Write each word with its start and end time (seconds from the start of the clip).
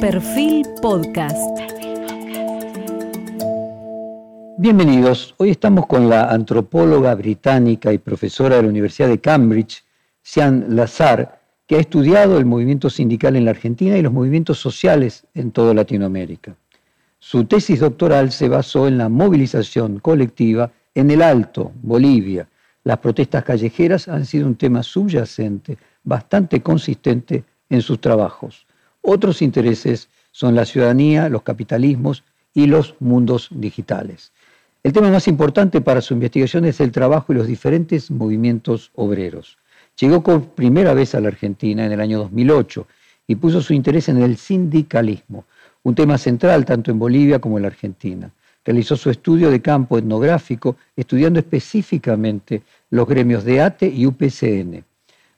Perfil 0.00 0.66
Podcast. 0.80 1.36
Bienvenidos. 4.56 5.34
Hoy 5.36 5.50
estamos 5.50 5.86
con 5.86 6.08
la 6.08 6.30
antropóloga 6.30 7.14
británica 7.14 7.92
y 7.92 7.98
profesora 7.98 8.56
de 8.56 8.62
la 8.62 8.68
Universidad 8.68 9.08
de 9.08 9.20
Cambridge, 9.20 9.84
Sian 10.22 10.74
Lazar, 10.74 11.42
que 11.66 11.76
ha 11.76 11.80
estudiado 11.80 12.38
el 12.38 12.46
movimiento 12.46 12.88
sindical 12.88 13.36
en 13.36 13.44
la 13.44 13.50
Argentina 13.50 13.98
y 13.98 14.00
los 14.02 14.12
movimientos 14.12 14.58
sociales 14.58 15.26
en 15.34 15.50
toda 15.50 15.74
Latinoamérica. 15.74 16.56
Su 17.18 17.44
tesis 17.44 17.80
doctoral 17.80 18.32
se 18.32 18.48
basó 18.48 18.88
en 18.88 18.96
la 18.96 19.10
movilización 19.10 19.98
colectiva 19.98 20.72
en 20.94 21.10
el 21.10 21.20
Alto, 21.20 21.72
Bolivia. 21.82 22.48
Las 22.84 22.96
protestas 23.00 23.44
callejeras 23.44 24.08
han 24.08 24.24
sido 24.24 24.46
un 24.46 24.56
tema 24.56 24.82
subyacente, 24.82 25.76
bastante 26.02 26.62
consistente 26.62 27.44
en 27.68 27.82
sus 27.82 28.00
trabajos. 28.00 28.66
Otros 29.02 29.40
intereses 29.40 30.08
son 30.30 30.54
la 30.54 30.64
ciudadanía, 30.64 31.28
los 31.28 31.42
capitalismos 31.42 32.22
y 32.52 32.66
los 32.66 32.94
mundos 33.00 33.48
digitales. 33.50 34.32
El 34.82 34.92
tema 34.92 35.10
más 35.10 35.28
importante 35.28 35.80
para 35.80 36.00
su 36.00 36.14
investigación 36.14 36.64
es 36.64 36.80
el 36.80 36.92
trabajo 36.92 37.32
y 37.32 37.36
los 37.36 37.46
diferentes 37.46 38.10
movimientos 38.10 38.90
obreros. 38.94 39.58
Llegó 39.98 40.22
por 40.22 40.42
primera 40.50 40.94
vez 40.94 41.14
a 41.14 41.20
la 41.20 41.28
Argentina 41.28 41.84
en 41.84 41.92
el 41.92 42.00
año 42.00 42.18
2008 42.18 42.86
y 43.26 43.36
puso 43.36 43.60
su 43.60 43.72
interés 43.72 44.08
en 44.08 44.18
el 44.18 44.36
sindicalismo, 44.36 45.44
un 45.82 45.94
tema 45.94 46.18
central 46.18 46.64
tanto 46.64 46.90
en 46.90 46.98
Bolivia 46.98 47.38
como 47.38 47.58
en 47.58 47.62
la 47.62 47.68
Argentina. 47.68 48.30
Realizó 48.64 48.96
su 48.96 49.10
estudio 49.10 49.50
de 49.50 49.62
campo 49.62 49.98
etnográfico 49.98 50.76
estudiando 50.94 51.38
específicamente 51.38 52.62
los 52.90 53.08
gremios 53.08 53.44
de 53.44 53.62
ATE 53.62 53.86
y 53.88 54.06
UPCN 54.06 54.84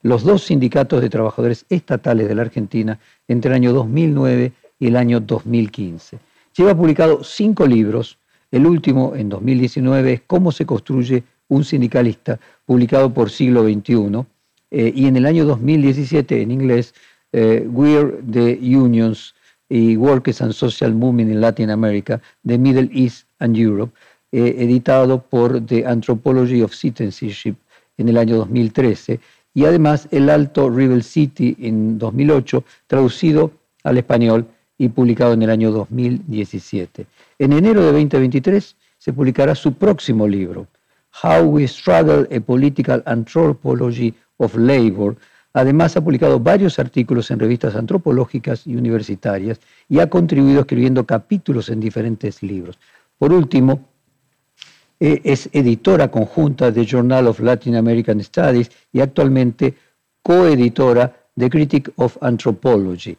los 0.03 0.23
dos 0.23 0.43
sindicatos 0.43 1.01
de 1.01 1.09
trabajadores 1.09 1.65
estatales 1.69 2.27
de 2.27 2.35
la 2.35 2.43
Argentina 2.43 2.99
entre 3.27 3.49
el 3.49 3.55
año 3.55 3.73
2009 3.73 4.51
y 4.79 4.87
el 4.87 4.97
año 4.97 5.19
2015. 5.19 6.19
Lleva 6.55 6.75
publicado 6.75 7.23
cinco 7.23 7.65
libros, 7.65 8.19
el 8.51 8.67
último 8.67 9.15
en 9.15 9.29
2019 9.29 10.13
es 10.13 10.21
Cómo 10.27 10.51
se 10.51 10.65
construye 10.65 11.23
un 11.47 11.63
sindicalista, 11.63 12.39
publicado 12.65 13.13
por 13.13 13.29
Siglo 13.29 13.63
XXI, 13.63 14.25
eh, 14.71 14.91
y 14.95 15.07
en 15.07 15.15
el 15.15 15.25
año 15.25 15.45
2017 15.45 16.41
en 16.41 16.51
inglés, 16.51 16.93
eh, 17.31 17.67
We're 17.67 18.21
the 18.29 18.59
Unions 18.61 19.33
Workers 19.69 20.41
and 20.41 20.53
Social 20.53 20.93
Movement 20.93 21.31
in 21.31 21.41
Latin 21.41 21.71
America, 21.71 22.21
the 22.45 22.57
Middle 22.57 22.89
East 22.91 23.25
and 23.39 23.57
Europe, 23.57 23.91
eh, 24.31 24.55
editado 24.59 25.21
por 25.21 25.65
The 25.65 25.85
Anthropology 25.85 26.61
of 26.61 26.73
Citizenship 26.73 27.55
en 27.97 28.09
el 28.09 28.17
año 28.17 28.37
2013 28.37 29.19
y 29.53 29.65
además 29.65 30.07
El 30.11 30.29
Alto 30.29 30.69
River 30.69 31.03
City 31.03 31.55
en 31.59 31.97
2008, 31.97 32.63
traducido 32.87 33.51
al 33.83 33.97
español 33.97 34.47
y 34.77 34.89
publicado 34.89 35.33
en 35.33 35.43
el 35.43 35.49
año 35.49 35.71
2017. 35.71 37.05
En 37.39 37.53
enero 37.53 37.81
de 37.81 37.91
2023 37.91 38.75
se 38.97 39.13
publicará 39.13 39.53
su 39.53 39.73
próximo 39.73 40.27
libro, 40.27 40.67
How 41.23 41.43
We 41.43 41.67
Struggle 41.67 42.27
a 42.35 42.39
Political 42.39 43.03
Anthropology 43.05 44.13
of 44.37 44.55
Labor. 44.55 45.15
Además 45.53 45.95
ha 45.95 46.01
publicado 46.01 46.39
varios 46.39 46.79
artículos 46.79 47.29
en 47.29 47.39
revistas 47.39 47.75
antropológicas 47.75 48.65
y 48.65 48.75
universitarias 48.75 49.59
y 49.87 49.99
ha 49.99 50.09
contribuido 50.09 50.61
escribiendo 50.61 51.05
capítulos 51.05 51.69
en 51.69 51.79
diferentes 51.79 52.41
libros. 52.41 52.79
Por 53.19 53.31
último, 53.31 53.87
es 55.03 55.49
editora 55.51 56.09
conjunta 56.09 56.71
de 56.71 56.85
Journal 56.85 57.27
of 57.27 57.41
Latin 57.41 57.75
American 57.75 58.23
Studies 58.23 58.71
y 58.93 59.01
actualmente 59.01 59.73
coeditora 60.21 61.13
de 61.35 61.49
Critic 61.49 61.91
of 61.97 62.17
Anthropology. 62.21 63.17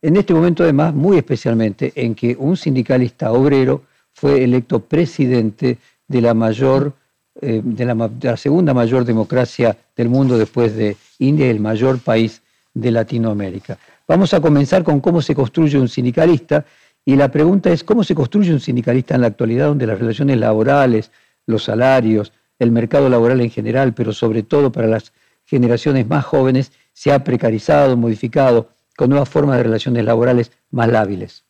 En 0.00 0.16
este 0.16 0.32
momento, 0.32 0.62
además, 0.62 0.94
muy 0.94 1.18
especialmente 1.18 1.92
en 1.94 2.14
que 2.14 2.34
un 2.38 2.56
sindicalista 2.56 3.30
obrero 3.32 3.82
fue 4.14 4.42
electo 4.42 4.80
presidente 4.80 5.76
de 6.06 6.20
la 6.22 6.32
mayor, 6.32 6.94
eh, 7.42 7.60
de, 7.62 7.84
la, 7.84 7.94
de 8.08 8.28
la 8.30 8.36
segunda 8.38 8.72
mayor 8.72 9.04
democracia 9.04 9.76
del 9.94 10.08
mundo 10.08 10.38
después 10.38 10.74
de 10.76 10.96
India, 11.18 11.50
el 11.50 11.60
mayor 11.60 11.98
país 11.98 12.40
de 12.72 12.90
Latinoamérica. 12.90 13.76
Vamos 14.06 14.32
a 14.32 14.40
comenzar 14.40 14.82
con 14.82 15.00
cómo 15.00 15.20
se 15.20 15.34
construye 15.34 15.78
un 15.78 15.88
sindicalista 15.88 16.64
y 17.04 17.16
la 17.16 17.30
pregunta 17.30 17.70
es, 17.70 17.84
¿cómo 17.84 18.04
se 18.04 18.14
construye 18.14 18.52
un 18.52 18.60
sindicalista 18.60 19.14
en 19.14 19.22
la 19.22 19.28
actualidad 19.28 19.66
donde 19.68 19.86
las 19.86 19.98
relaciones 19.98 20.38
laborales, 20.38 21.10
los 21.48 21.64
salarios, 21.64 22.32
el 22.58 22.70
mercado 22.70 23.08
laboral 23.08 23.40
en 23.40 23.50
general, 23.50 23.94
pero 23.94 24.12
sobre 24.12 24.42
todo 24.42 24.70
para 24.70 24.86
las 24.86 25.12
generaciones 25.44 26.06
más 26.06 26.24
jóvenes, 26.24 26.72
se 26.92 27.10
ha 27.10 27.24
precarizado, 27.24 27.96
modificado, 27.96 28.68
con 28.96 29.10
nuevas 29.10 29.28
formas 29.28 29.56
de 29.56 29.62
relaciones 29.62 30.04
laborales 30.04 30.50
más 30.72 30.88
lábiles? 30.88 31.44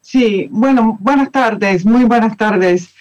Sí, 0.00 0.48
bueno, 0.50 0.98
buenas 1.00 1.30
tardes, 1.30 1.86
muy 1.86 2.04
buenas 2.04 2.36
tardes. 2.36 2.92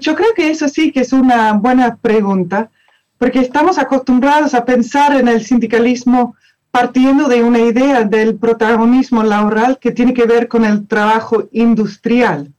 yo 0.00 0.14
creo 0.14 0.34
que 0.34 0.50
eso 0.50 0.68
sí 0.68 0.90
que 0.90 1.00
es 1.00 1.12
una 1.12 1.52
buena 1.52 1.96
pregunta, 1.96 2.70
porque 3.18 3.40
estamos 3.40 3.78
acostumbrados 3.78 4.54
a 4.54 4.64
pensar 4.64 5.14
en 5.14 5.28
el 5.28 5.44
sindicalismo 5.44 6.34
partiendo 6.70 7.28
de 7.28 7.42
una 7.42 7.60
idea 7.60 8.02
del 8.02 8.36
protagonismo 8.36 9.22
laboral 9.22 9.78
que 9.78 9.92
tiene 9.92 10.14
que 10.14 10.24
ver 10.24 10.48
con 10.48 10.64
el 10.64 10.88
trabajo 10.88 11.48
industrial. 11.52 12.52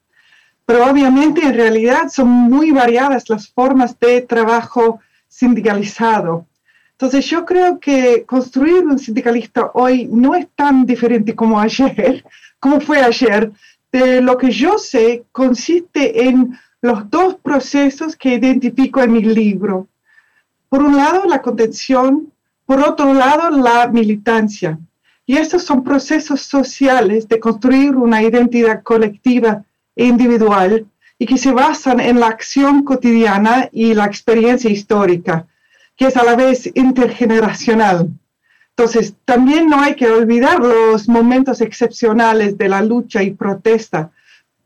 Pero 0.66 0.90
obviamente 0.90 1.42
en 1.42 1.54
realidad 1.54 2.10
son 2.10 2.28
muy 2.28 2.72
variadas 2.72 3.30
las 3.30 3.50
formas 3.50 4.00
de 4.00 4.22
trabajo 4.22 5.00
sindicalizado. 5.28 6.46
Entonces 6.92 7.26
yo 7.26 7.46
creo 7.46 7.80
que 7.80 8.24
construir 8.26 8.86
un 8.86 8.98
sindicalista 8.98 9.72
hoy 9.74 10.08
no 10.12 10.34
es 10.34 10.48
tan 10.56 10.86
diferente 10.86 11.36
como 11.36 11.60
ayer, 11.60 12.24
como 12.60 12.80
fue 12.80 13.00
ayer. 13.02 13.52
De 13.92 14.20
lo 14.22 14.38
que 14.38 14.52
yo 14.52 14.78
sé 14.78 15.24
consiste 15.32 16.28
en 16.28 16.58
los 16.82 17.10
dos 17.10 17.36
procesos 17.36 18.16
que 18.16 18.34
identifico 18.34 19.02
en 19.02 19.14
mi 19.14 19.22
libro. 19.22 19.88
Por 20.68 20.84
un 20.84 20.98
lado, 20.98 21.26
la 21.26 21.42
contención 21.42 22.34
por 22.66 22.80
otro 22.80 23.14
lado, 23.14 23.52
la 23.52 23.88
militancia. 23.88 24.80
Y 25.26 25.38
estos 25.38 25.64
son 25.64 25.84
procesos 25.84 26.42
sociales 26.42 27.28
de 27.28 27.40
construir 27.40 27.96
una 27.96 28.22
identidad 28.24 28.84
colectiva 28.84 29.64
individual 29.96 30.86
y 31.18 31.26
que 31.26 31.38
se 31.38 31.52
basan 31.52 32.00
en 32.00 32.20
la 32.20 32.28
acción 32.28 32.84
cotidiana 32.84 33.70
y 33.72 33.94
la 33.94 34.06
experiencia 34.06 34.70
histórica, 34.70 35.48
que 35.96 36.08
es 36.08 36.18
a 36.18 36.24
la 36.24 36.36
vez 36.36 36.70
intergeneracional. 36.74 38.10
Entonces, 38.78 39.16
también 39.24 39.70
no 39.70 39.80
hay 39.80 39.96
que 39.96 40.10
olvidar 40.10 40.60
los 40.60 41.08
momentos 41.08 41.62
excepcionales 41.62 42.58
de 42.58 42.68
la 42.68 42.82
lucha 42.82 43.24
y 43.24 43.32
protesta, 43.32 44.12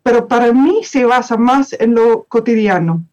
pero 0.02 0.28
para 0.28 0.52
mí 0.52 0.84
se 0.84 1.06
basa 1.06 1.38
más 1.38 1.74
en 1.74 1.94
lo 1.94 2.24
cotidiano. 2.24 3.06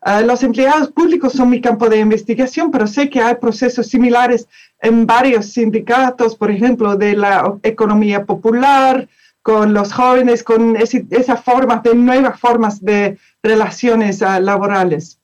Ah, 0.00 0.20
los 0.20 0.44
empleados 0.44 0.92
públicos 0.92 1.32
son 1.32 1.50
mi 1.50 1.60
campo 1.60 1.88
de 1.88 1.98
investigación, 1.98 2.70
pero 2.70 2.86
sé 2.86 3.10
que 3.10 3.20
hay 3.20 3.34
procesos 3.34 3.88
similares 3.88 4.46
en 4.80 5.04
varios 5.04 5.46
sindicatos, 5.46 6.36
por 6.36 6.52
ejemplo, 6.52 6.94
de 6.94 7.16
la 7.16 7.56
economía 7.64 8.24
popular, 8.24 9.08
con 9.46 9.72
los 9.72 9.92
jóvenes, 9.92 10.42
con 10.42 10.74
esas 10.74 11.40
formas 11.44 11.80
de 11.84 11.94
nuevas 11.94 12.40
formas 12.40 12.84
de 12.84 13.16
relaciones 13.44 14.20
uh, 14.20 14.40
laborales. 14.40 15.20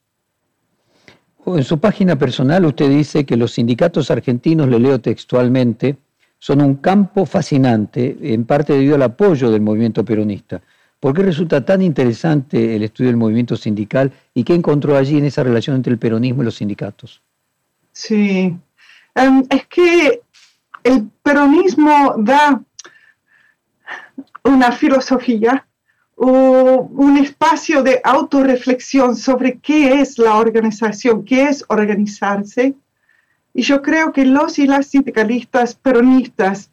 En 1.45 1.65
su 1.65 1.81
página 1.81 2.15
personal 2.15 2.65
usted 2.65 2.89
dice 2.89 3.27
que 3.27 3.37
los 3.37 3.51
sindicatos 3.55 4.13
argentinos, 4.13 4.69
le 4.69 4.79
leo 4.79 5.01
textualmente, 5.01 5.97
son 6.39 6.63
un 6.63 6.77
campo 6.77 7.27
fascinante, 7.27 8.17
en 8.23 8.45
parte 8.45 8.75
debido 8.75 8.95
al 8.95 9.03
apoyo 9.03 9.51
del 9.51 9.61
movimiento 9.61 10.05
peronista. 10.05 10.63
¿Por 11.01 11.15
qué 11.15 11.25
resulta 11.25 11.65
tan 11.65 11.83
interesante 11.83 12.77
el 12.77 12.85
estudio 12.85 13.11
del 13.11 13.17
movimiento 13.17 13.57
sindical 13.57 14.13
y 14.35 14.45
qué 14.45 14.55
encontró 14.55 14.97
allí 14.97 15.19
en 15.19 15.25
esa 15.25 15.43
relación 15.43 15.75
entre 15.75 15.95
el 15.95 15.99
peronismo 15.99 16.43
y 16.43 16.45
los 16.45 16.55
sindicatos? 16.55 17.21
Sí, 17.91 18.57
em, 19.17 19.43
es 19.51 19.67
que 19.67 20.23
el 20.85 21.09
peronismo 21.25 22.15
da 22.19 22.63
una 24.45 24.73
filosofía 24.73 25.67
o 26.15 26.89
un 26.93 27.17
espacio 27.17 27.83
de 27.83 28.01
autorreflexión 28.05 29.17
sobre 29.17 29.59
qué 29.59 30.01
es 30.01 30.19
la 30.19 30.37
organización, 30.37 31.25
qué 31.25 31.45
es 31.45 31.65
organizarse. 31.69 32.75
Y 33.55 33.63
yo 33.63 33.83
creo 33.83 34.13
que 34.13 34.25
los 34.25 34.59
y 34.59 34.67
las 34.67 34.87
sindicalistas 34.87 35.75
peronistas 35.75 36.71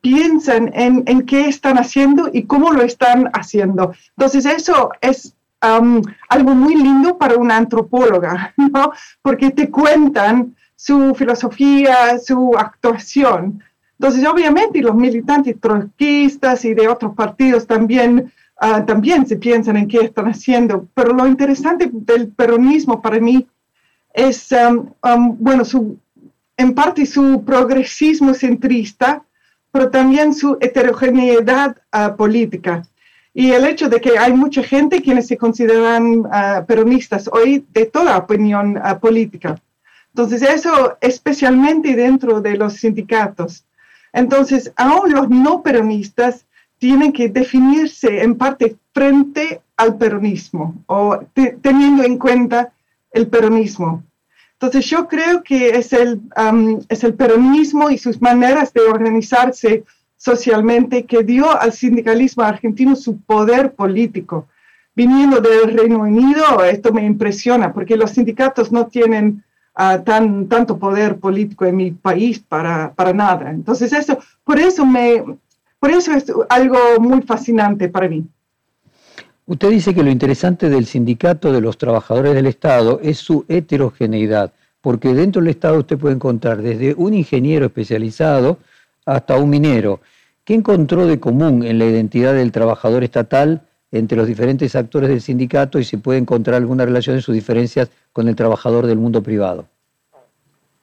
piensan 0.00 0.70
en, 0.74 1.04
en, 1.06 1.24
qué 1.26 1.48
están 1.48 1.78
haciendo 1.78 2.28
y 2.32 2.44
cómo 2.44 2.72
lo 2.72 2.82
están 2.82 3.30
haciendo. 3.32 3.92
Entonces 4.16 4.44
eso 4.46 4.90
es 5.00 5.34
algo 5.60 6.54
muy 6.54 6.74
lindo 6.74 7.18
para 7.18 7.36
una 7.36 7.56
antropóloga, 7.56 8.52
¿no? 8.56 8.92
Porque 9.22 9.50
te 9.50 9.70
cuentan 9.70 10.56
su 10.74 11.14
filosofía, 11.14 12.18
su 12.18 12.56
actuación. 12.58 13.62
Entonces, 14.02 14.26
obviamente, 14.26 14.82
los 14.82 14.96
militantes 14.96 15.60
trotskistas 15.60 16.64
y 16.64 16.74
de 16.74 16.88
otros 16.88 17.14
partidos 17.14 17.68
también, 17.68 18.32
uh, 18.60 18.84
también 18.84 19.24
se 19.28 19.36
piensan 19.36 19.76
en 19.76 19.86
qué 19.86 19.98
están 19.98 20.26
haciendo. 20.26 20.88
Pero 20.92 21.12
lo 21.12 21.24
interesante 21.24 21.88
del 21.88 22.26
peronismo 22.26 23.00
para 23.00 23.20
mí 23.20 23.46
es, 24.12 24.52
bueno, 25.38 25.62
en 26.56 26.74
parte 26.74 27.06
su 27.06 27.44
progresismo 27.44 28.34
centrista, 28.34 29.22
pero 29.70 29.88
también 29.88 30.34
su 30.34 30.58
heterogeneidad 30.60 31.76
ah, 31.92 32.16
política. 32.16 32.82
Y 33.32 33.52
el 33.52 33.64
hecho 33.64 33.88
de 33.88 34.00
que 34.00 34.18
hay 34.18 34.32
mucha 34.32 34.64
gente 34.64 35.00
quienes 35.00 35.28
se 35.28 35.36
consideran 35.36 36.24
ah, 36.32 36.64
peronistas 36.66 37.30
hoy 37.32 37.64
de 37.72 37.86
toda 37.86 38.18
opinión 38.18 38.80
ah, 38.82 38.98
política. 38.98 39.62
Entonces, 40.08 40.42
eso 40.42 40.98
especialmente 41.00 41.94
dentro 41.94 42.40
de 42.40 42.56
los 42.56 42.72
sindicatos. 42.72 43.64
Entonces, 44.12 44.72
aún 44.76 45.12
los 45.12 45.30
no 45.30 45.62
peronistas 45.62 46.46
tienen 46.78 47.12
que 47.12 47.28
definirse 47.28 48.22
en 48.22 48.36
parte 48.36 48.76
frente 48.92 49.60
al 49.76 49.96
peronismo 49.96 50.82
o 50.86 51.20
teniendo 51.62 52.02
en 52.02 52.18
cuenta 52.18 52.72
el 53.12 53.28
peronismo. 53.28 54.02
Entonces 54.54 54.86
yo 54.86 55.08
creo 55.08 55.42
que 55.42 55.70
es 55.70 55.92
el, 55.92 56.20
es 56.88 57.04
el 57.04 57.14
peronismo 57.14 57.90
y 57.90 57.98
sus 57.98 58.20
maneras 58.22 58.72
de 58.72 58.82
organizarse 58.82 59.84
socialmente 60.16 61.04
que 61.04 61.24
dio 61.24 61.50
al 61.60 61.72
sindicalismo 61.72 62.44
argentino 62.44 62.94
su 62.94 63.20
poder 63.20 63.74
político. 63.74 64.46
Viniendo 64.94 65.40
del 65.40 65.76
Reino 65.76 66.00
Unido, 66.00 66.62
esto 66.64 66.92
me 66.92 67.04
impresiona, 67.04 67.72
porque 67.72 67.96
los 67.96 68.12
sindicatos 68.12 68.70
no 68.70 68.86
tienen 68.86 69.42
ah, 69.74 70.02
tan, 70.04 70.48
tanto 70.48 70.78
poder 70.78 71.18
político 71.18 71.64
en 71.64 71.76
mi 71.76 71.90
país 71.90 72.38
para, 72.38 72.92
para 72.94 73.12
nada. 73.12 73.50
Entonces, 73.50 73.92
eso, 73.92 74.18
por, 74.44 74.58
eso 74.58 74.84
me, 74.84 75.22
por 75.78 75.90
eso 75.90 76.12
es 76.12 76.32
algo 76.48 76.78
muy 77.00 77.22
fascinante 77.22 77.88
para 77.88 78.08
mí. 78.08 78.24
Usted 79.46 79.70
dice 79.70 79.94
que 79.94 80.04
lo 80.04 80.10
interesante 80.10 80.68
del 80.68 80.86
sindicato 80.86 81.52
de 81.52 81.60
los 81.60 81.76
trabajadores 81.76 82.34
del 82.34 82.46
Estado 82.46 83.00
es 83.02 83.18
su 83.18 83.44
heterogeneidad, 83.48 84.52
porque 84.80 85.14
dentro 85.14 85.42
del 85.42 85.50
Estado 85.50 85.78
usted 85.78 85.98
puede 85.98 86.14
encontrar 86.14 86.62
desde 86.62 86.94
un 86.94 87.12
ingeniero 87.12 87.66
especializado 87.66 88.58
hasta 89.04 89.36
un 89.36 89.50
minero. 89.50 90.00
¿Qué 90.44 90.54
encontró 90.54 91.06
de 91.06 91.20
común 91.20 91.64
en 91.64 91.78
la 91.78 91.86
identidad 91.86 92.34
del 92.34 92.52
trabajador 92.52 93.04
estatal 93.04 93.62
entre 93.92 94.16
los 94.16 94.26
diferentes 94.26 94.74
actores 94.74 95.08
del 95.08 95.20
sindicato 95.20 95.78
y 95.78 95.84
si 95.84 95.96
puede 95.98 96.18
encontrar 96.18 96.56
alguna 96.56 96.84
relación 96.84 97.16
en 97.16 97.22
sus 97.22 97.34
diferencias 97.34 97.90
con 98.12 98.26
el 98.28 98.34
trabajador 98.34 98.86
del 98.86 98.98
mundo 98.98 99.22
privado? 99.22 99.68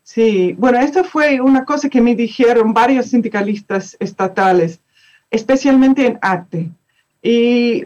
Sí, 0.03 0.56
bueno, 0.57 0.79
esto 0.79 1.03
fue 1.03 1.41
una 1.41 1.65
cosa 1.65 1.89
que 1.89 2.01
me 2.01 2.15
dijeron 2.15 2.73
varios 2.73 3.07
sindicalistas 3.07 3.97
estatales, 4.00 4.79
especialmente 5.29 6.06
en 6.06 6.17
ATE. 6.21 6.69
Y 7.21 7.85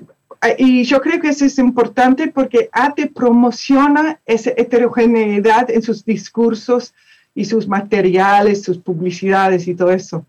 y 0.58 0.84
yo 0.84 1.02
creo 1.02 1.20
que 1.22 1.30
eso 1.30 1.46
es 1.46 1.58
importante 1.58 2.28
porque 2.28 2.70
ATE 2.72 3.08
promociona 3.08 4.20
esa 4.25 4.52
heterogeneidad 4.52 5.70
en 5.72 5.81
sus 5.81 6.04
discursos 6.04 6.94
y 7.34 7.46
sus 7.46 7.68
materiales, 7.68 8.64
sus 8.64 8.78
publicidades 8.78 9.68
y 9.68 9.75
todo 9.75 9.92
eso. 9.92 10.25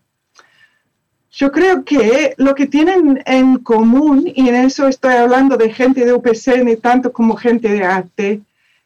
Yo 1.35 1.51
creo 1.51 1.83
que 1.83 2.33
lo 2.37 2.55
que 2.55 2.65
tienen 2.65 3.21
en 3.25 3.57
común, 3.59 4.31
y 4.33 4.47
en 4.49 4.55
eso 4.55 4.87
estoy 4.87 5.13
hablando 5.13 5.57
de 5.57 5.73
gente 5.73 6.05
de 6.05 6.13
UPCN 6.13 6.77
tanto 6.81 7.11
como 7.11 7.35
gente 7.35 7.67
de 7.69 7.83
ATE, 7.83 8.41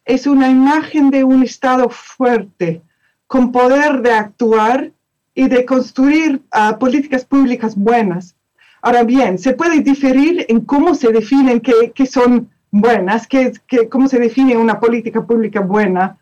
es 0.05 0.27
una 0.27 0.49
imagen 0.49 1.11
de 1.11 1.23
un 1.23 1.43
Estado 1.43 1.89
fuerte, 1.89 2.81
con 3.27 3.51
poder 3.51 4.01
de 4.01 4.13
actuar 4.13 4.91
y 5.35 5.47
de 5.47 5.63
construir 5.63 6.41
uh, 6.53 6.77
políticas 6.79 7.23
públicas 7.23 7.75
buenas 7.75 8.35
Ahora 8.81 9.03
bien, 9.03 9.37
se 9.37 9.53
puede 9.53 9.81
diferir 9.81 10.45
en 10.47 10.61
cómo 10.61 10.95
se 10.95 11.11
definen 11.11 11.59
qué, 11.59 12.05
son 12.05 12.49
buenas, 12.71 13.27
qué, 13.27 13.51
cómo 13.89 14.07
se 14.07 14.19
define 14.19 14.55
una 14.55 14.79
política 14.79 15.25
pública 15.25 15.59
buena, 15.59 16.17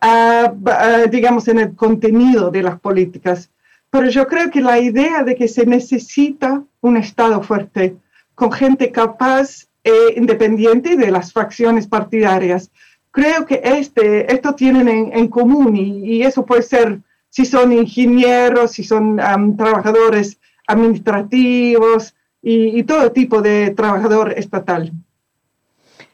ah, 0.00 0.52
ah, 0.66 1.04
digamos, 1.10 1.48
en 1.48 1.58
el 1.58 1.74
contenido 1.74 2.50
de 2.50 2.62
las 2.62 2.78
políticas. 2.78 3.50
Pero 3.92 4.08
yo 4.08 4.26
creo 4.26 4.50
que 4.50 4.62
la 4.62 4.78
idea 4.80 5.22
de 5.22 5.34
que 5.34 5.46
se 5.48 5.66
necesita 5.66 6.64
un 6.80 6.96
Estado 6.96 7.42
fuerte, 7.42 7.94
con 8.34 8.50
gente 8.50 8.90
capaz 8.90 9.68
e 9.84 10.14
independiente 10.16 10.96
de 10.96 11.10
las 11.10 11.30
facciones 11.30 11.86
partidarias, 11.86 12.70
creo 13.10 13.44
que 13.44 13.60
este, 13.62 14.32
esto 14.32 14.54
tienen 14.54 14.88
en, 15.12 15.28
común 15.28 15.76
y, 15.76 16.22
eso 16.22 16.46
puede 16.46 16.62
ser 16.62 17.00
si 17.28 17.44
son 17.44 17.70
ingenieros, 17.70 18.72
si 18.72 18.82
son 18.82 19.18
trabajadores 19.58 20.38
administrativos 20.66 22.14
y, 22.40 22.82
todo 22.84 23.12
tipo 23.12 23.42
de 23.42 23.72
trabajador 23.72 24.32
estatal. 24.38 24.90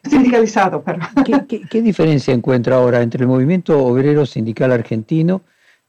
Sindicalizado, 0.03 0.83
pero. 0.83 0.99
¿Qué, 1.47 1.81
diferencia 1.81 2.35
encuentra 2.35 2.75
ahora 2.75 3.03
entre 3.03 3.23
el 3.23 3.29
movimiento 3.29 3.79
obrero 3.79 4.27
sindical 4.27 4.73
argentino 4.73 5.43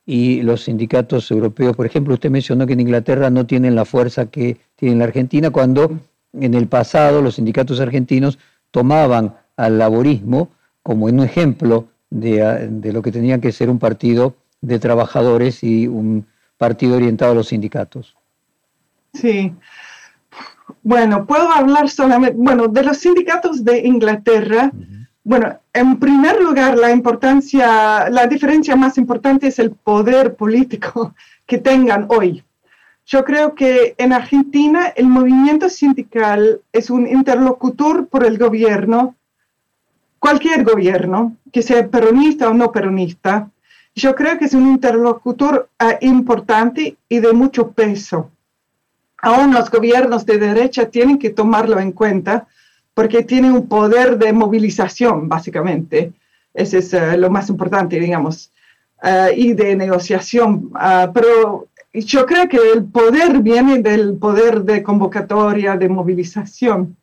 y 0.09 0.41
los 0.41 0.63
sindicatos 0.63 1.29
europeos? 1.29 1.75
Por 1.75 1.85
ejemplo, 1.85 2.15
usted 2.15 2.31
mencionó 2.31 2.65
que 2.65 2.73
en 2.73 2.79
Inglaterra 2.79 3.29
no 3.29 3.45
tienen 3.45 3.75
la 3.75 3.85
fuerza 3.85 4.25
que 4.25 4.57
tiene 4.75 4.95
la 4.95 5.03
Argentina, 5.03 5.51
cuando 5.51 5.99
en 6.33 6.55
el 6.55 6.67
pasado 6.67 7.21
los 7.21 7.35
sindicatos 7.35 7.79
argentinos 7.79 8.39
tomaban 8.71 9.35
al 9.55 9.77
laborismo 9.77 10.49
como 10.81 11.05
un 11.05 11.19
ejemplo 11.19 11.89
de, 12.09 12.69
de 12.71 12.91
lo 12.91 13.03
que 13.03 13.11
tenía 13.11 13.39
que 13.39 13.51
ser 13.51 13.69
un 13.69 13.77
partido 13.77 14.33
de 14.61 14.79
trabajadores 14.79 15.63
y 15.63 15.85
un 15.85 16.25
partido 16.57 16.95
orientado 16.95 17.33
a 17.33 17.35
los 17.35 17.49
sindicatos. 17.49 18.17
Sí. 19.13 19.53
Bueno, 20.81 21.27
puedo 21.27 21.51
hablar 21.51 21.87
solamente, 21.87 22.35
bueno, 22.35 22.67
de 22.67 22.83
los 22.83 22.97
sindicatos 22.97 23.63
de 23.63 23.85
Inglaterra. 23.85 24.71
Bueno, 25.29 25.59
en 25.73 25.99
primer 25.99 26.41
lugar, 26.41 26.75
la 26.75 26.89
importancia, 26.89 28.09
la 28.09 28.25
diferencia 28.25 28.75
más 28.75 28.97
importante 28.97 29.45
es 29.45 29.59
el 29.59 29.69
poder 29.69 30.33
político 30.33 31.13
que 31.45 31.59
tengan 31.59 32.07
hoy. 32.09 32.43
Yo 33.05 33.23
creo 33.23 33.53
que 33.53 33.93
en 33.99 34.11
Argentina 34.11 34.87
el 34.87 35.05
movimiento 35.05 35.69
sindical 35.69 36.61
es 36.71 36.89
un 36.89 37.07
interlocutor 37.07 38.07
por 38.07 38.25
el 38.25 38.39
gobierno, 38.39 39.17
cualquier 40.17 40.63
gobierno, 40.63 41.37
que 41.53 41.61
sea 41.61 41.87
peronista 41.87 42.49
o 42.49 42.55
no 42.55 42.71
peronista. 42.71 43.51
Yo 43.93 44.15
creo 44.15 44.39
que 44.39 44.45
es 44.45 44.55
un 44.55 44.67
interlocutor 44.67 45.69
ah, 45.77 45.99
importante 46.01 46.97
y 47.07 47.19
de 47.19 47.33
mucho 47.33 47.69
peso 47.69 48.31
aún 49.21 49.53
los 49.53 49.69
gobiernos 49.69 50.25
de 50.25 50.37
derecha 50.37 50.89
tienen 50.89 51.19
que 51.19 51.29
tomarlo 51.29 51.79
en 51.79 51.91
cuenta 51.91 52.47
porque 52.99 53.23
tienen 53.23 53.53
un 53.53 53.69
poder 53.69 54.17
de 54.17 54.33
movilización, 54.33 55.29
básicamente. 55.29 56.11
Ese 56.53 56.79
es 56.79 56.93
eh, 56.93 57.15
lo 57.15 57.29
más 57.29 57.47
importante, 57.47 57.97
digamos, 57.97 58.51
eh, 59.01 59.31
y 59.37 59.53
de 59.53 59.73
negociación. 59.77 60.69
Ah, 60.75 61.09
pero 61.13 61.69
yo 61.93 62.25
creo 62.25 62.49
que 62.49 62.57
el 62.57 62.83
poder 62.83 63.39
viene 63.39 63.79
del 63.79 64.17
poder 64.17 64.63
de 64.63 64.83
convocatoria, 64.83 65.77
de 65.77 65.87
movilización. 65.87 66.97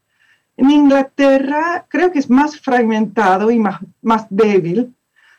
En 0.58 0.70
Inglaterra 0.70 1.86
creo 1.88 2.12
que 2.12 2.18
es 2.18 2.28
más 2.28 2.60
fragmentado 2.60 3.50
y 3.50 3.58
más, 3.58 3.80
más 4.02 4.26
débil. 4.28 4.94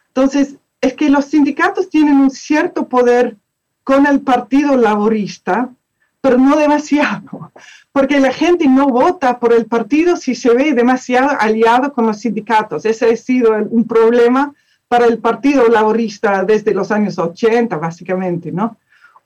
Entonces, 0.08 0.56
es 0.82 0.94
que 0.96 1.12
los 1.12 1.26
sindicatos 1.26 1.88
tienen 1.88 2.18
un 2.18 2.32
cierto 2.32 2.88
poder 2.88 3.38
con 3.84 4.08
el 4.08 4.22
Partido 4.22 4.76
Laborista, 4.76 5.70
pero 6.20 6.40
no 6.40 6.58
demasiado, 6.58 7.52
porque 7.98 8.20
la 8.20 8.32
gente 8.32 8.68
no 8.68 8.90
vota 8.90 9.40
por 9.40 9.52
el 9.54 9.66
partido 9.66 10.18
si 10.18 10.36
se 10.36 10.54
ve 10.54 10.76
demasiado 10.76 11.32
aliado 11.40 11.92
con 11.94 12.06
los 12.06 12.20
sindicatos. 12.20 12.86
Ese 12.86 13.10
ha 13.10 13.16
sido 13.18 13.54
un 13.72 13.88
problema 13.88 14.54
para 14.88 15.08
el 15.08 15.18
Partido 15.18 15.68
Laborista 15.68 16.44
desde 16.44 16.76
los 16.76 16.92
años 16.92 17.18
80, 17.18 17.76
básicamente, 17.78 18.52
¿no? 18.52 18.78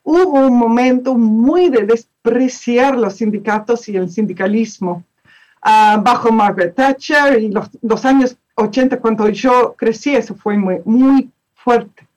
Hubo 0.02 0.46
un 0.46 0.56
momento 0.56 1.14
muy 1.18 1.68
de 1.68 1.82
despreciar 1.82 2.96
los 2.96 3.16
sindicatos 3.16 3.90
y 3.90 3.96
el 3.98 4.10
sindicalismo 4.10 5.04
ah, 5.60 6.00
bajo 6.02 6.32
Margaret 6.32 6.74
Thatcher 6.74 7.42
y 7.42 7.50
los, 7.50 7.68
los, 7.82 8.02
años 8.06 8.38
80, 8.54 9.00
cuando 9.00 9.28
yo 9.28 9.74
crecí, 9.76 10.16
eso 10.16 10.34
fue 10.34 10.56
muy, 10.56 10.80
muy 10.86 11.30
fuerte. 11.56 12.08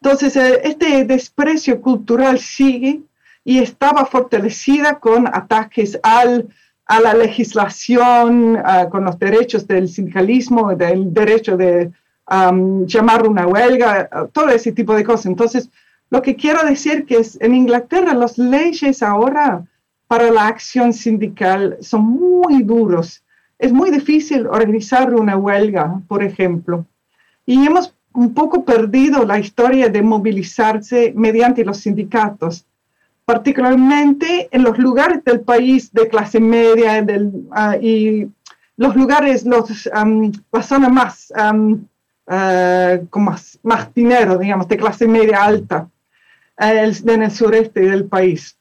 Entonces, 0.00 0.36
eh, 0.36 0.60
este 0.62 1.04
desprecio 1.04 1.80
cultural 1.80 2.38
sigue 2.38 3.00
y 3.48 3.60
estaba 3.60 4.04
fortalecida 4.04 4.98
con 4.98 5.26
ataques 5.26 5.98
al, 6.02 6.48
a 6.84 7.00
la 7.00 7.14
legislación, 7.14 8.58
con 8.90 9.06
los 9.06 9.18
derechos 9.18 9.66
del 9.66 9.88
sindicalismo, 9.88 10.74
del 10.74 11.14
derecho 11.14 11.56
de 11.56 11.90
llamar 12.28 13.26
una 13.26 13.46
huelga, 13.46 14.10
todo 14.34 14.50
ese 14.50 14.72
tipo 14.72 14.94
de 14.94 15.02
cosas. 15.02 15.24
Entonces, 15.24 15.70
lo 16.10 16.20
que 16.20 16.36
quiero 16.36 16.62
decir 16.62 17.06
que 17.06 17.20
es 17.20 17.40
en 17.40 17.54
Inglaterra 17.54 18.12
las 18.12 18.36
leyes 18.36 19.02
ahora 19.02 19.64
para 20.08 20.30
la 20.30 20.46
acción 20.46 20.92
sindical 20.92 21.78
son 21.80 22.02
muy 22.02 22.62
duros. 22.64 23.24
Es 23.58 23.72
muy 23.72 23.90
difícil 23.90 24.46
organizar 24.46 25.14
una 25.14 25.38
huelga, 25.38 26.02
por 26.06 26.22
ejemplo. 26.22 26.84
Y 27.46 27.64
hemos 27.64 27.94
un 28.12 28.34
poco 28.34 28.66
perdido 28.66 29.24
la 29.24 29.38
historia 29.38 29.88
de 29.88 30.02
movilizarse 30.02 31.14
mediante 31.16 31.64
los 31.64 31.78
sindicatos 31.78 32.66
particularmente 33.28 34.48
en 34.52 34.62
los 34.62 34.78
lugares 34.78 35.22
del 35.22 35.40
país 35.42 35.92
de 35.92 36.08
clase 36.08 36.40
media 36.40 37.04
ah, 37.50 37.76
y 37.76 38.26
los 38.78 38.96
lugares, 38.96 39.44
los, 39.44 39.86
la 40.50 40.62
zona 40.62 40.88
más, 40.88 41.30
ah, 41.36 42.98
con 43.10 43.24
más, 43.24 43.94
dinero, 43.94 44.38
digamos, 44.38 44.66
de 44.68 44.78
clase 44.78 45.06
media 45.06 45.44
alta, 45.44 45.90
en 46.58 47.22
el 47.22 47.30
sureste 47.30 47.80
del 47.80 48.06
país. 48.06 48.56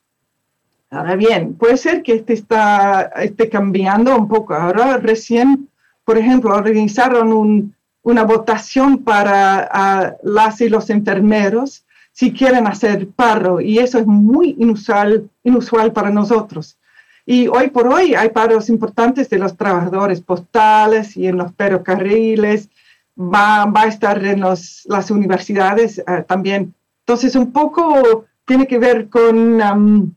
Ahora 0.90 1.16
bien, 1.16 1.54
puede 1.54 1.78
ser 1.78 2.04
que 2.04 2.16
este 2.16 2.34
está 2.34 3.04
esté 3.22 3.48
cambiando 3.48 4.18
un 4.18 4.28
poco. 4.28 4.54
Ahora 4.54 4.98
recién, 4.98 5.70
por 6.04 6.18
ejemplo, 6.18 6.54
organizaron 6.54 7.74
una 8.02 8.24
votación 8.24 8.98
para 8.98 10.18
las 10.24 10.60
y 10.60 10.68
los 10.68 10.90
enfermeros 10.90 11.86
si 12.18 12.34
quieren 12.34 12.66
hacer 12.66 13.10
paro 13.10 13.62
y 13.62 13.78
eso 13.78 14.00
es 14.00 14.08
muy 14.08 14.56
inusual, 14.58 15.30
inusual 15.44 15.92
para 15.94 16.10
nosotros. 16.10 16.80
Y 17.28 17.48
hoy 17.48 17.70
por 17.70 17.88
hoy 17.94 18.16
hay 18.16 18.30
paros 18.30 18.70
importantes 18.70 19.30
de 19.30 19.38
los 19.38 19.56
trabajadores 19.56 20.20
postales 20.22 21.16
y 21.16 21.28
en 21.28 21.38
los 21.38 21.54
ferrocarriles, 21.56 22.70
va, 23.16 23.66
va 23.66 23.84
a 23.84 23.88
estar 23.88 24.26
en 24.26 24.40
los, 24.40 24.82
las 24.86 25.12
universidades 25.12 26.00
eh, 26.00 26.26
también. 26.28 26.74
Entonces, 27.02 27.36
un 27.36 27.52
poco 27.52 28.26
tiene 28.46 28.66
que 28.66 28.80
ver 28.80 29.10
con 29.10 29.62
um, 29.62 30.12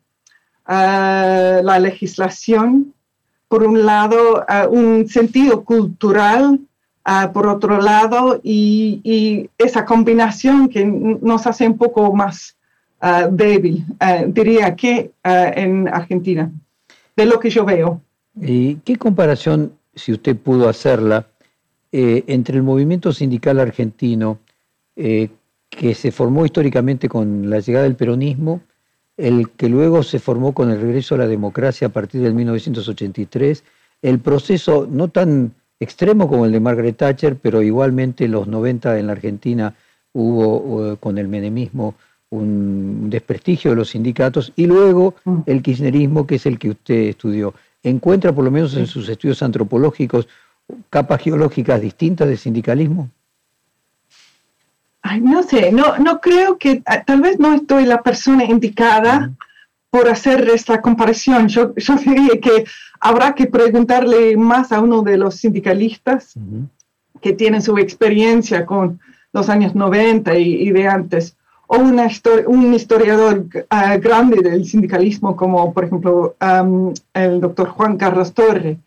eh, 0.68 1.60
la 1.62 1.78
legislación, 1.78 2.94
por 3.46 3.62
un 3.62 3.84
lado, 3.84 4.46
uh, 4.48 4.70
un 4.70 5.06
sentido 5.06 5.64
cultural, 5.64 6.60
uh, 7.10 7.32
por 7.32 7.46
otro 7.46 7.80
lado, 7.80 8.40
y, 8.42 9.50
esa 9.58 9.84
combinación 9.84 10.68
que 10.68 10.84
nos 10.84 11.46
hace 11.46 11.66
un 11.66 11.76
poco 11.76 12.14
más 12.14 12.56
uh, 13.02 13.28
débil, 13.30 13.84
diría 14.28 14.74
que 14.76 15.10
en 15.24 15.88
Argentina 15.88 16.50
de 17.16 17.26
lo 17.26 17.38
que 17.38 17.50
yo 17.50 17.64
veo. 17.64 18.00
¿Y 18.40 18.76
qué 18.76 18.96
comparación, 18.96 19.72
si 19.94 20.12
usted 20.12 20.36
pudo 20.36 20.68
hacerla, 20.68 21.26
eh, 21.92 22.24
entre 22.28 22.56
el 22.56 22.62
movimiento 22.62 23.12
sindical 23.12 23.58
argentino, 23.58 24.38
eh, 24.96 25.28
que 25.68 25.94
se 25.94 26.12
formó 26.12 26.44
históricamente 26.44 27.08
con 27.08 27.50
la 27.50 27.60
llegada 27.60 27.84
del 27.84 27.96
peronismo, 27.96 28.60
el 29.16 29.50
que 29.50 29.68
luego 29.68 30.02
se 30.02 30.18
formó 30.18 30.52
con 30.52 30.70
el 30.70 30.80
regreso 30.80 31.14
a 31.14 31.18
la 31.18 31.26
democracia 31.26 31.88
a 31.88 31.90
partir 31.90 32.22
del 32.22 32.34
1983, 32.34 33.64
el 34.02 34.18
proceso 34.20 34.88
no 34.90 35.08
tan 35.08 35.52
extremo 35.80 36.28
como 36.28 36.46
el 36.46 36.52
de 36.52 36.60
Margaret 36.60 36.96
Thatcher, 36.96 37.36
pero 37.36 37.62
igualmente 37.62 38.26
en 38.26 38.32
los 38.32 38.46
90 38.46 38.98
en 38.98 39.06
la 39.06 39.12
Argentina 39.12 39.74
hubo 40.12 40.96
con 40.98 41.18
el 41.18 41.28
menemismo 41.28 41.94
un 42.30 43.10
desprestigio 43.10 43.70
de 43.70 43.76
los 43.76 43.90
sindicatos 43.90 44.52
y 44.56 44.66
luego 44.66 45.16
mm. 45.24 45.40
el 45.46 45.62
kirchnerismo, 45.62 46.26
que 46.26 46.36
es 46.36 46.46
el 46.46 46.58
que 46.58 46.70
usted 46.70 47.08
estudió. 47.08 47.54
¿Encuentra, 47.82 48.32
por 48.32 48.44
lo 48.44 48.50
menos 48.50 48.76
en 48.76 48.86
sus 48.86 49.08
estudios 49.08 49.42
antropológicos, 49.42 50.28
capas 50.88 51.22
geológicas 51.22 51.80
distintas 51.80 52.28
de 52.28 52.36
sindicalismo? 52.36 53.10
Ay, 55.02 55.20
no 55.20 55.42
sé, 55.42 55.72
no, 55.72 55.98
no 55.98 56.20
creo 56.20 56.58
que, 56.58 56.82
ah, 56.86 57.02
tal 57.04 57.20
vez 57.22 57.38
no 57.38 57.54
estoy 57.54 57.86
la 57.86 58.02
persona 58.02 58.44
indicada 58.44 59.32
por 59.90 60.08
hacer 60.08 60.48
esta 60.48 60.80
comparación. 60.80 61.48
Yo, 61.48 61.74
yo 61.74 61.96
diría 61.96 62.40
que 62.40 62.64
habrá 63.00 63.34
que 63.34 63.46
preguntarle 63.46 64.36
más 64.36 64.72
a 64.72 64.80
uno 64.80 65.02
de 65.02 65.16
los 65.16 65.36
sindicalistas 65.36 66.34
que 67.20 67.32
tienen 67.32 67.60
su 67.60 67.76
experiencia 67.78 68.64
con 68.64 69.00
los 69.32 69.48
años 69.48 69.74
90 69.74 70.36
y 70.36 70.70
de 70.70 70.88
antes 70.88 71.36
o 71.72 71.78
una 71.78 72.08
un 72.48 72.74
historiador 72.74 73.46
uh, 73.54 74.00
grande 74.00 74.42
del 74.42 74.66
sindicalismo 74.66 75.36
como 75.36 75.72
por 75.72 75.84
ejemplo 75.84 76.34
um, 76.40 76.92
el 77.14 77.40
doctor 77.40 77.68
Juan 77.68 77.96
Carlos 77.96 78.34
Torre. 78.34 78.78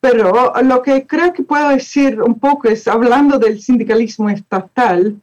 Pero 0.00 0.52
lo 0.64 0.82
que 0.82 1.06
creo 1.06 1.32
que 1.32 1.44
puedo 1.44 1.68
decir 1.68 2.20
un 2.20 2.38
poco 2.40 2.68
es, 2.68 2.88
hablando 2.88 3.38
del 3.38 3.60
sindicalismo 3.60 4.30
estatal, 4.30 5.14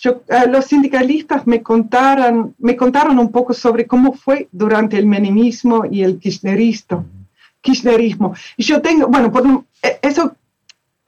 yo, 0.00 0.22
uh, 0.28 0.48
los 0.48 0.66
sindicalistas 0.66 1.46
me 1.46 1.60
contaron, 1.60 2.54
me 2.58 2.76
contaron 2.76 3.18
un 3.18 3.32
poco 3.32 3.52
sobre 3.52 3.86
cómo 3.86 4.12
fue 4.12 4.48
durante 4.52 4.96
el 4.96 5.06
menemismo 5.06 5.84
y 5.90 6.02
el 6.02 6.18
kirchnerismo. 6.18 7.04
kirchnerismo. 7.60 8.34
Y 8.56 8.62
yo 8.62 8.80
tengo, 8.80 9.08
bueno, 9.08 9.32
por, 9.32 9.44
e, 9.82 9.98
eso 10.02 10.36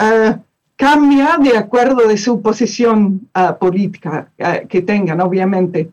uh, 0.02 0.32
cambia 0.74 1.38
de 1.38 1.56
acuerdo 1.56 2.08
de 2.08 2.18
su 2.18 2.42
posición 2.42 3.28
política 3.60 4.30
que 4.66 4.80
tengan, 4.80 5.20
obviamente. 5.20 5.90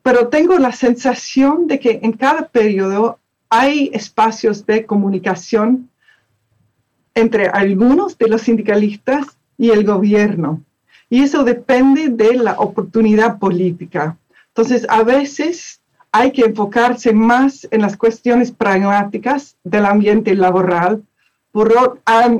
Pero 0.00 0.28
tengo 0.28 0.56
la 0.58 0.70
sensación 0.70 1.66
de 1.66 1.80
que 1.80 1.98
en 2.02 2.12
cada 2.12 2.46
periodo 2.46 3.18
hay 3.50 3.90
espacios 3.92 4.64
de 4.64 4.86
comunicación 4.86 5.90
entre 7.14 7.48
algunos 7.48 8.16
de 8.16 8.28
los 8.28 8.42
sindicalistas 8.42 9.26
y 9.58 9.70
el 9.70 9.84
gobierno. 9.84 10.62
Y 11.10 11.22
eso 11.22 11.44
depende 11.44 12.08
de 12.08 12.34
la 12.34 12.52
oportunidad 12.58 13.38
política. 13.38 14.16
Entonces, 14.48 14.86
a 14.88 15.02
veces 15.02 15.80
hay 16.12 16.32
que 16.32 16.42
enfocarse 16.42 17.12
más 17.12 17.66
en 17.70 17.82
las 17.82 17.96
cuestiones 17.96 18.50
pragmáticas 18.52 19.56
del 19.64 19.86
ambiente 19.86 20.34
laboral 20.34 21.02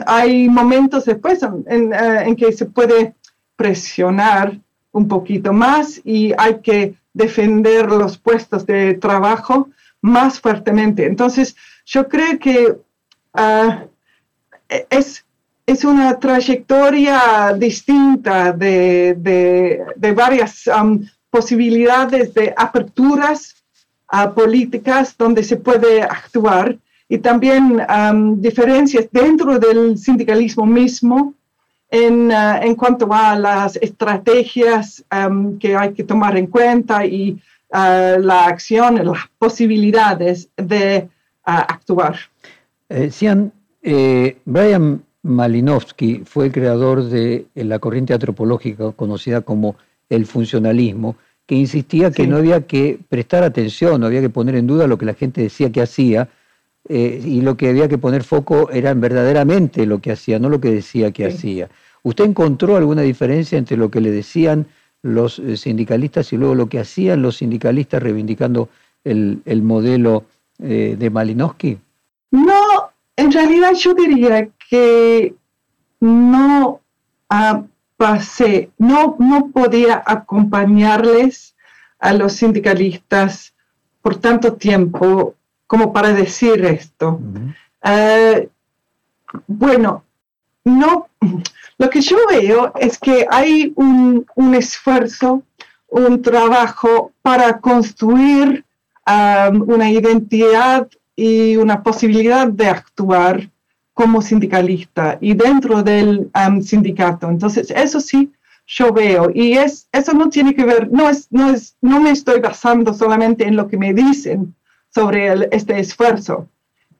hay 0.06 0.48
momentos 0.48 1.04
después 1.04 1.42
en, 1.42 1.92
eh, 1.92 2.22
en, 2.26 2.36
que 2.36 2.52
se 2.52 2.66
puede 2.66 3.14
presionar 3.56 4.58
un 4.92 5.08
poquito 5.08 5.52
más 5.52 6.00
y 6.04 6.32
hay 6.36 6.60
que 6.60 6.94
defender 7.12 7.90
los 7.90 8.18
puestos 8.18 8.66
de 8.66 8.94
trabajo 8.94 9.68
más 10.00 10.40
fuertemente. 10.40 11.06
Entonces, 11.06 11.56
yo 11.84 12.08
creo 12.08 12.38
que 12.38 12.76
ah, 13.34 13.84
es, 14.90 15.24
es 15.68 15.84
una 15.84 16.18
trayectoria 16.18 17.54
distinta 17.54 18.52
de, 18.52 19.14
de, 19.96 20.12
varias 20.12 20.66
um, 20.66 21.04
posibilidades 21.28 22.32
de 22.32 22.54
aperturas 22.56 23.54
a 24.08 24.32
políticas 24.32 25.14
donde 25.18 25.42
se 25.42 25.58
puede 25.58 26.02
actuar 26.02 26.78
y 27.06 27.18
también 27.18 27.82
diferencias 28.40 29.08
dentro 29.12 29.58
del 29.58 29.98
sindicalismo 29.98 30.64
mismo 30.64 31.34
en, 31.90 32.28
uh, 32.28 32.62
en, 32.62 32.74
cuanto 32.74 33.12
a 33.12 33.38
las 33.38 33.76
estrategias 33.76 35.04
que 35.60 35.76
hay 35.76 35.92
que 35.92 36.04
tomar 36.04 36.38
en 36.38 36.46
cuenta 36.46 37.04
y 37.04 37.32
uh, 37.32 38.18
la 38.20 38.46
acción, 38.46 39.04
las 39.04 39.28
posibilidades 39.38 40.48
de 40.56 41.08
uh, 41.46 41.60
actuar. 41.68 42.16
Eh, 42.88 43.10
eh, 43.82 44.36
Brian 44.46 45.02
Malinowski 45.22 46.22
fue 46.24 46.46
el 46.46 46.52
creador 46.52 47.04
de 47.04 47.46
la 47.54 47.78
corriente 47.78 48.14
antropológica 48.14 48.92
conocida 48.92 49.40
como 49.40 49.76
el 50.08 50.26
funcionalismo, 50.26 51.16
que 51.46 51.54
insistía 51.54 52.10
que 52.10 52.26
no 52.26 52.36
había 52.36 52.66
que 52.66 52.98
prestar 53.08 53.42
atención, 53.42 54.00
no 54.00 54.06
había 54.06 54.20
que 54.20 54.30
poner 54.30 54.54
en 54.54 54.66
duda 54.66 54.86
lo 54.86 54.98
que 54.98 55.06
la 55.06 55.14
gente 55.14 55.40
decía 55.42 55.72
que 55.72 55.80
hacía, 55.80 56.28
eh, 56.88 57.20
y 57.24 57.40
lo 57.40 57.56
que 57.56 57.68
había 57.68 57.88
que 57.88 57.98
poner 57.98 58.22
foco 58.22 58.70
era 58.70 58.94
verdaderamente 58.94 59.86
lo 59.86 60.00
que 60.00 60.12
hacía, 60.12 60.38
no 60.38 60.48
lo 60.48 60.60
que 60.60 60.70
decía 60.70 61.10
que 61.10 61.26
hacía. 61.26 61.68
¿Usted 62.02 62.24
encontró 62.24 62.76
alguna 62.76 63.02
diferencia 63.02 63.58
entre 63.58 63.76
lo 63.76 63.90
que 63.90 64.00
le 64.00 64.10
decían 64.10 64.66
los 65.02 65.38
eh, 65.38 65.56
sindicalistas 65.56 66.32
y 66.32 66.36
luego 66.36 66.54
lo 66.54 66.68
que 66.68 66.78
hacían 66.78 67.22
los 67.22 67.36
sindicalistas 67.36 68.02
reivindicando 68.02 68.68
el, 69.04 69.42
modelo 69.62 70.24
eh, 70.58 70.96
de 70.98 71.10
Malinowski? 71.10 71.78
No, 72.30 72.90
en 73.18 73.32
realidad 73.32 73.72
yo 73.74 73.94
diría 73.94 74.48
que 74.70 75.34
no 75.98 76.80
ah, 77.28 77.64
pasé, 77.96 78.70
no, 78.78 79.16
no 79.18 79.48
podía 79.48 80.00
acompañarles 80.06 81.56
a 81.98 82.14
los 82.14 82.34
sindicalistas 82.34 83.52
por 84.02 84.16
tanto 84.16 84.52
tiempo 84.52 85.34
como 85.66 85.92
para 85.92 86.12
decir 86.12 86.64
esto. 86.64 87.20
Eh, 87.84 88.48
bueno, 89.48 90.04
no, 90.64 91.08
lo 91.76 91.90
que 91.90 92.00
yo 92.00 92.18
veo 92.30 92.72
es 92.76 92.98
que 92.98 93.26
hay 93.28 93.72
un, 93.74 94.26
esfuerzo, 94.54 95.42
un 95.88 96.22
trabajo 96.22 97.10
para 97.20 97.58
construir 97.58 98.64
um, 99.08 99.62
una 99.68 99.90
identidad 99.90 100.88
y 101.18 101.56
una 101.56 101.82
posibilidad 101.82 102.46
de 102.46 102.68
actuar 102.68 103.50
como 103.92 104.22
sindicalista 104.22 105.18
y 105.20 105.34
dentro 105.34 105.82
del 105.82 106.30
um, 106.32 106.62
sindicato. 106.62 107.28
Entonces, 107.28 107.72
eso 107.72 107.98
sí, 107.98 108.30
yo 108.68 108.92
veo. 108.92 109.28
Y 109.34 109.54
es, 109.54 109.88
eso 109.90 110.12
no 110.12 110.28
tiene 110.30 110.54
que 110.54 110.64
ver, 110.64 110.88
no, 110.92 111.10
es, 111.10 111.26
no, 111.32 111.50
es, 111.50 111.76
no 111.80 111.98
me 112.00 112.12
estoy 112.12 112.38
basando 112.38 112.94
solamente 112.94 113.44
en 113.44 113.56
lo 113.56 113.66
que 113.66 113.76
me 113.76 113.92
dicen, 113.92 114.54
sobre 114.94 115.48
este 115.50 115.80
esfuerzo. 115.80 116.46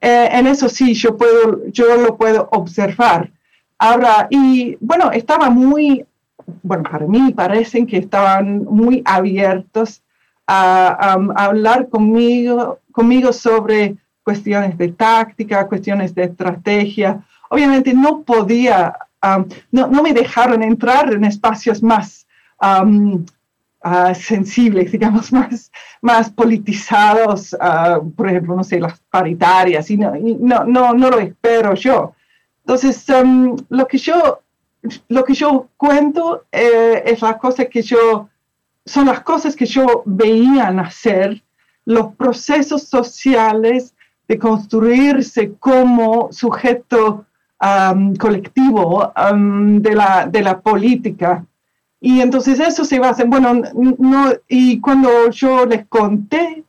Eh, 0.01 0.29
en 0.33 0.49
eso 0.49 0.69
sí, 0.69 0.95
yo, 0.95 1.17
puedo, 1.17 1.65
yo 1.69 1.97
lo 1.97 2.17
puedo 2.17 2.49
observar. 2.51 3.31
Ahora, 3.79 4.27
y 4.31 4.77
bueno, 4.81 5.13
estaba 5.13 5.49
muy, 5.49 6.05
bueno, 6.65 6.83
para 6.83 7.07
mí 7.07 7.33
parecen 7.35 7.87
que 7.87 7.99
estaban 7.99 8.65
muy 8.65 9.01
abiertos 9.05 10.03
a, 10.49 11.13
hablar 11.37 11.89
conmigo, 11.89 12.81
conmigo 12.91 13.33
sobre 13.33 13.97
cuestiones 14.29 14.77
de 14.77 14.89
táctica, 14.89 15.67
cuestiones 15.67 16.15
de 16.15 16.25
estrategia. 16.25 17.25
Obviamente 17.49 17.95
no 17.95 18.21
podía, 18.25 18.95
no, 19.73 19.87
no, 19.87 20.03
me 20.03 20.13
dejaron 20.13 20.63
entrar 20.63 21.11
en 21.15 21.25
espacios 21.25 21.83
más 21.83 22.27
ah, 22.61 22.85
sensibles, 24.15 24.93
digamos, 24.97 25.33
más, 25.33 25.73
más 26.03 26.29
politizados, 26.29 27.57
ah, 27.59 28.01
por 28.15 28.29
ejemplo, 28.29 28.55
no 28.55 28.65
sé, 28.65 28.79
las 28.79 29.01
paritarias, 29.09 29.91
y 29.91 29.97
no, 29.97 30.13
no, 30.41 30.65
no, 30.65 30.93
no, 30.93 31.09
lo 31.09 31.21
espero 31.21 31.73
yo. 31.73 32.13
Entonces, 32.67 33.07
lo, 33.71 33.87
que 33.87 33.97
yo, 33.97 34.43
lo 35.09 35.25
que 35.25 35.33
yo 35.33 35.69
cuento 35.79 36.45
eh, 36.53 37.03
es 37.07 37.23
las 37.23 37.37
cosas 37.39 37.69
que 37.71 37.81
yo, 37.81 38.29
son 38.85 39.07
las 39.07 39.23
cosas 39.23 39.57
que 39.57 39.65
yo 39.65 40.03
veía 40.05 40.71
nacer, 40.71 41.43
los 41.87 42.15
procesos 42.17 42.83
sociales 42.83 43.95
de 44.29 44.39
construirse 44.39 45.55
como 45.59 46.29
sujeto 46.31 47.25
colectivo 48.19 49.13
de, 49.81 49.95
la, 49.95 50.27
de 50.31 50.43
la 50.43 50.61
política. 50.61 51.45
Y 52.01 52.21
entonces 52.21 52.61
eso 52.61 52.85
se 52.85 53.01
va 53.01 53.09
a 53.09 53.11
hacer, 53.11 53.27
bueno, 53.27 53.61
no, 53.75 54.33
y 54.47 54.81
cuando 54.81 55.31
yo 55.31 55.67
les 55.67 55.85
conté 55.87 56.63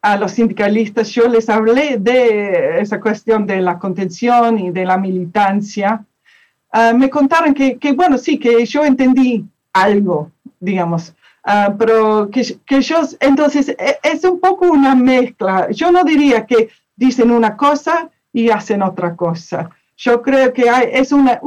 a 0.00 0.16
los 0.16 0.32
sindicalistas, 0.32 1.10
yo 1.10 1.28
les 1.28 1.50
hablé 1.50 1.98
de 1.98 2.80
esa 2.80 2.98
cuestión 2.98 3.46
de 3.46 3.60
la 3.60 3.78
contención 3.78 4.58
y 4.58 4.70
de 4.70 4.86
la 4.86 4.96
militancia, 4.96 6.02
ah, 6.72 6.94
me 6.94 7.10
contaron 7.10 7.52
que, 7.52 7.76
que, 7.76 7.92
bueno, 7.92 8.16
sí, 8.16 8.38
que 8.38 8.64
yo 8.64 8.82
entendí 8.82 9.44
algo, 9.74 10.30
digamos, 10.58 11.14
ah, 11.44 11.74
pero 11.78 12.30
que, 12.30 12.42
que 12.64 12.76
ellos, 12.76 13.18
entonces, 13.20 13.68
e, 13.68 13.98
es 14.02 14.24
un 14.24 14.40
poco 14.40 14.64
una 14.66 14.94
mezcla. 14.94 15.70
Yo 15.70 15.92
no 15.92 16.02
diría 16.04 16.46
que 16.46 16.70
dicen 17.00 17.32
una 17.32 17.56
cosa 17.56 18.10
y 18.32 18.50
hacen 18.50 18.82
otra 18.82 19.16
cosa 19.16 19.70
yo 20.00 20.22
creo 20.22 20.52
que 20.52 20.68
hay, 20.68 20.88
es, 20.92 21.12
una, 21.12 21.40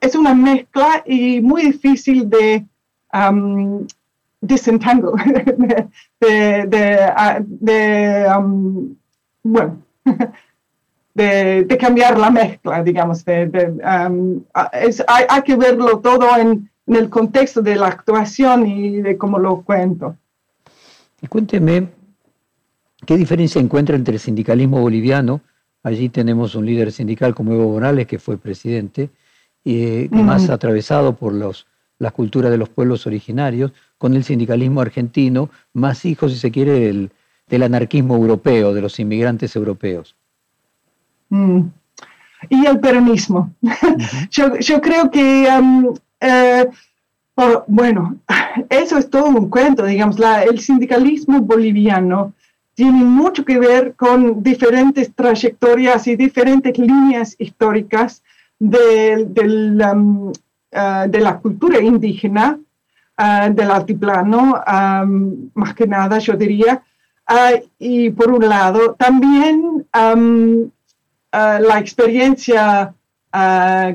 es 0.00 0.14
una 0.14 0.34
mezcla 0.34 1.02
y 1.06 1.40
muy 1.40 1.62
difícil 1.62 2.28
de 2.28 2.66
um, 3.12 3.86
desentangle, 4.40 5.12
de, 6.20 6.66
de, 7.46 8.26
um, 8.36 8.96
bueno, 9.44 9.78
de, 11.14 11.78
cambiar 11.78 12.18
la 12.18 12.30
mezcla, 12.30 12.82
digamos. 12.82 13.24
Um, 13.24 14.42
hay, 15.06 15.42
que 15.44 15.56
verlo 15.56 16.00
todo 16.00 16.36
en, 16.36 16.68
en, 16.88 16.96
el 16.96 17.08
contexto 17.08 17.62
de 17.62 17.76
la 17.76 17.86
actuación 17.86 18.66
y 18.66 19.00
de 19.00 19.16
cómo 19.16 19.38
lo 19.38 19.62
cuento. 19.62 20.16
Y 21.20 21.28
cuénteme, 21.28 21.88
¿qué 23.06 23.16
diferencia 23.16 23.60
encuentra 23.60 23.96
entre 23.96 24.14
el 24.14 24.20
sindicalismo 24.20 24.80
boliviano 24.80 25.40
Allí 25.86 26.08
tenemos 26.08 26.56
un 26.56 26.66
líder 26.66 26.90
sindical 26.90 27.32
como 27.32 27.52
Evo 27.52 27.70
Morales, 27.70 28.08
que 28.08 28.18
fue 28.18 28.38
presidente, 28.38 29.08
y 29.62 30.08
más 30.10 30.50
atravesado 30.50 31.14
por 31.14 31.32
los, 31.32 31.68
las 32.00 32.10
culturas 32.10 32.50
de 32.50 32.58
los 32.58 32.68
pueblos 32.68 33.06
originarios, 33.06 33.70
con 33.96 34.14
el 34.14 34.24
sindicalismo 34.24 34.80
argentino, 34.80 35.48
más 35.74 36.04
hijo, 36.04 36.28
si 36.28 36.34
se 36.34 36.50
quiere, 36.50 36.72
del, 36.72 37.12
del 37.46 37.62
anarquismo 37.62 38.16
europeo, 38.16 38.74
de 38.74 38.80
los 38.80 38.98
inmigrantes 38.98 39.54
europeos. 39.54 40.16
Mm. 41.28 41.60
Y 42.50 42.66
el 42.66 42.80
peronismo. 42.80 43.54
yo, 44.30 44.58
yo, 44.58 44.80
creo 44.80 45.08
que, 45.08 45.48
um, 45.56 45.94
eh, 46.18 46.68
bueno, 47.68 48.16
eso 48.70 48.98
es 48.98 49.08
todo 49.08 49.26
un 49.26 49.50
cuento, 49.50 49.84
digamos, 49.84 50.18
la, 50.18 50.42
el 50.42 50.58
sindicalismo 50.58 51.42
boliviano 51.42 52.34
tiene 52.76 53.02
mucho 53.04 53.42
que 53.44 53.58
ver 53.58 53.94
con 53.96 54.42
diferentes 54.42 55.12
trayectorias 55.14 56.06
y 56.06 56.14
diferentes 56.14 56.76
líneas 56.78 57.34
históricas 57.38 58.22
de, 58.58 59.26
um, 59.92 60.28
uh, 60.28 61.08
de 61.08 61.20
la 61.20 61.38
cultura 61.38 61.80
indígena 61.80 62.58
uh, 63.18 63.52
del 63.52 63.70
altiplano, 63.70 64.62
um, 64.66 65.50
más 65.54 65.74
que 65.74 65.86
nada 65.86 66.18
yo 66.18 66.36
diría. 66.36 66.82
Uh, 67.28 67.64
y 67.78 68.10
por 68.10 68.30
un 68.30 68.46
lado, 68.46 68.94
también 68.94 69.86
um, 69.94 70.70
la 71.32 71.78
experiencia 71.78 72.92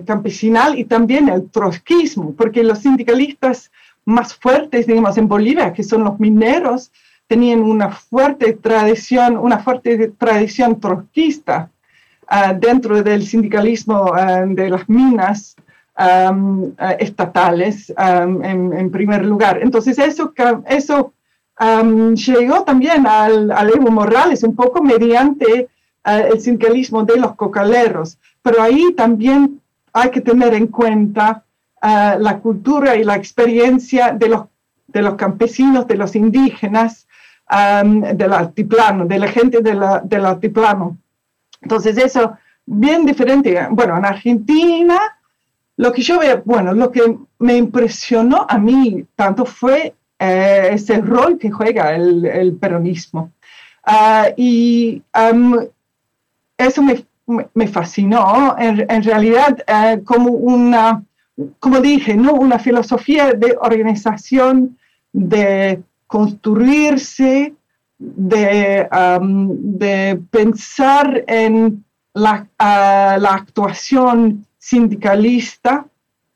campesinal 0.05 0.77
y 0.77 0.85
también 0.85 1.27
el 1.27 1.49
trotskismo, 1.49 2.35
porque 2.35 2.63
los 2.63 2.79
sindicalistas 2.79 3.71
más 4.05 4.35
fuertes, 4.35 4.85
digamos, 4.85 5.17
en 5.17 5.27
Bolivia, 5.27 5.73
que 5.73 5.81
son 5.81 6.03
los 6.03 6.19
mineros, 6.19 6.91
tenían 7.31 7.61
una 7.61 7.89
fuerte 7.91 8.51
tradición, 8.51 9.37
una 9.37 9.59
fuerte 9.59 10.09
tradición 10.17 10.81
trotskista 10.81 11.69
ah, 12.27 12.53
dentro 12.53 13.01
del 13.01 13.25
sindicalismo 13.25 14.11
ah, 14.13 14.43
de 14.45 14.69
las 14.69 14.89
minas 14.89 15.55
ah, 15.95 16.35
estatales 16.99 17.93
en, 17.97 18.91
primer 18.91 19.23
lugar. 19.25 19.59
Entonces 19.61 19.97
eso, 19.97 20.33
eso 20.67 21.13
llegó 22.15 22.63
también 22.63 23.07
al, 23.07 23.49
Evo 23.73 23.89
Morales 23.91 24.43
un 24.43 24.53
poco 24.53 24.83
mediante 24.83 25.69
el 26.03 26.41
sindicalismo 26.41 27.05
de 27.05 27.15
los 27.15 27.35
cocaleros, 27.35 28.17
pero 28.41 28.61
ahí 28.61 28.93
también 28.93 29.61
hay 29.93 30.09
que 30.09 30.19
tener 30.19 30.53
en 30.53 30.67
cuenta 30.67 31.45
la 31.81 32.39
cultura 32.41 32.97
y 32.97 33.05
la 33.05 33.15
experiencia 33.15 34.11
de 34.11 34.27
los, 34.27 34.41
de 34.87 35.01
los 35.01 35.15
campesinos, 35.15 35.87
de 35.87 35.95
los 35.95 36.13
indígenas, 36.13 37.07
del 37.51 38.33
altiplano, 38.33 39.05
de 39.05 39.19
la 39.19 39.27
gente 39.27 39.61
del 39.61 40.25
altiplano. 40.25 40.97
Entonces 41.61 41.97
eso, 41.97 42.37
bien 42.65 43.05
diferente. 43.05 43.67
Bueno, 43.71 43.97
en 43.97 44.05
Argentina, 44.05 44.99
lo 45.77 45.91
que 45.91 46.01
yo 46.01 46.19
veo, 46.19 46.41
bueno, 46.45 46.73
lo 46.73 46.91
que 46.91 47.17
me 47.39 47.57
impresionó 47.57 48.45
a 48.47 48.57
mí 48.57 49.05
tanto 49.15 49.45
fue 49.45 49.93
eh, 50.19 50.69
ese 50.71 51.01
rol 51.01 51.37
que 51.37 51.51
juega 51.51 51.93
el, 51.93 52.57
peronismo. 52.59 53.31
Ah, 53.83 54.29
y 54.37 55.01
eso 56.57 56.81
me, 56.83 57.03
me, 57.53 57.67
fascinó, 57.67 58.55
en, 58.57 59.03
realidad, 59.03 59.57
eh, 59.67 60.01
como 60.05 60.29
una, 60.31 61.03
como 61.59 61.79
dije, 61.81 62.15
¿no? 62.15 62.33
una 62.33 62.59
filosofía 62.59 63.33
de 63.33 63.57
organización, 63.59 64.77
de 65.11 65.81
construirse, 66.11 67.53
de, 67.97 68.87
de 69.79 70.21
pensar 70.29 71.23
en 71.27 71.85
la, 72.13 72.47
la 72.59 73.33
actuación 73.41 74.45
sindicalista 74.57 75.85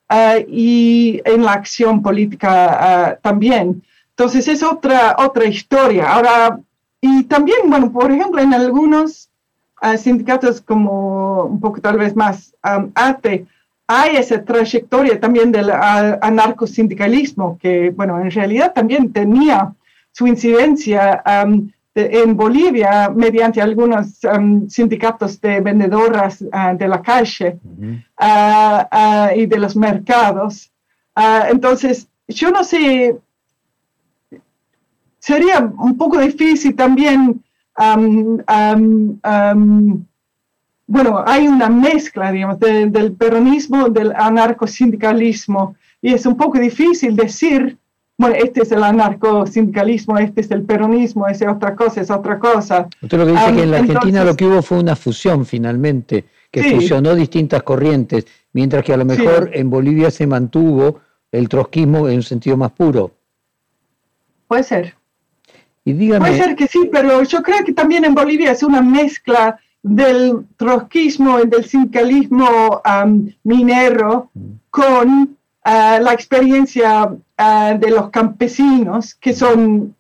uh, 0.10 0.40
y 0.48 1.22
en 1.26 1.44
la 1.44 1.54
acción 1.54 2.02
política 2.02 2.54
uh, 2.64 3.22
también. 3.22 3.84
Entonces 4.12 4.48
es 4.48 4.64
otra, 4.64 5.18
otra 5.20 5.46
historia. 5.46 6.10
Ahora, 6.10 6.60
y 7.02 7.24
también, 7.24 7.58
bueno, 7.68 7.92
por 7.92 8.10
ejemplo, 8.12 8.42
en 8.42 8.54
algunos 8.54 9.30
uh, 9.82 9.98
sindicatos 9.98 10.62
como 10.62 11.44
un 11.44 11.60
poco 11.60 11.82
tal 11.82 11.98
vez 11.98 12.16
más 12.16 12.54
um, 12.64 12.92
ATE, 12.96 13.46
hay 13.88 14.18
esa 14.18 14.44
trayectoria 14.44 15.20
también 15.20 15.52
del 15.52 15.70
anarcosindicalismo, 15.70 17.58
que, 17.60 17.92
bueno, 17.92 18.20
en 18.20 18.32
realidad 18.32 18.74
también 18.74 19.14
tenía 19.14 19.74
su 20.12 20.26
incidencia 20.28 21.22
um, 21.46 21.70
en 21.94 22.36
Bolivia 22.36 23.10
mediante 23.10 23.62
algunos 23.62 24.20
um, 24.24 24.68
sindicatos 24.68 25.40
de 25.40 25.62
vendedoras 25.62 26.42
uh, 26.42 26.76
de 26.76 26.88
la 26.88 27.02
calle 27.02 27.60
uh, 27.64 28.26
uh, 28.26 29.40
y 29.40 29.46
de 29.46 29.58
los 29.58 29.76
mercados. 29.76 30.72
entonces, 31.50 32.08
yo 32.28 32.50
no 32.52 32.64
sé, 32.64 33.16
sería 35.20 35.60
un 35.60 35.96
poco 35.96 36.18
difícil 36.18 36.76
también 36.76 37.44
um, 37.78 38.40
bueno, 40.88 41.24
hay 41.26 41.48
una 41.48 41.70
mezcla, 41.70 42.32
digamos, 42.32 42.60
del 42.60 43.14
peronismo, 43.14 43.90
del 43.90 44.14
anarcosindicalismo, 44.16 45.76
y 46.02 46.14
es 46.14 46.26
un 46.26 46.38
poco 46.38 46.60
difícil 46.60 47.16
decir, 47.16 47.78
bueno, 48.18 48.36
este 48.36 48.62
es 48.62 48.72
el 48.72 48.84
anarcosindicalismo, 48.84 50.18
este 50.20 50.42
es 50.42 50.52
el 50.52 50.64
peronismo, 50.64 51.28
esa 51.28 51.46
es 51.46 51.52
otra 51.52 51.76
cosa, 51.76 52.02
es 52.02 52.12
otra 52.12 52.40
cosa. 52.40 52.88
Usted 53.02 53.18
lo 53.18 53.26
que 53.26 53.32
dice 53.32 53.54
que 53.54 53.64
en 53.64 53.72
la 53.72 53.78
Argentina 53.80 54.24
lo 54.24 54.36
que 54.36 54.46
hubo 54.46 54.62
fue 54.62 54.80
una 54.80 54.96
fusión 54.96 55.46
finalmente, 55.46 56.26
que 56.52 56.64
fusionó 56.64 57.16
distintas 57.16 57.64
corrientes, 57.64 58.26
mientras 58.54 58.84
que 58.84 58.94
a 58.94 58.98
lo 58.98 59.06
mejor 59.06 59.50
en 59.54 59.70
Bolivia 59.70 60.12
se 60.12 60.28
mantuvo 60.28 61.02
el 61.32 61.50
trotskismo 61.50 62.08
en 62.08 62.18
un 62.18 62.24
sentido 62.24 62.56
más 62.56 62.72
puro. 62.72 63.12
Puede 64.48 64.64
ser. 64.64 64.96
Y 65.84 65.94
dígame, 65.94 66.28
Puede 66.28 66.42
ser 66.42 66.56
que 66.56 66.68
sí, 66.68 66.90
pero 66.92 67.24
yo 67.24 67.44
creo 67.44 67.64
que 67.66 67.74
también 67.74 68.06
en 68.06 68.16
Bolivia 68.16 68.52
es 68.52 68.64
una 68.64 68.82
mezcla 68.82 69.60
del 69.86 70.48
trotskismo 70.58 71.40
y 71.42 71.48
del 71.48 71.64
sindicalismo 71.64 72.82
minero 73.44 74.32
con 74.72 75.38
ah, 75.64 76.00
la 76.02 76.12
experiencia 76.12 77.16
ah, 77.38 77.78
de 77.80 77.92
los 77.92 78.10
campesinos, 78.10 79.14
que 79.14 79.34
son 79.34 79.96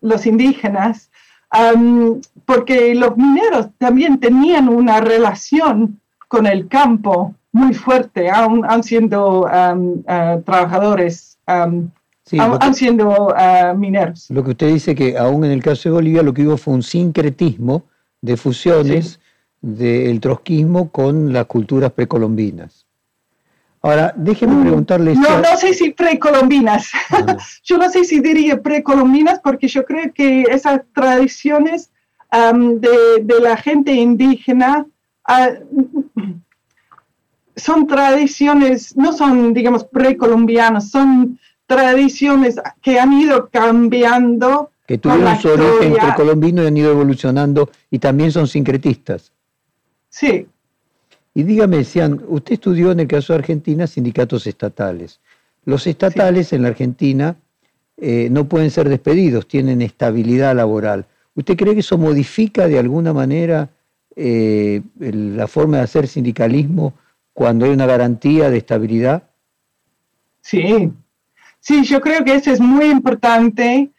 los 0.00 0.26
indígenas, 0.26 1.08
porque 2.46 2.96
los 2.96 3.16
mineros 3.16 3.68
también 3.78 4.18
tenían 4.18 4.68
una 4.68 5.00
relación 5.00 6.00
con 6.26 6.46
el 6.46 6.66
campo 6.66 7.32
muy 7.52 7.74
fuerte, 7.74 8.28
aún, 8.28 8.64
siendo 8.82 9.46
ah, 9.48 10.40
trabajadores 10.44 11.38
aún 11.46 11.92
siendo 12.74 13.32
mineros. 13.76 14.28
Lo 14.30 14.42
que 14.42 14.50
usted 14.50 14.72
dice 14.72 14.96
que 14.96 15.16
aún 15.16 15.44
en 15.44 15.52
el 15.52 15.62
caso 15.62 15.90
de 15.90 15.94
Bolivia 15.94 16.24
lo 16.24 16.34
que 16.34 16.44
hubo 16.44 16.56
fue 16.56 16.74
un 16.74 16.82
sincretismo 16.82 17.84
de 18.22 18.36
fusiones 18.36 19.20
del 19.60 20.20
trotskismo 20.20 20.90
con 20.90 21.32
las 21.32 21.46
culturas 21.46 21.92
precolombinas. 21.92 22.86
Ahora, 23.82 24.14
déjeme 24.16 24.54
mm, 24.54 24.62
preguntarle... 24.62 25.14
No, 25.14 25.40
no 25.40 25.56
sé 25.56 25.74
si 25.74 25.90
precolombinas. 25.90 26.90
yo 27.64 27.78
no 27.78 27.90
sé 27.90 28.04
si 28.04 28.20
diría 28.20 28.62
precolombinas 28.62 29.40
porque 29.40 29.68
yo 29.68 29.84
creo 29.84 30.12
que 30.14 30.42
esas 30.42 30.82
tradiciones 30.94 31.90
de, 32.32 33.40
la 33.40 33.56
gente 33.56 33.92
indígena 33.92 34.86
ah, 35.24 35.50
son 37.56 37.86
tradiciones, 37.86 38.96
no 38.96 39.12
son, 39.12 39.52
digamos, 39.52 39.84
precolombianas, 39.84 40.90
son 40.90 41.38
tradiciones 41.66 42.56
que 42.80 42.98
han 42.98 43.12
ido 43.12 43.48
cambiando. 43.50 44.70
Que 44.92 44.98
tuvieron 44.98 45.40
su 45.40 45.48
origen 45.48 45.94
precolombino 45.94 46.62
y 46.62 46.66
han 46.66 46.76
ido 46.76 46.90
evolucionando 46.90 47.70
y 47.90 47.98
también 47.98 48.30
son 48.30 48.46
sincretistas. 48.46 49.32
Sí. 50.10 50.46
Y 51.32 51.42
dígame, 51.44 51.82
Cian, 51.82 52.22
usted 52.28 52.52
estudió 52.52 52.92
en 52.92 53.00
el 53.00 53.08
caso 53.08 53.32
de 53.32 53.38
Argentina 53.38 53.86
sindicatos 53.86 54.46
estatales. 54.46 55.18
Los 55.64 55.86
estatales 55.86 56.52
en 56.52 56.60
la 56.60 56.68
Argentina 56.68 57.36
eh, 57.96 58.28
no 58.30 58.46
pueden 58.46 58.70
ser 58.70 58.90
despedidos, 58.90 59.48
tienen 59.48 59.80
estabilidad 59.80 60.54
laboral. 60.54 61.06
¿Usted 61.34 61.56
cree 61.56 61.72
que 61.72 61.80
eso 61.80 61.96
modifica 61.96 62.68
de 62.68 62.78
alguna 62.78 63.14
manera 63.14 63.70
eh, 64.14 64.82
la 64.98 65.46
forma 65.46 65.78
de 65.78 65.84
hacer 65.84 66.06
sindicalismo 66.06 66.92
cuando 67.32 67.64
hay 67.64 67.70
una 67.70 67.86
garantía 67.86 68.50
de 68.50 68.58
estabilidad? 68.58 69.22
Sí, 70.42 70.92
sí, 71.60 71.82
yo 71.82 72.02
creo 72.02 72.22
que 72.26 72.34
eso 72.34 72.52
es 72.52 72.60
muy 72.60 72.90
importante. 72.90 73.90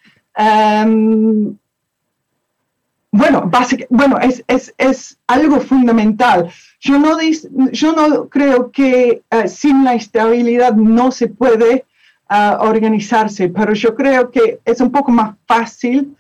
Bueno, 3.12 3.52
bueno 3.90 4.20
es, 4.20 5.18
algo 5.28 5.60
fundamental. 5.62 6.50
Yo 6.80 7.00
no, 7.00 7.18
yo 7.72 7.94
no 7.94 8.28
creo 8.28 8.72
que 8.72 9.22
eh, 9.30 9.48
sin 9.48 9.84
la 9.84 9.94
estabilidad 9.94 10.74
no 10.74 11.12
se 11.12 11.28
puede 11.28 11.86
ah, 12.30 12.58
organizarse, 12.62 13.50
pero 13.50 13.74
yo 13.74 13.96
creo 13.96 14.32
que 14.32 14.60
es 14.66 14.82
un 14.82 14.92
poco 14.92 15.12
más 15.12 15.36
fácil 15.46 16.16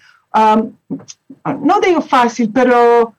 no 1.60 1.80
digo 1.80 2.02
fácil, 2.02 2.52
pero 2.54 3.13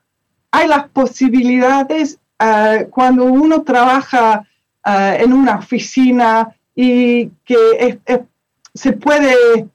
hay 0.51 0.69
las 0.69 0.89
posibilidades 0.89 2.19
uh, 2.41 2.89
cuando 2.91 3.25
uno 3.25 3.63
trabaja 3.63 4.47
en 4.87 5.33
una 5.33 5.57
oficina 5.57 6.55
y 6.75 7.31
que 7.43 7.99
se 8.75 8.93
puede, 8.93 9.67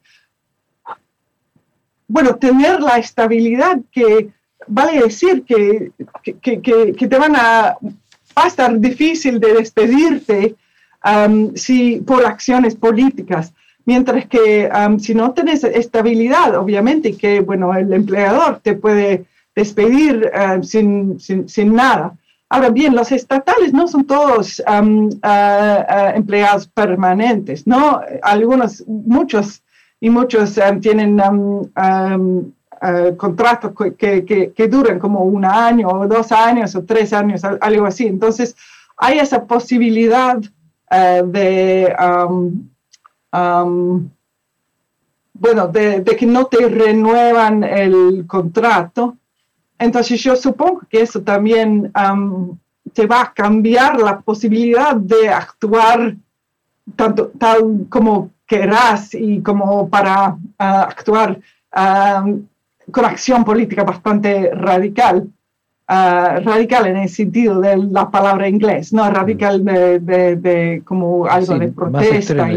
bueno, 2.10 2.34
tener 2.34 2.80
la 2.80 2.98
estabilidad 2.98 3.78
que 3.92 4.30
vale 4.66 5.00
decir 5.00 5.44
que, 5.44 5.92
que, 6.42 6.60
que, 6.60 7.08
te 7.08 7.18
van 7.18 7.36
a, 7.36 7.76
va 8.36 8.44
a 8.44 8.48
estar 8.48 8.78
difícil 8.78 9.38
de 9.38 9.54
despedirte 9.54 10.56
um, 11.04 11.54
si, 11.54 12.00
por 12.00 12.26
acciones 12.26 12.74
políticas. 12.74 13.54
Mientras 13.86 14.26
que 14.26 14.68
si 14.98 15.14
no 15.14 15.32
tienes 15.32 15.64
estabilidad, 15.64 16.56
obviamente, 16.56 17.16
que 17.16 17.40
bueno, 17.40 17.74
el 17.74 17.92
empleador 17.92 18.60
te 18.60 18.74
puede 18.74 19.24
despedir 19.56 20.30
sin, 20.62 21.18
sin, 21.18 21.74
nada. 21.74 22.14
Ahora 22.50 22.68
bien, 22.70 22.94
los 22.94 23.10
estatales 23.10 23.72
no 23.72 23.88
son 23.88 24.04
todos 24.04 24.62
empleados 26.14 26.68
permanentes, 26.68 27.66
¿no? 27.66 28.00
Algunos, 28.22 28.84
muchos 28.86 29.62
y 30.00 30.10
muchos 30.10 30.58
tienen 30.80 31.20
contratos 33.16 33.72
que, 33.98 34.24
que, 34.24 34.52
que, 34.52 34.68
duran 34.68 34.98
como 34.98 35.20
un 35.24 35.44
año 35.44 35.88
o 35.88 36.06
dos 36.08 36.32
años 36.32 36.74
o 36.74 36.84
tres 36.84 37.12
años, 37.12 37.42
algo 37.44 37.86
así. 37.86 38.06
Entonces, 38.06 38.56
hay 38.96 39.18
esa 39.18 39.44
posibilidad 39.46 40.40
eh, 40.90 41.22
de 41.24 41.94
bueno, 45.40 45.68
de, 45.68 46.04
que 46.04 46.26
no 46.26 46.46
te 46.46 46.68
renuevan 46.68 47.64
el 47.64 48.26
contrato. 48.26 49.16
Entonces 49.78 50.22
yo 50.22 50.36
supongo 50.36 50.82
que 50.90 51.00
eso 51.00 51.22
también 51.22 51.90
te 52.92 53.06
va 53.06 53.22
a 53.22 53.32
cambiar 53.32 53.98
la 53.98 54.20
posibilidad 54.20 54.94
de 54.94 55.30
actuar 55.30 56.14
tanto 56.94 57.28
tal 57.38 57.86
como 57.88 58.30
querrás 58.50 59.14
y 59.14 59.40
como 59.42 59.88
para 59.88 60.36
ah, 60.58 60.82
actuar 60.82 61.38
con 62.90 63.04
acción 63.04 63.44
política 63.44 63.84
bastante 63.84 64.50
radical. 64.52 65.28
Ah, 65.86 66.40
radical 66.44 66.86
en 66.86 66.96
el 66.96 67.08
sentido 67.08 67.60
de 67.60 67.76
la 67.76 68.10
palabra 68.10 68.48
inglés, 68.48 68.92
no 68.92 69.08
radical 69.10 69.64
de, 69.64 70.82
como 70.84 71.26
algo 71.26 71.58
de 71.58 71.68
protesta 71.68 72.50
y, 72.52 72.54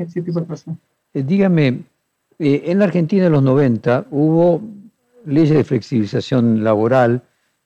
ese 0.00 0.22
tipo 0.22 0.40
de 0.40 0.46
cosas. 0.46 0.74
Eh, 1.14 1.22
dígame, 1.22 1.80
eh, 2.38 2.62
en 2.66 2.78
la 2.78 2.86
Argentina 2.86 3.26
en 3.26 3.32
los 3.32 3.42
90 3.42 4.06
hubo 4.10 4.62
leyes 5.24 5.56
de 5.56 5.64
flexibilización 5.64 6.62
laboral 6.64 7.22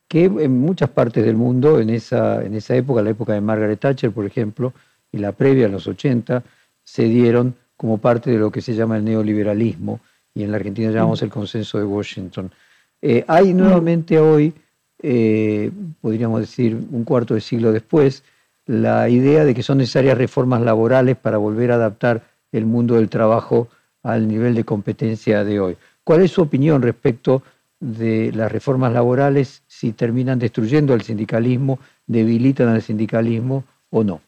que 0.07 0.25
en 0.25 0.61
muchas 0.61 0.91
partes 0.91 1.25
del 1.25 1.37
mundo, 1.37 1.81
en 1.81 1.91
esa, 1.91 2.45
en 2.45 2.55
esa 2.55 2.75
época, 2.77 3.03
la 3.03 3.11
época 3.11 3.35
de 3.35 3.41
Margaret 3.41 3.79
Thatcher, 3.79 4.13
por 4.13 4.25
ejemplo, 4.25 4.73
y 5.13 5.19
la 5.19 5.33
previa, 5.33 5.67
en 5.67 5.73
los 5.73 5.87
80, 5.87 6.43
se 6.85 7.05
dieron 7.05 7.55
como 7.79 7.97
parte 7.97 8.31
de 8.31 8.39
lo 8.39 8.51
que 8.51 8.61
se 8.61 8.75
llama 8.75 8.99
el 8.99 9.05
neoliberalismo, 9.05 10.01
y 10.35 10.43
en 10.43 10.51
la 10.51 10.59
Argentina 10.59 10.91
llamamos 10.91 11.23
mm. 11.23 11.25
el 11.25 11.31
consenso 11.31 11.79
de 11.79 11.85
Washington. 11.85 12.51
Eh, 13.01 13.25
hay 13.27 13.55
nuevamente 13.55 14.19
hoy 14.19 14.53
eh, 15.01 15.71
podríamos 16.01 16.41
decir 16.41 16.77
un 16.91 17.05
cuarto 17.05 17.35
de 17.35 17.41
siglo 17.41 17.73
después, 17.73 18.25
la 18.67 19.09
idea 19.09 19.45
de 19.45 19.55
que 19.55 19.63
son 19.63 19.79
necesarias 19.79 20.19
reformas 20.19 20.61
laborales 20.61 21.17
para 21.17 21.39
volver 21.39 21.71
a 21.71 21.77
adaptar 21.77 22.23
el 22.53 22.67
mundo 22.67 22.97
del 22.97 23.09
trabajo 23.09 23.69
al 24.03 24.27
nivel 24.27 24.55
de 24.55 24.65
competencia 24.65 25.45
de 25.45 25.61
hoy. 25.61 25.77
¿Cuál 26.05 26.23
es 26.23 26.33
su 26.33 26.43
opinión 26.43 26.83
respecto 26.83 27.43
de 27.81 28.33
las 28.35 28.51
reformas 28.51 28.93
laborales 28.93 29.63
si 29.69 29.93
terminan 29.93 30.39
destruyendo 30.39 30.95
el 30.95 31.03
sindicalismo, 31.03 31.79
debilitan 32.07 32.69
al 32.69 32.83
sindicalismo 32.83 33.65
o 33.91 34.03
no? 34.03 34.21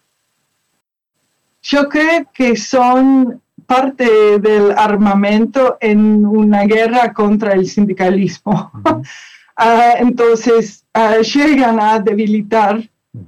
Yo 1.63 1.89
creo 1.89 2.27
que 2.33 2.57
son 2.57 3.41
parte 3.67 4.39
del 4.41 4.73
armamento 4.73 5.77
en 5.81 6.27
una 6.27 6.65
guerra 6.65 7.13
contra 7.13 7.53
el 7.53 7.67
sindicalismo. 7.69 8.71
Ah, 9.63 9.97
entonces 9.99 10.87
ah, 10.95 11.19
llegan 11.19 11.79
a 11.79 11.99
debilitar 11.99 12.81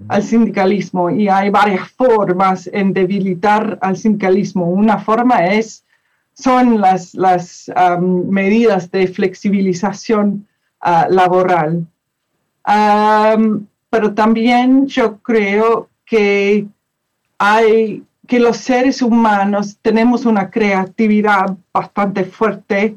al 0.09 0.23
sindicalismo 0.23 1.11
y 1.11 1.29
hay 1.29 1.51
varias 1.51 1.91
formas 1.91 2.71
en 2.73 2.95
debilitar 2.95 3.79
al 3.83 3.99
sindicalismo. 3.99 4.67
Una 4.67 4.99
forma 4.99 5.45
es, 5.45 5.85
son 6.33 6.81
las, 6.81 7.13
las 7.13 7.71
medidas 8.01 8.91
de 8.91 9.09
flexibilización 9.09 10.49
ah, 10.81 11.07
laboral. 11.11 11.87
pero 13.91 14.15
también 14.15 14.87
yo 14.87 15.19
creo 15.19 15.91
que 16.07 16.67
hay 17.37 18.03
que 18.33 18.41
los 18.41 18.57
seres 18.57 19.03
humanos 19.03 19.77
tenemos 19.83 20.25
una 20.25 20.49
creatividad 20.49 21.55
bastante 21.71 22.25
fuerte 22.25 22.97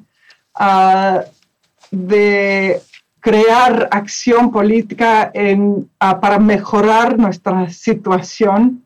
de 1.91 2.81
crear 3.19 3.89
acción 3.91 4.49
política 4.49 5.33
ah, 5.99 6.19
para 6.21 6.39
mejorar 6.39 7.19
nuestra 7.19 7.69
situación. 7.69 8.85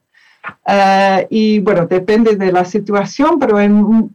Ah, 0.66 1.22
y 1.30 1.60
bueno, 1.60 1.86
depende 1.86 2.36
de 2.36 2.52
la 2.52 2.66
situación, 2.66 3.38
pero 3.38 3.60
en 3.60 4.10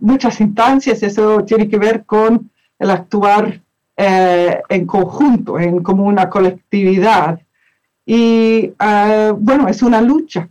muchas 0.00 0.40
instancias 0.40 1.02
eso 1.02 1.44
tiene 1.44 1.68
que 1.68 1.76
ver 1.76 2.06
con 2.06 2.50
el 2.78 2.90
actuar 2.90 3.60
eh, 3.94 4.62
en 4.70 4.86
conjunto, 4.86 5.58
en 5.58 5.82
como 5.82 6.04
una 6.04 6.30
colectividad. 6.30 7.38
Y 8.06 8.72
ah, 8.78 9.32
bueno, 9.36 9.68
es 9.68 9.82
una 9.82 10.00
lucha, 10.00 10.48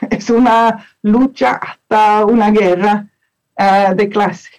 es 0.10 0.30
una 0.30 0.86
lucha 1.02 1.52
hasta 1.52 2.24
una 2.24 2.50
guerra 2.50 3.08
de 3.96 4.08
clase. 4.10 4.50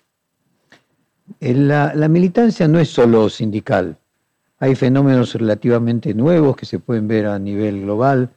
La, 1.39 2.07
militancia 2.07 2.67
no 2.67 2.79
es 2.79 2.89
solo 2.89 3.29
sindical. 3.29 3.97
Hay 4.59 4.75
fenómenos 4.75 5.35
relativamente 5.35 6.13
nuevos 6.13 6.55
que 6.55 6.65
se 6.65 6.79
pueden 6.79 7.07
ver 7.07 7.27
a 7.27 7.37
nivel 7.37 7.81
global 7.81 8.29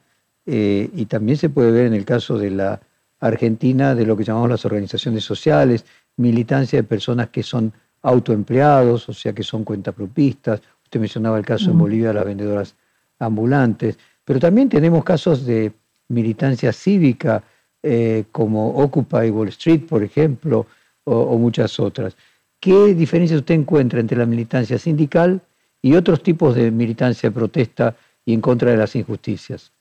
eh, 0.45 0.89
y 0.93 1.05
también 1.05 1.37
se 1.37 1.49
puede 1.49 1.71
ver 1.71 1.87
en 1.87 1.95
el 1.95 2.05
caso 2.05 2.37
de 2.37 2.51
la 2.51 2.79
Argentina 3.19 3.95
de 3.95 4.05
lo 4.05 4.15
que 4.15 4.23
llamamos 4.23 4.49
las 4.49 4.65
organizaciones 4.65 5.23
sociales, 5.23 5.85
militancia 6.17 6.77
de 6.77 6.83
personas 6.83 7.29
que 7.29 7.41
son 7.41 7.73
autoempleados, 8.03 9.09
o 9.09 9.13
sea 9.13 9.33
que 9.33 9.43
son 9.43 9.63
cuentapropistas. 9.63 10.61
Usted 10.83 10.99
mencionaba 10.99 11.37
el 11.37 11.45
caso 11.45 11.71
en 11.71 11.79
Bolivia 11.79 12.09
de 12.09 12.13
las 12.15 12.25
vendedoras 12.25 12.75
ambulantes, 13.21 13.97
pero 14.25 14.39
también 14.39 14.69
tenemos 14.69 15.03
casos 15.03 15.45
de 15.45 15.71
militancia 16.09 16.73
cívica 16.73 17.43
eh, 17.83 18.25
como 18.31 18.69
Occupy 18.77 19.29
Wall 19.29 19.47
Street, 19.49 19.81
por 19.87 20.03
ejemplo, 20.03 20.67
o, 21.03 21.37
muchas 21.37 21.79
otras. 21.79 22.15
¿Qué 22.59 22.93
diferencia 22.93 23.37
usted 23.37 23.55
encuentra 23.55 23.99
entre 23.99 24.17
la 24.17 24.25
militancia 24.25 24.77
sindical 24.77 25.41
y 25.81 25.95
otros 25.95 26.21
tipos 26.21 26.55
de 26.55 26.69
militancia 26.69 27.29
de 27.29 27.33
protesta 27.33 27.95
y 28.23 28.33
en 28.33 28.41
contra 28.41 28.69
de 28.71 28.77
las 28.77 28.95
injusticias? 28.95 29.71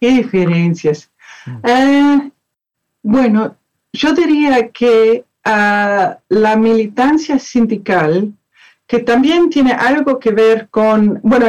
¿Qué 0.00 0.10
diferencias? 0.10 1.10
Mm. 1.44 1.68
Eh, 1.68 2.30
bueno, 3.02 3.56
yo 3.92 4.14
diría 4.14 4.68
que 4.70 5.24
ah, 5.44 6.18
la 6.28 6.56
militancia 6.56 7.38
sindical, 7.38 8.32
que 8.86 9.00
también 9.00 9.50
tiene 9.50 9.72
algo 9.72 10.18
que 10.18 10.30
ver 10.30 10.68
con, 10.70 11.20
bueno, 11.22 11.46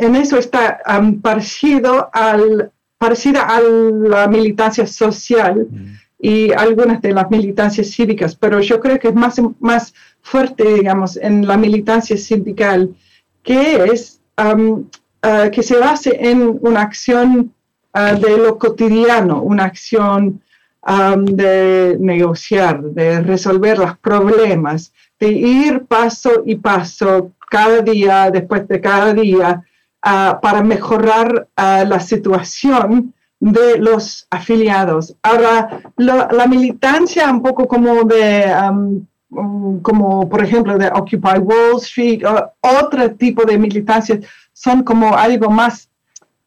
en 0.00 0.16
eso 0.16 0.38
está 0.38 0.80
parecido 1.22 2.10
al, 2.12 2.72
parecida 2.98 3.42
a 3.42 3.60
la 3.60 4.26
militancia 4.28 4.86
social. 4.86 5.66
Mm 5.70 6.00
y 6.20 6.52
algunas 6.52 7.00
de 7.00 7.12
las 7.12 7.30
militancias 7.30 7.90
cívicas, 7.90 8.36
pero 8.36 8.60
yo 8.60 8.78
creo 8.78 8.98
que 8.98 9.08
es 9.08 9.14
más, 9.14 9.40
más 9.58 9.94
fuerte, 10.20 10.74
digamos, 10.74 11.16
en 11.16 11.46
la 11.46 11.56
militancia 11.56 12.16
sindical, 12.16 12.94
que 13.42 13.84
es 13.84 14.20
um, 14.36 14.84
uh, 15.24 15.50
que 15.50 15.62
se 15.62 15.78
base 15.78 16.16
en 16.20 16.58
una 16.60 16.82
acción 16.82 17.54
uh, 17.94 18.20
de 18.20 18.36
lo 18.36 18.58
cotidiano, 18.58 19.42
una 19.42 19.64
acción 19.64 20.42
um, 20.86 21.24
de 21.24 21.96
negociar, 21.98 22.82
de 22.82 23.22
resolver 23.22 23.78
los 23.78 23.96
problemas, 23.98 24.92
de 25.18 25.30
ir 25.30 25.84
paso 25.86 26.42
y 26.44 26.56
paso, 26.56 27.32
cada 27.50 27.80
día, 27.80 28.30
después 28.30 28.68
de 28.68 28.80
cada 28.80 29.14
día, 29.14 29.64
uh, 30.04 30.40
para 30.40 30.62
mejorar 30.62 31.48
la 31.56 32.00
situación 32.00 33.14
de 33.40 33.78
los 33.78 34.26
afiliados. 34.30 35.16
Ahora, 35.22 35.80
la 35.96 36.46
militancia 36.46 37.30
un 37.30 37.42
poco 37.42 37.66
como 37.66 38.04
de, 38.04 38.52
um, 38.70 39.80
como 39.80 40.28
por 40.28 40.44
ejemplo 40.44 40.76
de 40.76 40.88
Occupy 40.88 41.38
Wall 41.38 41.78
Street, 41.78 42.22
o 42.24 42.50
otro 42.60 43.14
tipo 43.14 43.44
de 43.44 43.58
militancias, 43.58 44.20
son 44.52 44.82
como 44.82 45.16
algo 45.16 45.50
más, 45.50 45.88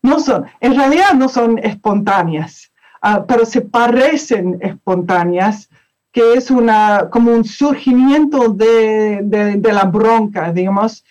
no 0.01 0.19
son, 0.19 0.45
en 0.59 0.75
realidad 0.75 1.13
no 1.13 1.29
son 1.29 1.57
espontáneas, 1.57 2.71
uh, 3.03 3.25
pero 3.27 3.45
se 3.45 3.61
parecen 3.61 4.59
espontáneas, 4.61 5.69
que 6.11 6.35
es 6.35 6.51
una, 6.51 7.09
como 7.09 7.31
un 7.31 7.43
surgimiento 7.43 8.49
de, 8.49 9.21
de, 9.23 9.73
la 9.73 9.85
bronca, 9.85 10.53
digamos, 10.53 11.03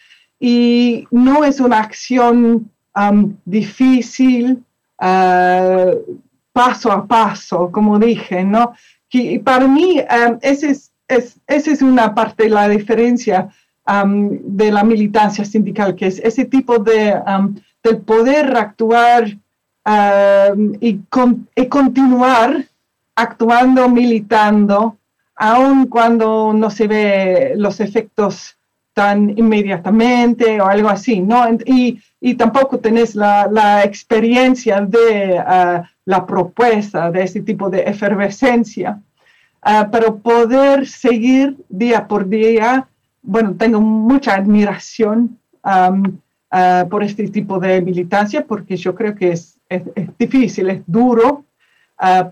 y 0.44 1.06
no 1.10 1.44
es 1.44 1.60
una 1.60 1.78
acción 1.78 2.70
um, 2.96 3.36
difícil, 3.44 4.64
Ah, 5.04 5.90
paso 6.52 6.92
a 6.92 7.04
paso, 7.04 7.72
como 7.72 7.98
dije, 7.98 8.44
¿no? 8.44 8.72
Y 9.10 9.40
para 9.40 9.66
mí, 9.66 9.98
um, 9.98 10.38
esa 10.42 10.68
es, 10.68 11.40
es, 11.48 11.82
una 11.82 12.14
parte 12.14 12.44
de 12.44 12.50
la 12.50 12.68
diferencia 12.68 13.48
um, 13.84 14.38
de 14.44 14.70
la 14.70 14.84
militancia 14.84 15.44
sindical, 15.44 15.96
que 15.96 16.06
es 16.06 16.20
ese 16.20 16.44
tipo 16.44 16.78
de, 16.78 17.20
um, 17.26 17.56
poder 18.04 18.56
actuar 18.56 19.26
y, 20.80 21.00
y, 21.56 21.66
continuar 21.68 22.64
actuando, 23.16 23.88
militando, 23.88 24.98
aun 25.34 25.86
cuando 25.86 26.52
no 26.54 26.70
se 26.70 26.86
ve 26.86 27.54
los 27.56 27.80
efectos 27.80 28.56
tan 28.94 29.30
inmediatamente 29.38 30.60
o 30.60 30.66
algo 30.66 30.88
así, 30.88 31.20
¿no? 31.20 31.44
Y, 31.64 32.00
y 32.20 32.34
tampoco 32.34 32.78
tenés 32.78 33.14
la, 33.14 33.48
la 33.50 33.84
experiencia 33.84 34.80
de 34.82 35.40
uh, 35.40 35.82
la 36.04 36.26
propuesta, 36.26 37.10
de 37.10 37.22
ese 37.22 37.40
tipo 37.40 37.70
de 37.70 37.82
efervescencia. 37.82 39.00
Uh, 39.64 39.90
pero 39.90 40.18
poder 40.18 40.86
seguir 40.86 41.56
día 41.68 42.06
por 42.06 42.28
día, 42.28 42.88
bueno, 43.22 43.54
tengo 43.56 43.80
mucha 43.80 44.34
admiración 44.34 45.38
um, 45.64 46.18
uh, 46.52 46.88
por 46.88 47.02
este 47.02 47.28
tipo 47.28 47.58
de 47.58 47.80
militancia 47.80 48.44
porque 48.44 48.76
yo 48.76 48.94
creo 48.94 49.14
que 49.14 49.32
es, 49.32 49.58
es, 49.68 49.82
es 49.94 50.08
difícil, 50.18 50.70
es 50.70 50.82
duro 50.86 51.44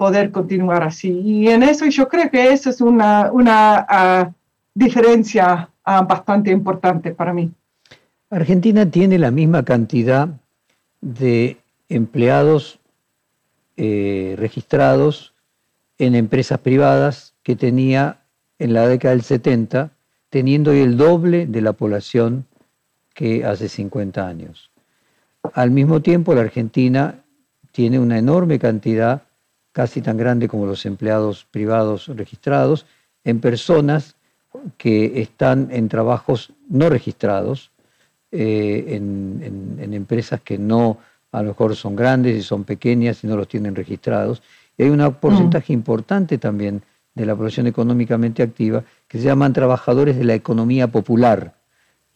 poder 0.01 0.33
continuar 0.33 0.83
así. 0.83 1.11
Y 1.11 1.49
en 1.49 1.63
eso 1.63 1.87
yo 1.87 2.09
creo 2.09 2.29
que 2.29 2.53
eso 2.53 2.71
es 2.71 2.81
una, 2.81 3.31
una 3.31 4.35
diferencia 4.75 5.70
Ah, 5.85 6.03
bastante 6.03 6.51
importante 6.51 7.13
para 7.13 7.33
mí. 7.33 7.51
Argentina 8.31 8.89
tiene 8.91 9.19
la 9.19 9.31
misma 9.31 9.65
cantidad 9.65 10.29
de 11.01 11.57
empleados 11.89 12.79
eh, 13.77 14.37
registrados 14.39 15.35
en 15.99 16.15
empresas 16.15 16.61
privadas 16.61 17.35
que 17.43 17.57
tenía 17.57 18.21
en 18.59 18.75
la 18.75 18.87
década 18.87 19.15
del 19.15 19.23
70, 19.23 19.91
teniendo 20.29 20.71
hoy 20.71 20.81
el 20.81 20.97
doble 20.97 21.47
de 21.47 21.61
la 21.61 21.73
población 21.73 22.47
que 23.15 23.45
hace 23.45 23.69
50 23.69 24.27
años. 24.27 24.71
Al 25.55 25.71
mismo 25.71 26.01
tiempo, 26.03 26.35
la 26.35 26.43
Argentina 26.43 27.25
tiene 27.73 27.99
una 27.99 28.19
enorme 28.19 28.59
cantidad, 28.59 29.23
casi 29.73 30.03
tan 30.03 30.17
grande 30.17 30.49
como 30.49 30.67
los 30.67 30.85
empleados 30.87 31.47
privados 31.51 32.09
registrados, 32.09 32.87
en 33.25 33.41
personas 33.41 34.17
que 34.77 35.21
están 35.21 35.69
en 35.71 35.89
trabajos 35.89 36.53
no 36.69 36.89
registrados, 36.89 37.71
eh, 38.33 38.85
en, 38.97 39.93
empresas 39.93 40.41
que 40.41 40.57
no, 40.57 40.99
a 41.33 41.43
lo 41.43 41.49
mejor 41.49 41.75
son 41.75 41.97
grandes 41.97 42.37
y 42.37 42.43
son 42.43 42.65
pequeñas 42.65 43.25
y 43.25 43.27
no 43.27 43.37
los 43.37 43.49
tienen 43.49 43.75
registrados. 43.75 44.43
Y 44.79 44.85
hay 44.85 44.91
un 44.91 45.15
porcentaje 45.15 45.73
mm. 45.73 45.77
importante 45.77 46.39
también 46.39 46.83
de 47.15 47.27
la 47.27 47.35
población 47.35 47.67
económicamente 47.67 48.43
activa 48.43 48.85
que 49.09 49.19
se 49.19 49.25
llaman 49.25 49.53
trabajadores 49.53 50.17
de 50.17 50.25
la 50.25 50.35
economía 50.35 50.87
popular, 50.87 51.55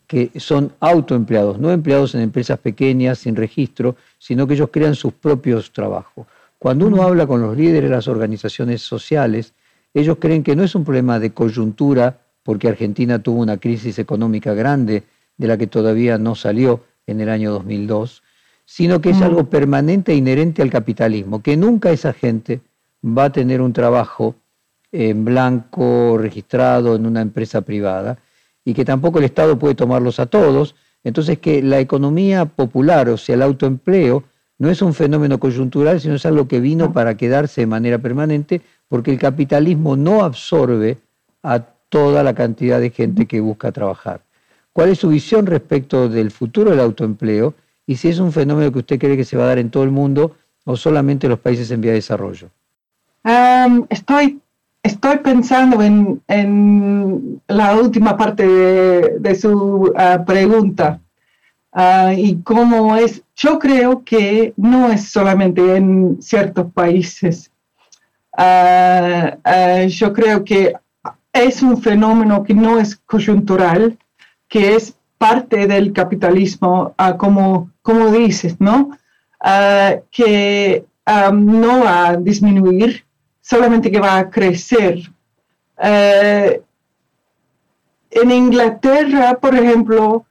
que 0.06 0.30
son 0.36 0.72
autoempleados, 0.80 1.58
no 1.58 1.70
empleados 1.72 2.14
en 2.14 2.20
empresas 2.20 2.58
pequeñas 2.58 3.18
sin 3.18 3.34
registro, 3.34 3.96
sino 4.18 4.46
que 4.46 4.54
ellos 4.54 4.70
crean 4.72 4.94
sus 4.94 5.12
propios 5.14 5.72
trabajos. 5.72 6.26
Cuando 6.58 6.86
uno 6.86 6.98
mm. 6.98 7.00
habla 7.00 7.26
con 7.26 7.42
los 7.42 7.56
líderes 7.56 7.90
de 7.90 7.96
las 7.96 8.08
organizaciones 8.08 8.82
sociales, 8.82 9.52
ellos 9.92 10.18
creen 10.20 10.42
que 10.42 10.56
no 10.56 10.62
es 10.62 10.74
un 10.74 10.84
problema 10.84 11.18
de 11.18 11.32
coyuntura 11.32 12.20
porque 12.44 12.68
Argentina 12.68 13.18
tuvo 13.18 13.40
una 13.40 13.56
crisis 13.56 13.98
económica 13.98 14.54
grande 14.54 15.02
de 15.36 15.48
la 15.48 15.58
que 15.58 15.66
todavía 15.66 16.18
no 16.18 16.36
salió 16.36 16.84
en 17.06 17.20
el 17.20 17.28
año 17.28 17.50
2002, 17.50 18.22
sino 18.64 19.00
que 19.00 19.10
es 19.10 19.20
algo 19.20 19.50
permanente 19.50 20.12
e 20.12 20.16
inherente 20.16 20.62
al 20.62 20.70
capitalismo, 20.70 21.42
que 21.42 21.56
nunca 21.56 21.90
esa 21.90 22.12
gente 22.12 22.60
va 23.04 23.24
a 23.24 23.32
tener 23.32 23.60
un 23.60 23.72
trabajo 23.72 24.36
en 24.92 25.24
blanco, 25.24 26.16
registrado 26.18 26.94
en 26.94 27.04
una 27.04 27.20
empresa 27.20 27.62
privada, 27.62 28.18
y 28.64 28.72
que 28.72 28.84
tampoco 28.84 29.18
el 29.18 29.24
Estado 29.24 29.58
puede 29.58 29.74
tomarlos 29.74 30.20
a 30.20 30.26
todos. 30.26 30.74
Entonces 31.02 31.38
que 31.38 31.62
la 31.62 31.80
economía 31.80 32.46
popular, 32.46 33.08
o 33.08 33.16
sea, 33.18 33.34
el 33.34 33.42
autoempleo, 33.42 34.24
no 34.58 34.70
es 34.70 34.80
un 34.80 34.94
fenómeno 34.94 35.38
coyuntural, 35.38 36.00
sino 36.00 36.14
es 36.14 36.24
algo 36.24 36.48
que 36.48 36.60
vino 36.60 36.92
para 36.92 37.16
quedarse 37.16 37.62
de 37.62 37.66
manera 37.66 37.98
permanente, 37.98 38.62
porque 38.88 39.10
el 39.10 39.18
capitalismo 39.18 39.96
no 39.96 40.24
absorbe 40.24 40.98
a 41.42 41.73
toda 41.94 42.24
la 42.24 42.34
cantidad 42.34 42.80
de 42.80 42.90
gente 42.90 43.24
que 43.26 43.38
busca 43.38 43.70
trabajar. 43.70 44.20
¿Cuál 44.72 44.88
es 44.88 44.98
su 44.98 45.10
visión 45.10 45.46
respecto 45.46 46.08
del 46.08 46.32
futuro 46.32 46.72
del 46.72 46.80
autoempleo 46.80 47.54
y 47.86 47.94
si 47.94 48.08
es 48.08 48.18
un 48.18 48.32
fenómeno 48.32 48.72
que 48.72 48.80
usted 48.80 48.98
cree 48.98 49.16
que 49.16 49.24
se 49.24 49.36
va 49.36 49.44
a 49.44 49.46
dar 49.46 49.60
en 49.60 49.70
todo 49.70 49.84
el 49.84 49.92
mundo 49.92 50.34
o 50.64 50.76
solamente 50.76 51.28
en 51.28 51.30
los 51.30 51.38
países 51.38 51.70
en 51.70 51.80
vía 51.80 51.92
de 51.92 51.98
desarrollo? 51.98 52.50
estoy, 53.90 54.40
estoy 54.82 55.18
pensando 55.18 55.80
en, 55.80 57.40
la 57.46 57.76
última 57.76 58.16
parte 58.16 58.44
de, 58.44 59.34
su 59.36 59.92
ah, 59.96 60.24
pregunta 60.26 60.98
ah, 61.72 62.12
y 62.12 62.42
cómo 62.42 62.96
es. 62.96 63.22
Yo 63.36 63.60
creo 63.60 64.02
que 64.02 64.52
no 64.56 64.90
es 64.90 65.10
solamente 65.10 65.76
en 65.76 66.20
ciertos 66.20 66.72
países. 66.72 67.52
Ah, 68.36 69.36
yo 69.86 70.12
creo 70.12 70.42
que 70.42 70.74
es 71.34 71.62
un 71.62 71.82
fenómeno 71.82 72.44
que 72.44 72.54
no 72.54 72.78
es 72.78 72.96
coyuntural, 72.96 73.98
que 74.48 74.76
es 74.76 74.96
parte 75.18 75.66
del 75.66 75.92
capitalismo, 75.92 76.94
ah, 76.96 77.16
como, 77.16 77.70
como 77.82 78.10
dices, 78.10 78.60
¿no? 78.60 78.96
Ah, 79.40 79.96
que 80.10 80.86
no 81.32 81.84
va 81.84 82.08
a 82.08 82.16
disminuir, 82.16 83.04
solamente 83.40 83.90
que 83.90 84.00
va 84.00 84.18
a 84.18 84.30
crecer. 84.30 85.00
Eh, 85.82 86.62
en 88.10 88.30
Inglaterra, 88.30 89.34
por 89.34 89.54
ejemplo, 89.54 90.24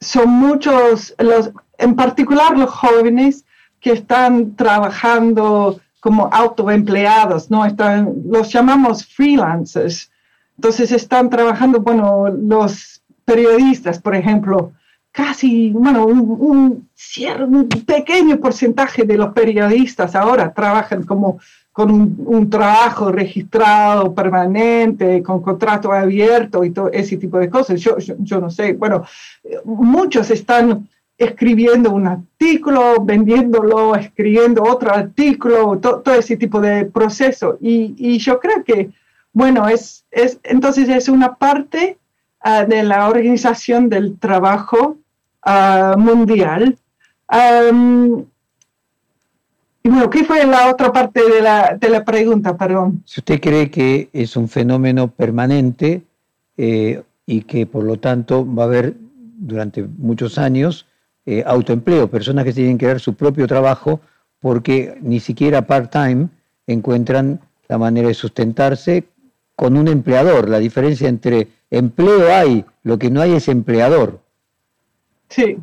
son 0.00 0.30
muchos, 0.30 1.14
los, 1.18 1.50
en 1.78 1.96
particular 1.96 2.56
los 2.56 2.70
jóvenes 2.70 3.44
que 3.80 3.92
están 3.92 4.54
trabajando 4.54 5.80
como 6.00 6.28
autoempleados, 6.32 7.50
¿no? 7.50 7.66
Están, 7.66 8.14
los 8.26 8.52
llamamos 8.52 9.04
freelancers, 9.04 10.10
entonces 10.56 10.92
están 10.92 11.30
trabajando, 11.30 11.80
bueno, 11.80 12.28
los 12.28 13.02
periodistas, 13.24 13.98
por 13.98 14.14
ejemplo, 14.14 14.72
casi, 15.10 15.70
bueno, 15.70 16.06
un, 16.06 16.88
un, 16.98 17.68
pequeño 17.86 18.38
porcentaje 18.38 19.04
de 19.04 19.16
los 19.16 19.32
periodistas 19.32 20.14
ahora 20.14 20.52
trabajan 20.52 21.04
como 21.04 21.38
con 21.74 21.90
un, 21.90 22.50
trabajo 22.50 23.10
registrado 23.10 24.14
permanente, 24.14 25.22
con 25.24 25.42
contrato 25.42 25.92
abierto 25.92 26.64
y 26.64 26.70
todo 26.70 26.90
ese 26.92 27.16
tipo 27.16 27.38
de 27.38 27.50
cosas. 27.50 27.80
Yo, 27.80 27.96
yo, 27.98 28.40
no 28.40 28.48
sé, 28.48 28.74
bueno, 28.74 29.04
muchos 29.64 30.30
están 30.30 30.88
escribiendo 31.18 31.90
un 31.90 32.06
artículo, 32.06 33.04
vendiéndolo, 33.04 33.96
escribiendo 33.96 34.62
otro 34.62 34.92
artículo, 34.94 35.78
todo 35.78 36.14
ese 36.14 36.36
tipo 36.36 36.60
de 36.60 36.86
proceso. 36.86 37.58
Y, 37.60 37.94
y, 37.98 38.18
yo 38.18 38.38
creo 38.38 38.62
que, 38.62 38.90
bueno, 39.34 39.68
es, 39.68 40.06
es, 40.10 40.40
entonces 40.42 40.88
es 40.88 41.10
una 41.10 41.34
parte 41.34 41.98
ah, 42.40 42.64
de 42.64 42.82
la 42.82 43.08
organización 43.08 43.90
del 43.90 44.18
trabajo 44.18 44.96
Ah, 45.44 45.94
mundial. 45.98 46.78
y 49.82 49.88
bueno, 49.90 50.08
¿qué 50.08 50.24
fue 50.24 50.46
la 50.46 50.70
otra 50.70 50.90
parte 50.90 51.20
de 51.28 51.42
la, 51.42 51.76
de 51.78 51.90
la, 51.90 52.02
pregunta? 52.04 52.56
Perdón. 52.56 53.02
Si 53.04 53.20
usted 53.20 53.40
cree 53.40 53.70
que 53.70 54.08
es 54.14 54.36
un 54.36 54.48
fenómeno 54.48 55.08
permanente 55.08 56.02
eh, 56.56 57.02
y 57.26 57.42
que 57.42 57.66
por 57.66 57.84
lo 57.84 57.98
tanto 57.98 58.46
va 58.54 58.62
a 58.62 58.66
haber 58.66 58.94
durante 59.36 59.82
muchos 59.82 60.38
años 60.38 60.86
eh, 61.26 61.44
autoempleo, 61.46 62.08
personas 62.08 62.44
que 62.46 62.54
tienen 62.54 62.78
que 62.78 62.86
dar 62.86 63.00
su 63.00 63.14
propio 63.14 63.46
trabajo 63.46 64.00
porque 64.40 64.96
ni 65.02 65.20
siquiera 65.20 65.66
part-time 65.66 66.28
encuentran 66.66 67.40
la 67.68 67.76
manera 67.76 68.08
de 68.08 68.14
sustentarse 68.14 69.04
con 69.56 69.76
un 69.76 69.88
empleador. 69.88 70.48
La 70.48 70.58
diferencia 70.58 71.08
entre 71.08 71.48
empleo 71.70 72.34
hay, 72.34 72.64
lo 72.82 72.98
que 72.98 73.10
no 73.10 73.20
hay 73.20 73.32
es 73.34 73.48
empleador. 73.48 74.20
Sí. 75.28 75.58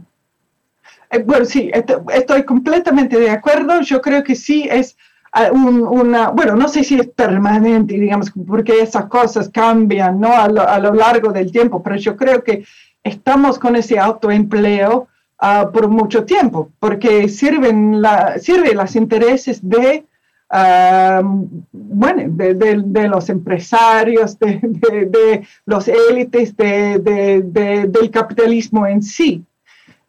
Eh, 1.11 1.23
bueno, 1.23 1.45
sí, 1.45 1.71
estoy 2.13 2.43
completamente 2.43 3.19
de 3.19 3.29
acuerdo. 3.29 3.81
Yo 3.81 4.01
creo 4.01 4.23
que 4.23 4.35
sí 4.35 4.67
es 4.69 4.97
ah, 5.33 5.51
una, 5.51 6.29
bueno, 6.29 6.55
no 6.55 6.67
sé 6.67 6.83
si 6.83 6.99
es 6.99 7.07
permanente, 7.07 7.95
digamos, 7.95 8.31
porque 8.47 8.81
esas 8.81 9.05
cosas 9.05 9.49
cambian, 9.49 10.19
¿no? 10.19 10.33
A 10.33 10.47
lo, 10.47 10.93
largo 10.93 11.31
del 11.31 11.51
tiempo, 11.51 11.83
pero 11.83 11.97
yo 11.97 12.15
creo 12.15 12.43
que 12.43 12.65
estamos 13.03 13.59
con 13.59 13.75
ese 13.75 13.99
autoempleo 13.99 15.07
uh, 15.41 15.71
por 15.71 15.87
mucho 15.89 16.23
tiempo, 16.23 16.71
porque 16.79 17.27
sirven 17.27 18.01
la, 18.01 18.39
sirve 18.39 18.73
los 18.73 18.95
intereses 18.95 19.59
de, 19.67 20.05
bueno, 20.51 22.23
de, 22.27 22.53
de, 22.53 23.07
los 23.07 23.29
empresarios, 23.29 24.37
de, 24.37 25.47
los 25.65 25.87
élites, 25.87 26.55
del 26.57 28.11
capitalismo 28.11 28.85
en 28.85 29.01
sí. 29.01 29.43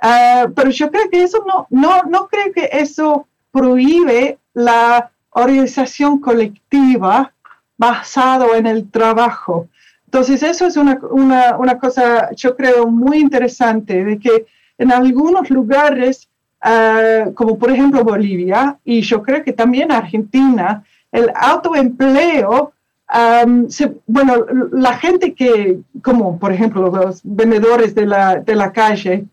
Ah, 0.00 0.48
pero 0.54 0.70
yo 0.70 0.90
creo 0.90 1.08
que 1.08 1.22
eso 1.22 1.44
no, 1.46 1.68
no, 1.70 2.02
no 2.02 2.26
creo 2.26 2.52
que 2.52 2.68
eso 2.72 3.28
prohíbe 3.52 4.38
la 4.52 5.12
organización 5.30 6.18
colectiva 6.20 7.32
basado 7.76 8.56
en 8.56 8.66
el 8.66 8.90
trabajo. 8.90 9.68
Entonces, 10.06 10.42
eso 10.42 10.66
es 10.66 10.76
una, 10.76 10.98
una, 11.10 11.56
una 11.56 11.78
cosa, 11.78 12.30
yo 12.34 12.56
creo, 12.56 12.88
muy 12.88 13.18
interesante, 13.18 14.04
de 14.04 14.18
que 14.18 14.46
en 14.76 14.90
algunos 14.90 15.50
lugares, 15.50 16.28
ah, 16.62 17.26
como 17.34 17.58
por 17.58 17.70
ejemplo 17.70 18.04
Bolivia, 18.04 18.78
y 18.84 19.00
yo 19.02 19.22
creo 19.22 19.42
que 19.42 19.52
también 19.52 19.92
Argentina, 19.92 20.84
el 21.10 21.30
autoempleo, 21.34 22.72
bueno, 24.06 24.46
la 24.72 24.94
gente 24.94 25.34
que, 25.34 25.80
como 26.02 26.38
por 26.38 26.50
ejemplo 26.52 26.88
los 26.90 27.20
vendedores 27.22 27.94
de 27.94 28.06
la, 28.06 28.36
de 28.36 28.54
la 28.54 28.72
calle, 28.72 29.26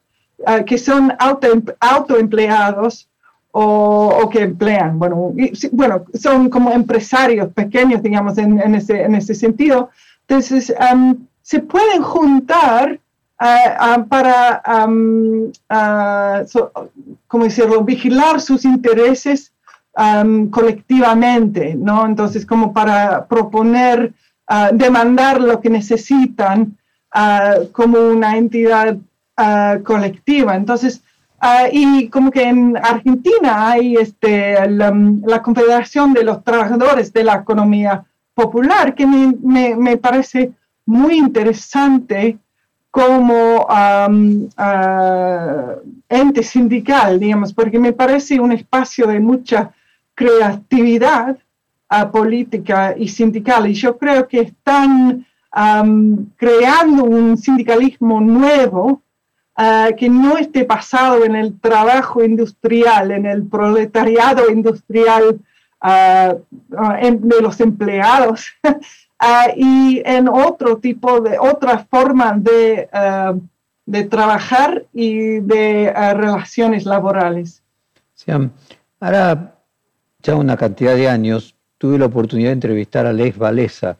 Ah, 0.45 0.63
que 0.63 0.77
son 0.77 1.13
auto, 1.19 1.47
autoempleados 1.79 3.09
o, 3.51 4.29
que 4.31 4.43
emplean, 4.43 4.97
bueno, 4.99 5.33
bueno, 5.71 6.05
son 6.13 6.49
como 6.49 6.71
empresarios 6.71 7.51
pequeños, 7.51 8.01
digamos, 8.01 8.37
en, 8.37 8.59
en, 8.61 8.75
ese, 8.75 9.01
en 9.01 9.15
ese, 9.15 9.33
sentido. 9.33 9.89
Entonces, 10.27 10.73
se 11.41 11.59
pueden 11.59 12.03
juntar 12.03 12.99
uh, 13.41 14.07
para, 14.07 14.61
¿cómo 17.29 17.45
decirlo?, 17.45 17.85
vigilar 17.85 18.41
sus 18.41 18.65
intereses 18.65 19.53
colectivamente, 20.51 21.75
¿no? 21.75 22.05
Entonces, 22.05 22.45
como 22.45 22.73
para 22.73 23.25
proponer, 23.27 24.13
demandar 24.73 25.39
lo 25.41 25.61
que 25.61 25.69
necesitan 25.69 26.77
como 27.71 27.99
una 27.99 28.37
entidad 28.37 28.97
colectiva. 29.83 30.55
Entonces, 30.55 31.01
y 31.71 32.09
como 32.09 32.31
que 32.31 32.43
en 32.43 32.77
Argentina 32.77 33.69
hay 33.69 33.95
este, 33.95 34.69
la, 34.69 35.41
Confederación 35.41 36.13
de 36.13 36.23
los 36.23 36.43
Trabajadores 36.43 37.13
de 37.13 37.23
la 37.23 37.35
Economía 37.35 38.03
Popular, 38.33 38.95
que 38.95 39.05
me, 39.05 39.75
me, 39.75 39.97
parece 39.97 40.51
muy 40.85 41.17
interesante 41.17 42.37
como 42.91 43.67
ente 46.09 46.43
sindical, 46.43 47.19
digamos, 47.19 47.53
porque 47.53 47.79
me 47.79 47.93
parece 47.93 48.39
un 48.39 48.51
espacio 48.51 49.07
de 49.07 49.19
mucha 49.19 49.71
creatividad 50.15 51.37
política 52.11 52.95
y 52.97 53.07
sindical. 53.07 53.67
Y 53.67 53.73
yo 53.73 53.97
creo 53.97 54.27
que 54.27 54.41
están 54.41 55.25
creando 56.37 57.03
un 57.03 57.37
sindicalismo 57.37 58.19
nuevo 58.19 59.01
Ah, 59.61 59.89
que 59.91 60.07
no 60.07 60.37
esté 60.37 60.63
basado 60.63 61.25
en 61.25 61.35
el 61.35 61.59
trabajo 61.59 62.23
industrial, 62.23 63.11
en 63.11 63.25
el 63.25 63.45
proletariado 63.45 64.49
industrial 64.49 65.41
ah, 65.81 66.35
ah, 66.77 66.97
de 67.01 67.41
los 67.41 67.59
empleados 67.59 68.53
y 69.55 70.01
en 70.05 70.29
otro 70.29 70.77
tipo 70.77 71.19
de, 71.21 71.37
otra 71.39 71.85
forma 71.89 72.33
de, 72.37 72.89
de 73.85 74.03
trabajar 74.05 74.85
y 74.93 75.39
de 75.39 75.91
relaciones 76.13 76.85
laborales. 76.85 77.61
ahora 78.99 79.55
ya 80.21 80.35
una 80.35 80.57
cantidad 80.57 80.95
de 80.95 81.09
años 81.09 81.55
tuve 81.77 81.97
la 81.97 82.05
oportunidad 82.05 82.49
de 82.49 82.53
entrevistar 82.53 83.05
a 83.05 83.13
Lech 83.13 83.39
Walesa, 83.39 83.97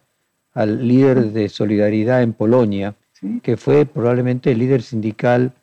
al 0.53 0.85
líder 0.87 1.31
de 1.31 1.47
Solidaridad 1.47 2.21
en 2.21 2.33
Polonia, 2.33 2.95
que 3.41 3.57
fue 3.57 3.85
probablemente 3.85 4.51
el 4.51 4.59
líder 4.59 4.81
sindical 4.81 5.53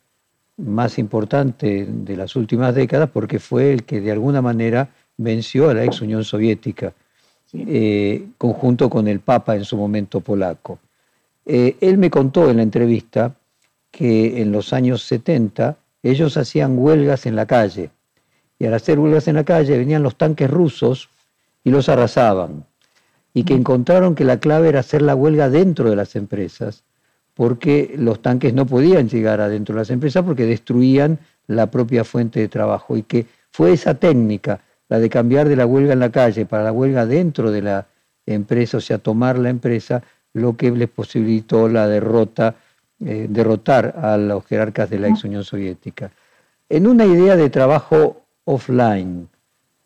más 0.57 0.99
importante 0.99 1.87
de 1.87 2.17
las 2.17 2.37
últimas 2.37 2.75
décadas 2.75 3.11
porque 3.11 3.39
fue 3.39 3.73
el 3.73 3.85
que 3.85 4.01
de 4.01 4.13
alguna 4.13 4.41
manera 4.41 4.89
venció 5.17 5.69
a 5.69 5.75
la 5.75 5.85
ex 5.85 6.01
Unión 6.01 6.25
Soviética, 6.25 6.95
eh, 7.67 8.27
conjunto 8.39 8.91
con 8.91 9.09
el 9.09 9.21
Papa 9.21 9.57
en 9.57 9.65
su 9.65 9.77
momento 9.77 10.21
polaco. 10.21 10.79
Eh, 11.45 11.77
él 11.81 11.99
me 11.99 12.11
contó 12.11 12.51
en 12.51 12.57
la 12.57 12.63
entrevista 12.63 13.35
que 13.91 14.43
en 14.43 14.53
los 14.53 14.73
años 14.73 15.03
70 15.05 15.77
ellos 16.03 16.37
hacían 16.37 16.79
huelgas 16.79 17.27
en 17.27 17.37
la 17.37 17.47
calle 17.47 17.91
y 18.59 18.67
al 18.67 18.75
hacer 18.75 18.99
huelgas 18.99 19.29
en 19.29 19.37
la 19.37 19.45
calle 19.45 19.79
venían 19.79 20.03
los 20.03 20.17
tanques 20.17 20.51
rusos 20.51 21.09
y 21.65 21.71
los 21.71 21.89
arrasaban 21.89 22.65
y 23.33 23.45
que 23.45 23.55
encontraron 23.55 24.15
que 24.15 24.25
la 24.25 24.41
clave 24.41 24.69
era 24.69 24.81
hacer 24.81 25.03
la 25.03 25.15
huelga 25.15 25.49
dentro 25.51 25.91
de 25.91 25.97
las 25.97 26.17
empresas 26.17 26.85
porque 27.35 27.95
los 27.99 28.23
tanques 28.23 28.55
no 28.55 28.67
podían 28.67 29.09
llegar 29.09 29.41
adentro 29.41 29.75
de 29.75 29.83
las 29.83 29.91
empresas 29.91 30.25
porque 30.25 30.47
destruían 30.47 31.19
la 31.47 31.71
propia 31.71 32.03
fuente 32.03 32.41
de 32.41 32.49
trabajo 32.49 32.97
y 32.97 33.03
que 33.03 33.27
fue 33.51 33.73
esa 33.73 33.95
técnica, 33.95 34.61
la 34.89 34.99
de 34.99 35.09
cambiar 35.09 35.49
de 35.49 35.57
la 35.57 35.67
huelga 35.67 35.93
en 35.93 36.01
la 36.01 36.11
calle 36.11 36.47
para 36.47 36.65
la 36.65 36.73
huelga 36.73 37.07
dentro 37.07 37.51
de 37.51 37.63
la 37.63 37.87
empresa, 38.25 38.79
o 38.79 38.81
sea, 38.81 38.99
tomar 38.99 39.39
la 39.39 39.51
empresa, 39.51 40.03
lo 40.33 40.57
que 40.57 40.71
les 40.71 40.89
posibilitó 40.89 41.69
la 41.69 41.89
derrota, 41.89 42.55
eh, 43.05 43.27
derrotar 43.29 43.95
a 44.03 44.17
los 44.17 44.45
jerarcas 44.47 44.91
de 44.91 44.99
la 44.99 45.09
ex 45.09 45.25
Unión 45.25 45.45
Soviética. 45.45 46.11
En 46.69 46.87
una 46.87 47.05
idea 47.05 47.37
de 47.37 47.51
trabajo 47.51 48.23
offline, 48.45 49.29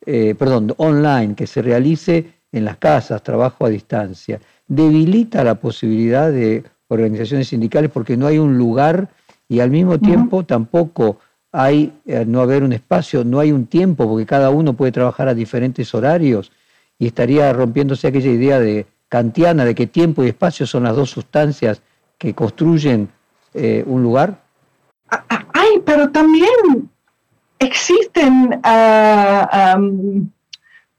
eh, 0.07 0.35
perdón, 0.39 0.75
online, 0.79 1.35
que 1.35 1.47
se 1.47 1.63
realice 1.63 2.33
en 2.53 2.65
las 2.65 2.79
casas, 2.79 3.23
trabajo 3.23 3.67
a 3.67 3.69
distancia, 3.69 4.41
debilita 4.67 5.45
la 5.45 5.57
posibilidad 5.57 6.31
de 6.31 6.65
organizaciones 6.89 7.49
sindicales 7.49 7.91
porque 7.91 8.17
no 8.17 8.27
hay 8.27 8.39
un 8.39 8.57
lugar 8.57 9.09
y 9.49 9.61
al 9.61 9.71
mismo 9.71 9.99
tiempo 9.99 10.45
tampoco 10.45 11.19
hay, 11.53 11.93
eh, 12.07 12.25
no 12.27 12.41
haber 12.41 12.63
un 12.63 12.73
espacio, 12.73 13.25
no 13.25 13.41
hay 13.41 13.53
un 13.53 13.67
tiempo 13.67 14.09
porque 14.09 14.27
cada 14.27 14.51
uno 14.51 14.75
puede 14.75 14.93
trabajar 14.93 15.29
a 15.29 15.35
diferentes 15.35 15.95
horarios 15.95 16.53
y 16.99 17.07
estaría 17.07 17.53
rompiéndose 17.53 18.07
aquella 18.07 18.31
idea 18.31 18.61
de 18.61 18.87
kantiana 19.09 19.65
de 19.65 19.75
que 19.75 19.87
tiempo 19.87 20.23
y 20.23 20.29
espacio 20.29 20.67
son 20.67 20.85
las 20.85 20.95
dos 20.95 21.11
sustancias 21.11 21.83
que 22.19 22.35
construyen 22.35 23.09
eh, 23.55 23.83
un 23.87 24.03
lugar? 24.03 24.41
Ay, 25.09 25.83
pero 25.85 26.11
también 26.11 26.89
existen 27.59 28.61
ah, 28.63 29.77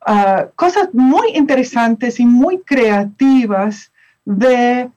ah, 0.05 0.47
cosas 0.55 0.89
muy 0.93 1.29
interesantes 1.35 2.19
y 2.19 2.25
muy 2.25 2.59
creativas 2.59 3.91
de 4.25 4.89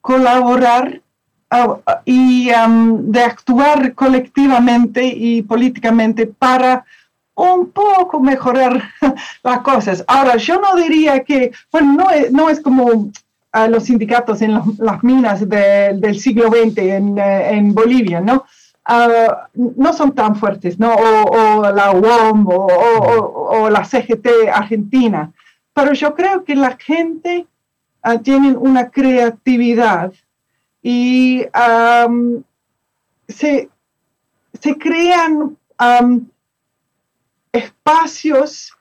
colaborar 0.00 1.02
y 2.04 2.48
de 2.48 3.22
actuar 3.22 3.94
colectivamente 3.94 5.04
y 5.04 5.42
políticamente 5.42 6.26
para 6.26 6.84
un 7.34 7.70
poco 7.70 8.20
mejorar 8.20 8.82
las 9.42 9.58
cosas. 9.60 10.04
Ahora, 10.06 10.36
yo 10.36 10.60
no 10.60 10.76
diría 10.76 11.24
que, 11.24 11.52
bueno, 11.70 11.92
no 11.94 12.10
es, 12.10 12.32
no 12.32 12.48
es 12.48 12.60
como 12.60 13.10
los 13.68 13.84
sindicatos 13.84 14.40
en 14.42 14.60
las 14.78 15.02
minas 15.04 15.46
del 15.48 16.18
siglo 16.18 16.48
XX 16.48 16.78
en, 16.78 17.18
eh, 17.18 17.50
en 17.50 17.74
Bolivia, 17.74 18.20
¿no? 18.20 18.44
Ah, 18.84 19.48
no 19.54 19.92
son 19.92 20.12
tan 20.12 20.34
fuertes, 20.34 20.78
¿no? 20.78 20.92
O, 20.94 21.70
la 21.70 21.92
UOM 21.92 22.46
o, 22.48 23.70
la 23.70 23.84
CGT 23.84 24.26
Argentina. 24.52 25.30
Pero 25.72 25.92
yo 25.92 26.14
creo 26.14 26.44
que 26.44 26.56
la 26.56 26.76
gente 26.76 27.46
uh, 28.04 28.18
tiene 28.18 28.56
una 28.56 28.90
creatividad 28.90 30.12
y 30.82 31.44
se, 33.28 33.70
se, 34.60 34.78
crean 34.78 35.56
espacios 37.52 38.76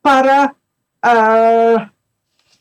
para 0.00 0.54
ah, 1.02 1.90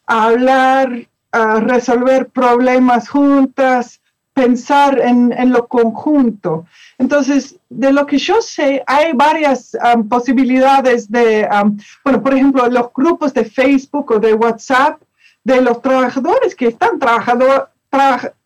hablar, 0.06 1.08
resolver 1.32 2.30
problemas 2.30 3.10
juntas, 3.10 4.02
pensar 4.34 5.00
en, 5.00 5.52
lo 5.52 5.68
conjunto. 5.68 6.66
Entonces, 6.98 7.58
de 7.70 7.94
lo 7.94 8.06
que 8.06 8.18
yo 8.18 8.42
sé, 8.42 8.84
hay 8.88 9.14
varias 9.14 9.78
posibilidades 10.10 11.10
de, 11.10 11.48
bueno, 12.04 12.22
por 12.22 12.34
ejemplo, 12.34 12.68
los 12.68 12.92
grupos 12.94 13.34
de 13.34 13.46
Facebook 13.46 14.12
o 14.12 14.20
de 14.20 14.34
WhatsApp 14.34 15.02
de 15.44 15.62
los 15.62 15.82
trabajadores 15.82 16.56
que 16.56 16.68
están 16.68 17.00
trabajando, 17.00 17.68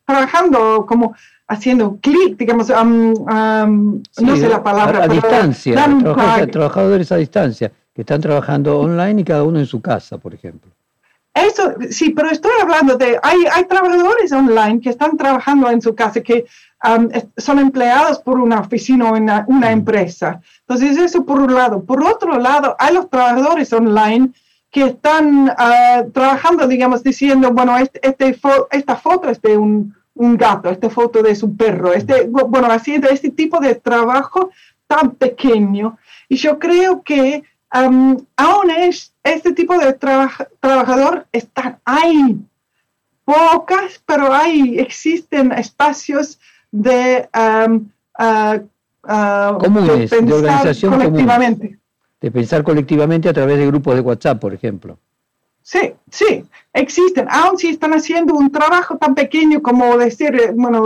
trabajando 0.08 0.86
como 0.88 1.14
haciendo 1.46 1.98
clic, 2.00 2.38
digamos, 2.38 2.68
no 2.70 4.36
sé 4.36 4.48
la 4.48 4.62
palabra. 4.62 5.04
A, 5.04 5.08
distancia, 5.08 5.86
trabajadores 6.50 7.12
a 7.12 7.16
distancia, 7.16 7.70
que 7.94 8.02
están 8.02 8.20
trabajando 8.20 8.80
online 8.80 9.20
y 9.20 9.24
cada 9.24 9.42
uno 9.44 9.58
en 9.58 9.66
su 9.66 9.82
casa, 9.82 10.16
por 10.16 10.32
ejemplo. 10.32 10.70
Eso, 11.34 11.74
sí, 11.90 12.10
pero 12.10 12.30
estoy 12.30 12.52
hablando 12.60 12.96
de, 12.96 13.18
hay, 13.22 13.38
hay 13.52 13.64
trabajadores 13.66 14.32
online 14.32 14.80
que 14.80 14.90
están 14.90 15.16
trabajando 15.16 15.70
en 15.70 15.80
su 15.80 15.94
casa, 15.94 16.20
que 16.20 16.46
um, 16.82 17.08
son 17.36 17.58
empleados 17.58 18.18
por 18.18 18.40
una 18.40 18.60
oficina 18.60 19.10
o 19.10 19.16
una, 19.16 19.44
una, 19.46 19.70
empresa. 19.70 20.40
Entonces, 20.60 20.98
eso 20.98 21.24
por 21.24 21.38
un 21.38 21.54
lado. 21.54 21.84
Por 21.84 22.02
otro 22.02 22.38
lado, 22.38 22.74
hay 22.78 22.94
los 22.94 23.08
trabajadores 23.08 23.72
online 23.72 24.30
que 24.70 24.84
están 24.84 25.50
uh, 25.50 26.10
trabajando, 26.10 26.66
digamos, 26.66 27.02
diciendo, 27.02 27.52
bueno, 27.52 27.78
este, 27.78 28.00
este 28.02 28.36
esta 28.70 28.96
foto 28.96 29.30
es 29.30 29.40
de 29.40 29.56
un, 29.56 29.94
un, 30.18 30.36
gato, 30.36 30.68
esta 30.70 30.90
foto 30.90 31.22
de 31.22 31.34
su 31.34 31.56
perro, 31.56 31.92
este, 31.92 32.26
bueno, 32.28 32.70
haciendo 32.70 33.08
este 33.08 33.30
tipo 33.30 33.60
de 33.60 33.74
trabajo 33.74 34.50
tan 34.86 35.12
pequeño. 35.12 35.98
Y 36.28 36.36
yo 36.36 36.58
creo 36.58 37.02
que 37.02 37.44
aún 37.70 38.70
es, 38.76 39.12
este 39.22 39.52
tipo 39.52 39.78
de 39.78 39.92
trabajador 39.92 41.26
están 41.32 41.78
ahí, 41.84 42.38
pocas, 43.24 44.02
pero 44.06 44.32
hay, 44.32 44.78
existen 44.78 45.52
espacios 45.52 46.38
de, 46.70 47.28
Comunes, 49.60 50.10
de, 50.10 50.32
organización 50.32 50.94
colectivamente. 50.94 51.78
de 52.20 52.30
pensar 52.30 52.62
colectivamente 52.62 53.28
a 53.28 53.32
través 53.32 53.58
de 53.58 53.66
grupos 53.66 53.94
de 53.94 54.00
WhatsApp, 54.00 54.40
por 54.40 54.52
ejemplo. 54.52 54.98
Sí, 55.70 55.92
sí, 56.10 56.46
existen, 56.72 57.26
aún 57.30 57.58
si 57.58 57.68
están 57.68 57.92
haciendo 57.92 58.32
un 58.32 58.50
trabajo 58.50 58.96
tan 58.96 59.14
pequeño 59.14 59.60
como 59.60 59.98
decir, 59.98 60.34
eh, 60.34 60.50
bueno, 60.54 60.82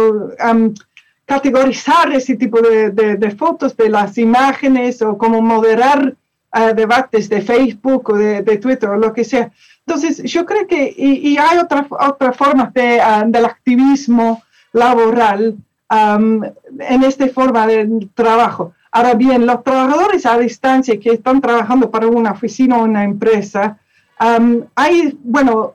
categorizar 1.24 2.10
ese 2.10 2.34
tipo 2.34 2.60
de, 2.60 3.36
fotos 3.38 3.76
de 3.76 3.88
las 3.88 4.18
imágenes 4.18 5.00
o 5.00 5.16
como 5.16 5.40
moderar 5.40 6.16
debates 6.74 7.28
de 7.28 7.42
Facebook 7.42 8.10
o 8.10 8.18
de, 8.18 8.58
Twitter 8.58 8.88
o 8.88 8.96
lo 8.96 9.12
que 9.12 9.22
sea. 9.22 9.52
Entonces, 9.86 10.20
yo 10.24 10.44
creo 10.44 10.66
que, 10.66 10.92
y, 10.96 11.36
hay 11.36 11.58
otras 11.58 11.86
otra 11.88 12.32
formas 12.32 12.74
de, 12.74 13.00
ah, 13.00 13.22
del 13.24 13.44
activismo 13.44 14.42
laboral 14.72 15.58
en 15.90 17.02
esta 17.04 17.28
forma 17.28 17.68
de 17.68 18.08
trabajo. 18.14 18.74
Ahora 18.90 19.14
bien, 19.14 19.46
los 19.46 19.62
trabajadores 19.62 20.26
a 20.26 20.36
distancia 20.38 20.98
que 20.98 21.10
están 21.10 21.40
trabajando 21.40 21.88
para 21.88 22.08
una 22.08 22.32
oficina 22.32 22.78
o 22.78 22.82
una 22.82 23.04
empresa, 23.04 23.78
hay, 24.74 25.18
bueno, 25.24 25.74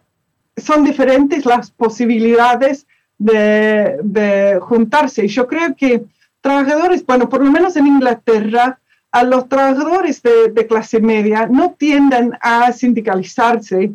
son 0.55 0.83
diferentes 0.83 1.45
las 1.45 1.71
posibilidades 1.71 2.87
de, 3.17 3.97
de 4.03 4.59
juntarse. 4.61 5.27
Yo 5.27 5.47
creo 5.47 5.75
que 5.75 6.05
trabajadores, 6.41 7.05
bueno, 7.05 7.27
por 7.27 7.43
lo 7.43 7.51
menos 7.51 7.75
en 7.75 7.87
Inglaterra, 7.87 8.79
a 9.11 9.23
los 9.23 9.47
trabajadores 9.49 10.21
de, 10.21 10.67
clase 10.67 10.99
media 10.99 11.47
no 11.47 11.75
tienden 11.77 12.33
a 12.41 12.71
sindicalizarse 12.71 13.91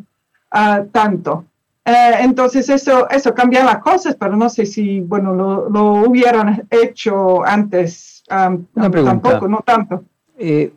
ah, 0.51 0.83
tanto. 0.91 1.45
Eh, 1.85 2.15
entonces 2.21 2.69
eso, 2.69 3.09
eso 3.09 3.33
cambia 3.33 3.63
las 3.63 3.79
cosas, 3.79 4.15
pero 4.15 4.35
no 4.35 4.49
sé 4.49 4.65
si, 4.65 5.01
bueno, 5.01 5.33
lo, 5.33 5.93
hubieran 6.07 6.67
hecho 6.69 7.45
antes. 7.45 8.23
Una 8.29 8.89
pregunta. 8.89 9.29
Tampoco, 9.29 9.47
no 9.47 9.59
tanto. 9.65 10.03
Eh, 10.37 10.73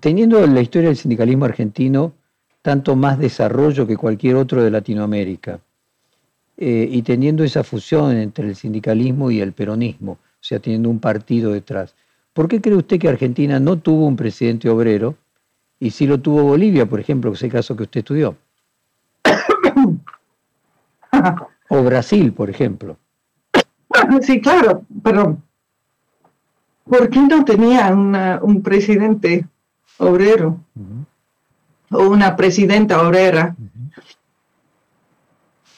teniendo 0.00 0.44
la 0.46 0.60
historia 0.60 0.88
del 0.88 0.96
sindicalismo 0.96 1.44
argentino 1.44 2.12
tanto 2.66 2.96
más 2.96 3.16
desarrollo 3.16 3.86
que 3.86 3.96
cualquier 3.96 4.34
otro 4.34 4.60
de 4.60 4.72
Latinoamérica, 4.72 5.60
eh, 6.56 6.88
y 6.90 7.02
teniendo 7.02 7.44
esa 7.44 7.62
fusión 7.62 8.16
entre 8.16 8.48
el 8.48 8.56
sindicalismo 8.56 9.30
y 9.30 9.40
el 9.40 9.52
peronismo, 9.52 10.14
o 10.14 10.18
sea, 10.40 10.58
teniendo 10.58 10.90
un 10.90 10.98
partido 10.98 11.52
detrás, 11.52 11.94
¿Por 12.32 12.48
qué 12.48 12.60
cree 12.60 12.74
usted 12.74 12.98
que 12.98 13.08
Argentina 13.08 13.60
no 13.60 13.78
tuvo 13.78 14.04
un 14.04 14.16
presidente 14.16 14.68
obrero 14.68 15.14
y 15.78 15.92
sí 15.92 16.08
lo 16.08 16.18
tuvo 16.18 16.42
Bolivia, 16.42 16.86
por 16.86 16.98
ejemplo, 16.98 17.30
que 17.30 17.36
es 17.36 17.42
el 17.44 17.52
caso 17.52 17.76
que 17.76 17.84
usted 17.84 18.00
estudió? 18.00 18.36
o 21.68 21.82
Brasil, 21.84 22.32
por 22.32 22.50
ejemplo. 22.50 22.96
Sí, 24.22 24.40
claro, 24.40 24.82
pero 25.04 25.40
¿por 26.84 27.10
qué 27.10 27.20
no 27.20 27.44
tenía 27.44 27.94
un 27.94 28.60
presidente 28.60 29.46
obrero 29.98 30.58
una 31.90 32.36
presidenta 32.36 33.00
obrera? 33.00 33.54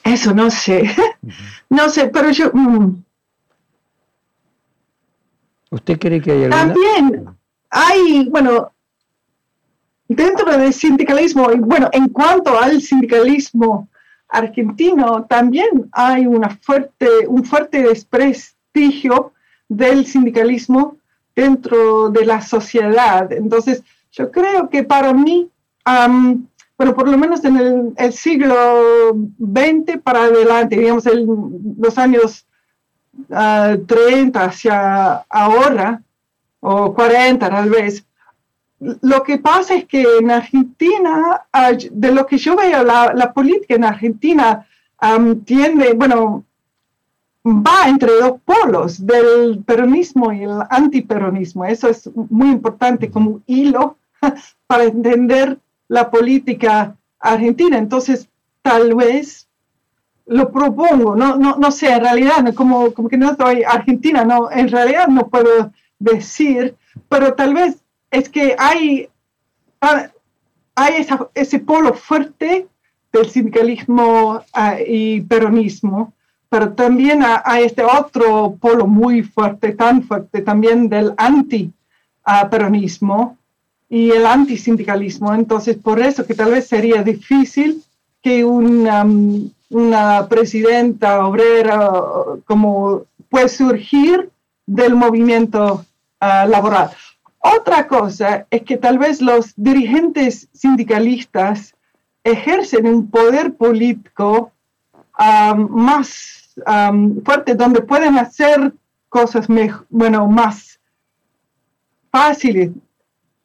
Eso 0.05 0.35
no 0.35 0.51
sé, 0.51 0.91
no 1.69 1.89
sé, 1.89 2.09
pero 2.09 2.31
yo... 2.31 2.51
Mm, 2.53 3.03
¿Usted 5.71 5.99
cree 5.99 6.21
que 6.21 6.33
hay 6.33 6.45
alguna? 6.45 6.73
También 6.73 7.27
hay, 7.69 8.29
bueno, 8.31 8.73
dentro 10.09 10.57
del 10.57 10.73
sindicalismo, 10.73 11.49
bueno, 11.59 11.91
en 11.93 12.09
cuanto 12.09 12.59
al 12.59 12.81
sindicalismo 12.81 13.89
argentino, 14.29 15.25
también 15.25 15.89
hay 15.93 16.27
una 16.27 16.51
fuerte, 16.51 17.27
un 17.27 17.45
fuerte 17.45 17.83
desprestigio 17.83 19.33
del 19.69 20.07
sindicalismo 20.07 20.97
dentro 21.37 22.11
de 22.11 22.25
la 22.25 22.41
sociedad. 22.41 23.31
Entonces, 23.33 23.83
yo 24.11 24.31
creo 24.31 24.69
que 24.69 24.83
para 24.83 25.13
mí, 25.13 25.51
bueno, 26.77 26.95
por 26.95 27.09
lo 27.09 27.19
menos 27.19 27.45
en 27.45 27.95
el, 27.97 28.13
siglo 28.13 29.17
XX 29.39 29.99
para 30.03 30.25
adelante, 30.25 30.77
digamos, 30.77 31.07
en 31.07 31.27
los 31.79 31.99
años 31.99 32.47
30 33.29 34.45
hacia 34.45 35.15
ahora, 35.29 36.03
o 36.61 36.95
40 36.95 37.51
tal 37.51 37.71
vez, 37.71 38.05
lo 38.81 39.23
que 39.25 39.39
pasa 39.39 39.75
es 39.75 39.87
que 39.87 40.05
en 40.21 40.31
Argentina, 40.31 41.47
de 41.91 42.13
lo 42.13 42.27
que 42.27 42.39
yo 42.39 42.55
veo, 42.55 42.85
la, 42.85 43.33
política 43.33 43.75
en 43.75 43.85
Argentina 43.85 44.67
tiene, 45.45 45.95
bueno, 45.95 46.45
va 47.45 47.89
entre 47.89 48.13
dos 48.21 48.41
polos, 48.45 49.05
del 49.05 49.65
peronismo 49.65 50.33
y 50.33 50.45
el 50.45 50.61
antiperonismo. 50.71 51.65
Eso 51.65 51.89
es 51.89 52.09
muy 52.15 52.51
importante 52.51 53.11
como 53.11 53.41
hilo 53.47 53.97
para 54.67 54.85
entender 54.85 55.59
la 55.89 56.11
política 56.11 56.97
argentina. 57.19 57.79
Entonces, 57.79 58.29
tal 58.63 58.95
vez 58.95 59.49
lo 60.27 60.53
propongo, 60.53 61.17
no, 61.17 61.35
no, 61.37 61.57
no 61.57 61.73
sé, 61.73 61.91
en 61.91 62.03
realidad, 62.03 62.55
como, 62.55 62.93
como 62.93 63.09
que 63.09 63.17
no 63.17 63.31
estoy 63.31 63.65
argentina, 63.65 64.25
no, 64.25 64.51
en 64.51 64.69
realidad 64.69 65.09
no 65.09 65.29
puedo 65.29 65.73
decir, 65.99 66.77
pero 67.09 67.33
tal 67.33 67.55
vez 67.55 67.79
es 68.11 68.29
que 68.29 68.55
hay, 68.59 69.09
hay 70.75 71.07
ese 71.35 71.59
polo 71.61 71.95
fuerte 71.95 72.69
del 73.11 73.31
sindicalismo 73.31 74.43
ah, 74.53 74.77
y 74.87 75.23
peronismo, 75.23 76.13
pero 76.51 76.75
también 76.75 77.23
hay 77.45 77.65
este 77.65 77.83
otro 77.83 78.59
polo 78.61 78.87
muy 78.87 79.23
fuerte, 79.23 79.73
tan 79.73 80.03
fuerte 80.03 80.43
también 80.43 80.91
del 80.91 81.15
anti-peronismo 81.17 83.38
y 83.89 84.11
el 84.11 84.27
antisindicalismo. 84.27 85.35
Entonces, 85.35 85.77
por 85.77 86.01
eso 86.01 86.27
que 86.27 86.35
tal 86.35 86.51
vez 86.51 86.67
sería 86.67 87.03
difícil 87.03 87.83
que 88.23 88.45
un, 88.45 89.53
una 89.71 90.27
presidenta 90.29 91.27
obrera, 91.27 91.91
como 92.45 93.05
puede 93.31 93.49
surgir 93.49 94.31
del 94.67 94.95
movimiento 94.95 95.85
ah, 96.21 96.47
laboral. 96.47 96.91
Otra 97.39 97.87
cosa 97.87 98.47
es 98.51 98.63
que 98.63 98.77
tal 98.77 98.99
vez 98.99 99.23
los 99.23 99.53
dirigentes 99.57 100.49
sindicalistas 100.53 101.75
ejercen 102.25 102.87
un 102.87 103.09
poder 103.09 103.55
político 103.55 104.53
más 105.57 106.55
fuerte, 107.25 107.55
donde 107.55 107.81
pueden 107.81 108.19
hacer 108.19 108.73
cosas 109.09 109.47
bueno, 109.89 110.27
más 110.27 110.79
fáciles 112.11 112.71
ah, 112.71 112.88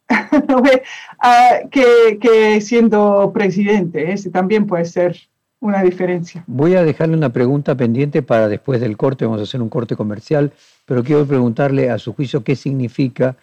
que, 1.70 2.18
que, 2.20 2.60
siendo 2.60 3.30
presidente. 3.32 4.12
Ese 4.12 4.30
también 4.30 4.66
puede 4.66 4.84
ser 4.84 5.16
una 5.60 5.82
diferencia. 5.82 6.44
Voy 6.46 6.74
a 6.74 6.82
dejarle 6.82 7.16
una 7.16 7.30
pregunta 7.30 7.74
pendiente 7.74 8.22
para 8.22 8.48
después 8.48 8.80
del 8.80 8.96
corte, 8.96 9.24
vamos 9.24 9.40
a 9.40 9.44
hacer 9.44 9.62
un 9.62 9.70
corte 9.70 9.96
comercial, 9.96 10.52
pero 10.84 11.02
quiero 11.02 11.24
preguntarle 11.26 11.90
a 11.90 11.98
su 11.98 12.12
juicio 12.12 12.44
qué 12.44 12.54
significa 12.54 13.36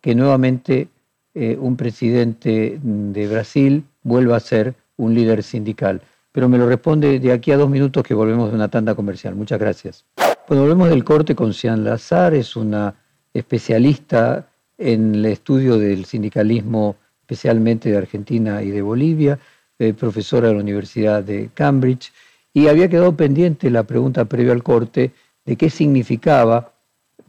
que 0.00 0.14
nuevamente 0.14 0.88
eh, 1.34 1.56
un 1.60 1.76
presidente 1.76 2.80
de 2.82 3.28
Brasil 3.28 3.84
vuelva 4.02 4.36
a 4.36 4.40
ser 4.40 4.74
un 4.96 5.14
líder 5.14 5.42
sindical. 5.44 6.02
Pero 6.32 6.48
me 6.48 6.58
lo 6.58 6.68
responde 6.68 7.20
de 7.20 7.32
aquí 7.32 7.52
a 7.52 7.56
dos 7.56 7.70
minutos 7.70 8.02
que 8.02 8.14
volvemos 8.14 8.50
de 8.50 8.56
una 8.56 8.68
tanda 8.68 8.94
comercial. 8.94 9.34
Muchas 9.34 9.58
gracias. 9.58 10.04
Bueno, 10.48 10.62
volvemos 10.62 10.88
del 10.88 11.04
corte 11.04 11.34
con 11.34 11.52
Cian 11.52 11.84
Lazar, 11.84 12.34
es 12.34 12.56
una 12.56 12.94
especialista 13.32 14.48
en 14.78 15.16
el 15.16 15.26
estudio 15.26 15.76
del 15.76 16.04
sindicalismo, 16.04 16.96
especialmente 17.20 17.90
de 17.90 17.98
Argentina 17.98 18.62
y 18.62 18.70
de 18.70 18.80
Bolivia 18.80 19.38
eh, 19.78 19.92
profesora 19.92 20.48
de 20.48 20.54
la 20.54 20.60
Universidad 20.60 21.22
de 21.22 21.50
Cambridge, 21.54 22.12
y 22.52 22.68
había 22.68 22.88
quedado 22.88 23.16
pendiente 23.16 23.70
la 23.70 23.84
pregunta 23.84 24.24
previa 24.24 24.52
al 24.52 24.62
corte 24.62 25.12
de 25.44 25.56
qué 25.56 25.70
significaba 25.70 26.72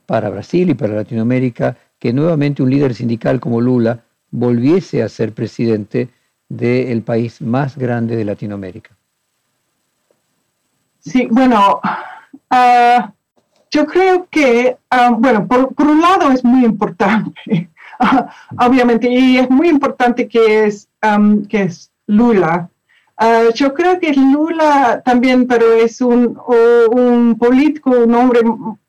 para 0.05 0.29
Brasil 0.29 0.69
y 0.69 0.73
para 0.73 0.95
Latinoamérica 0.95 1.77
que 1.99 2.13
nuevamente 2.13 2.63
un 2.63 2.71
líder 2.71 2.95
sindical 2.95 3.39
como 3.39 3.61
Lula 3.61 4.03
volviese 4.31 5.03
a 5.03 5.09
ser 5.09 5.33
presidente 5.33 6.09
del 6.47 7.03
país 7.03 7.41
más 7.41 7.77
grande 7.77 8.15
de 8.15 8.25
Latinoamérica. 8.25 8.97
Sí, 10.99 11.27
bueno, 11.29 11.79
ah, 12.49 13.13
yo 13.71 13.85
creo 13.85 14.27
que, 14.29 14.77
ah, 14.89 15.11
bueno, 15.17 15.47
por, 15.47 15.73
un 15.87 16.01
lado 16.01 16.31
es 16.31 16.43
muy 16.43 16.65
importante, 16.65 17.69
obviamente, 18.57 19.09
y 19.09 19.37
es 19.37 19.49
muy 19.49 19.69
importante 19.69 20.27
que 20.27 20.65
es, 20.65 20.87
que 21.49 21.61
es 21.63 21.91
Lula. 22.07 22.69
Ah, 23.17 23.43
yo 23.53 23.73
creo 23.73 23.99
que 23.99 24.13
Lula 24.13 25.01
también, 25.03 25.45
pero 25.45 25.73
es 25.73 26.01
un, 26.01 26.37
un 26.91 27.37
político, 27.37 27.91
un 27.91 28.15
hombre 28.15 28.41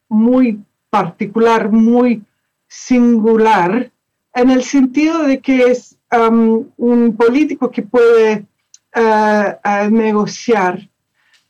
muy 0.08 0.60
particular, 0.88 1.70
muy 1.70 2.22
singular, 2.68 3.90
en 4.34 4.50
el 4.50 4.62
sentido 4.62 5.24
de 5.24 5.40
que 5.40 5.64
es 5.64 5.96
un 6.10 7.16
político 7.16 7.70
que 7.70 7.82
puede 7.82 8.46
ah, 8.94 9.58
ah, 9.62 9.88
negociar 9.90 10.88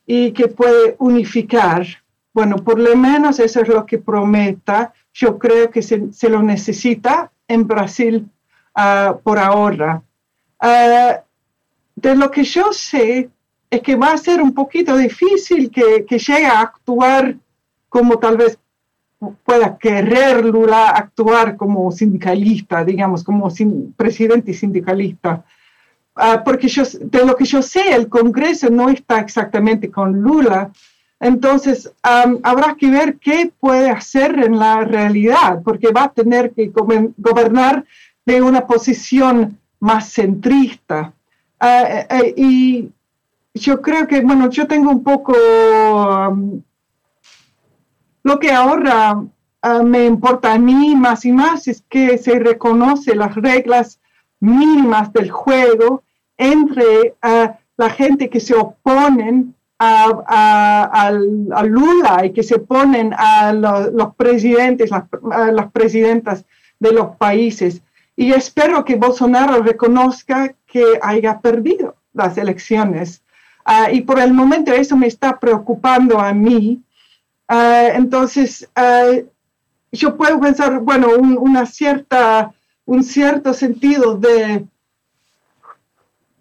y 0.06 0.32
que 0.32 0.48
puede 0.48 0.96
unificar. 0.98 1.86
Bueno, 2.32 2.56
por 2.56 2.78
lo 2.78 2.96
menos 2.96 3.40
eso 3.40 3.60
es 3.60 3.68
lo 3.68 3.84
que 3.86 3.98
prometa. 3.98 4.92
Yo 5.12 5.38
creo 5.38 5.70
que 5.70 5.82
se, 5.82 6.12
se 6.12 6.28
lo 6.28 6.42
necesita 6.42 7.32
en 7.48 7.66
Brasil 7.66 8.28
por 9.22 9.38
ahora 9.38 10.02
de 12.00 12.14
lo 12.16 12.30
que 12.30 12.44
yo 12.44 12.72
sé 12.72 13.30
es 13.70 13.82
que 13.82 13.94
va 13.94 14.12
a 14.12 14.18
ser 14.18 14.42
un 14.42 14.52
poquito 14.52 14.96
difícil 14.96 15.70
que, 15.70 16.04
que 16.06 16.18
llegue 16.18 16.46
a 16.46 16.60
actuar 16.60 17.36
como 17.88 18.18
tal 18.18 18.36
vez 18.36 18.58
pueda 19.44 19.76
querer 19.76 20.44
Lula 20.44 20.88
actuar 20.88 21.56
como 21.56 21.92
sindicalista, 21.92 22.84
digamos, 22.84 23.22
como 23.22 23.52
presidente 23.96 24.54
sindicalista. 24.54 25.44
Ah, 26.14 26.42
porque 26.42 26.68
yo, 26.68 26.82
de 27.00 27.24
lo 27.24 27.36
que 27.36 27.44
yo 27.44 27.60
sé, 27.60 27.94
el 27.94 28.08
Congreso 28.08 28.70
no 28.70 28.88
está 28.88 29.20
exactamente 29.20 29.90
con 29.90 30.20
Lula. 30.20 30.70
Entonces, 31.20 31.92
habrá 32.02 32.74
que 32.76 32.90
ver 32.90 33.18
qué 33.18 33.52
puede 33.60 33.90
hacer 33.90 34.38
en 34.42 34.58
la 34.58 34.84
realidad, 34.84 35.60
porque 35.62 35.92
va 35.92 36.04
a 36.04 36.12
tener 36.12 36.52
que 36.52 36.72
gobernar 37.18 37.84
de 38.24 38.40
una 38.40 38.66
posición 38.66 39.58
más 39.80 40.12
centrista. 40.12 41.12
Ah, 41.58 41.82
eh, 41.82 42.06
eh, 42.08 42.34
y 42.38 42.90
yo 43.52 43.82
creo 43.82 44.06
que, 44.06 44.22
bueno, 44.22 44.48
yo 44.48 44.66
tengo 44.66 44.90
un 44.90 45.02
poco 45.02 45.34
lo 48.22 48.38
que 48.38 48.50
ahora 48.50 49.22
ah, 49.62 49.82
me 49.82 50.06
importa 50.06 50.54
a 50.54 50.58
mí 50.58 50.94
más 50.96 51.26
y 51.26 51.32
más 51.32 51.68
es 51.68 51.82
que 51.88 52.16
se 52.16 52.38
reconoce 52.38 53.14
las 53.14 53.34
reglas 53.34 54.00
mínimas 54.40 55.12
del 55.12 55.30
juego 55.30 56.02
entre 56.38 57.14
ah, 57.20 57.58
la 57.76 57.90
gente 57.90 58.30
que 58.30 58.40
se 58.40 58.54
oponen 58.54 59.54
a, 59.80 61.10
Lula 61.64 62.26
y 62.26 62.32
que 62.32 62.42
se 62.42 62.56
oponen 62.56 63.14
a 63.16 63.52
los, 63.52 64.14
presidentes, 64.14 64.90
las, 64.90 65.04
las 65.52 65.72
presidentas 65.72 66.44
de 66.78 66.92
los 66.92 67.16
países. 67.16 67.82
Y 68.16 68.32
espero 68.32 68.84
que 68.84 68.96
Bolsonaro 68.96 69.62
reconozca 69.62 70.54
que 70.66 70.84
haya 71.00 71.40
perdido 71.40 71.96
las 72.12 72.36
elecciones. 72.36 73.22
Ah, 73.64 73.90
y 73.90 74.02
por 74.02 74.18
el 74.18 74.32
momento 74.32 74.72
eso 74.72 74.96
me 74.96 75.06
está 75.06 75.38
preocupando 75.38 76.18
a 76.18 76.32
mí. 76.32 76.82
Ah, 77.48 77.88
entonces, 77.94 78.68
ah, 78.76 79.12
yo 79.92 80.16
puedo 80.16 80.38
pensar, 80.40 80.80
bueno, 80.80 81.08
un, 81.18 81.36
una 81.38 81.66
cierta, 81.66 82.52
un 82.84 83.02
cierto 83.02 83.54
sentido 83.54 84.16
de, 84.16 84.66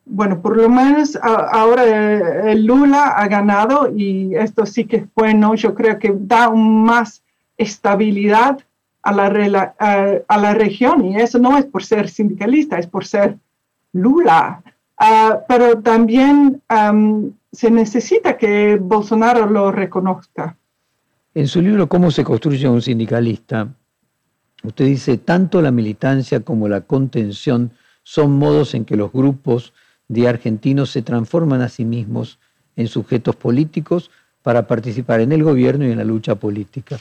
bueno, 0.09 0.41
por 0.41 0.57
lo 0.57 0.69
menos 0.69 1.17
ahora 1.21 2.51
el 2.51 2.65
Lula 2.65 3.09
ha 3.09 3.27
ganado 3.27 3.91
y 3.95 4.35
esto 4.35 4.65
sí 4.65 4.85
que 4.85 4.97
es 4.97 5.03
bueno. 5.15 5.53
Yo 5.55 5.75
creo 5.75 5.99
que 5.99 6.13
da 6.17 6.49
más 6.49 7.21
estabilidad 7.57 8.59
a 9.03 9.11
la, 9.13 9.75
a, 10.27 10.37
la 10.37 10.53
región 10.53 11.05
y 11.05 11.17
eso 11.17 11.37
no 11.39 11.57
es 11.57 11.65
por 11.65 11.83
ser 11.83 12.09
sindicalista, 12.09 12.79
es 12.79 12.87
por 12.87 13.05
ser 13.05 13.37
Lula. 13.93 14.63
Ah, 14.97 15.39
pero 15.47 15.79
también 15.79 16.61
se 17.51 17.71
necesita 17.71 18.37
que 18.37 18.77
Bolsonaro 18.81 19.45
lo 19.45 19.71
reconozca. 19.71 20.57
En 21.35 21.47
su 21.47 21.61
libro 21.61 21.87
¿Cómo 21.87 22.09
se 22.09 22.23
construye 22.23 22.67
un 22.67 22.81
sindicalista? 22.81 23.67
Usted 24.63 24.85
dice, 24.85 25.17
tanto 25.17 25.61
la 25.61 25.71
militancia 25.71 26.41
como 26.41 26.67
la 26.67 26.81
contención 26.81 27.71
son 28.03 28.37
modos 28.37 28.73
en 28.73 28.85
que 28.85 28.97
los 28.97 29.11
grupos 29.11 29.73
de 30.09 30.27
argentinos 30.27 30.89
se 30.89 31.01
transforman 31.01 31.61
a 31.61 31.69
sí 31.69 31.85
mismos 31.85 32.39
en 32.75 32.87
sujetos 32.87 33.35
políticos 33.35 34.11
para 34.41 34.67
participar 34.67 35.21
en 35.21 35.31
el 35.31 35.43
gobierno 35.43 35.87
y 35.87 35.91
en 35.91 35.99
la 35.99 36.03
lucha 36.03 36.35
política. 36.35 36.99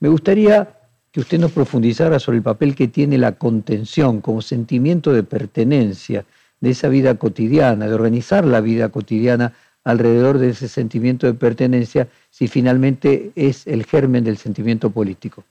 Me 0.00 0.08
gustaría 0.08 0.68
que 1.12 1.20
usted 1.20 1.38
nos 1.38 1.52
profundizara 1.52 2.18
sobre 2.18 2.38
el 2.38 2.42
papel 2.42 2.74
que 2.74 2.88
tiene 2.88 3.16
la 3.16 3.32
contención 3.32 4.20
como 4.20 4.42
sentimiento 4.42 5.12
de 5.12 5.22
pertenencia 5.22 6.26
de 6.60 6.70
esa 6.70 6.88
vida 6.88 7.14
cotidiana, 7.14 7.86
de 7.86 7.94
organizar 7.94 8.44
la 8.44 8.60
vida 8.60 8.88
cotidiana 8.88 9.54
alrededor 9.84 10.38
de 10.38 10.50
ese 10.50 10.68
sentimiento 10.68 11.26
de 11.26 11.34
pertenencia, 11.34 12.08
si 12.30 12.48
finalmente 12.48 13.30
es 13.36 13.66
el 13.66 13.86
germen 13.86 14.24
del 14.24 14.36
sentimiento 14.36 14.90
político. 14.90 15.44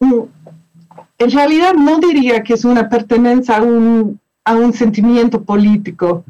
En 0.00 1.30
realidad 1.30 1.74
no 1.74 1.98
diría 1.98 2.42
que 2.42 2.54
es 2.54 2.64
una 2.64 2.88
pertenencia 2.88 3.56
a 3.56 3.62
un, 3.62 4.19
a 4.44 4.54
un 4.54 4.72
sentimiento 4.72 5.42
político, 5.42 6.24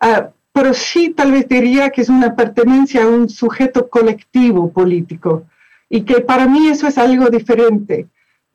ah, 0.00 0.28
pero 0.52 0.74
sí 0.74 1.10
tal 1.10 1.32
vez 1.32 1.48
diría 1.48 1.90
que 1.90 2.02
es 2.02 2.08
una 2.08 2.34
pertenencia 2.34 3.04
a 3.04 3.08
un 3.08 3.28
sujeto 3.28 3.88
colectivo 3.88 4.70
político 4.70 5.44
y 5.88 6.02
que 6.02 6.20
para 6.20 6.46
mí 6.46 6.68
eso 6.68 6.86
es 6.86 6.98
algo 6.98 7.28
diferente. 7.28 8.06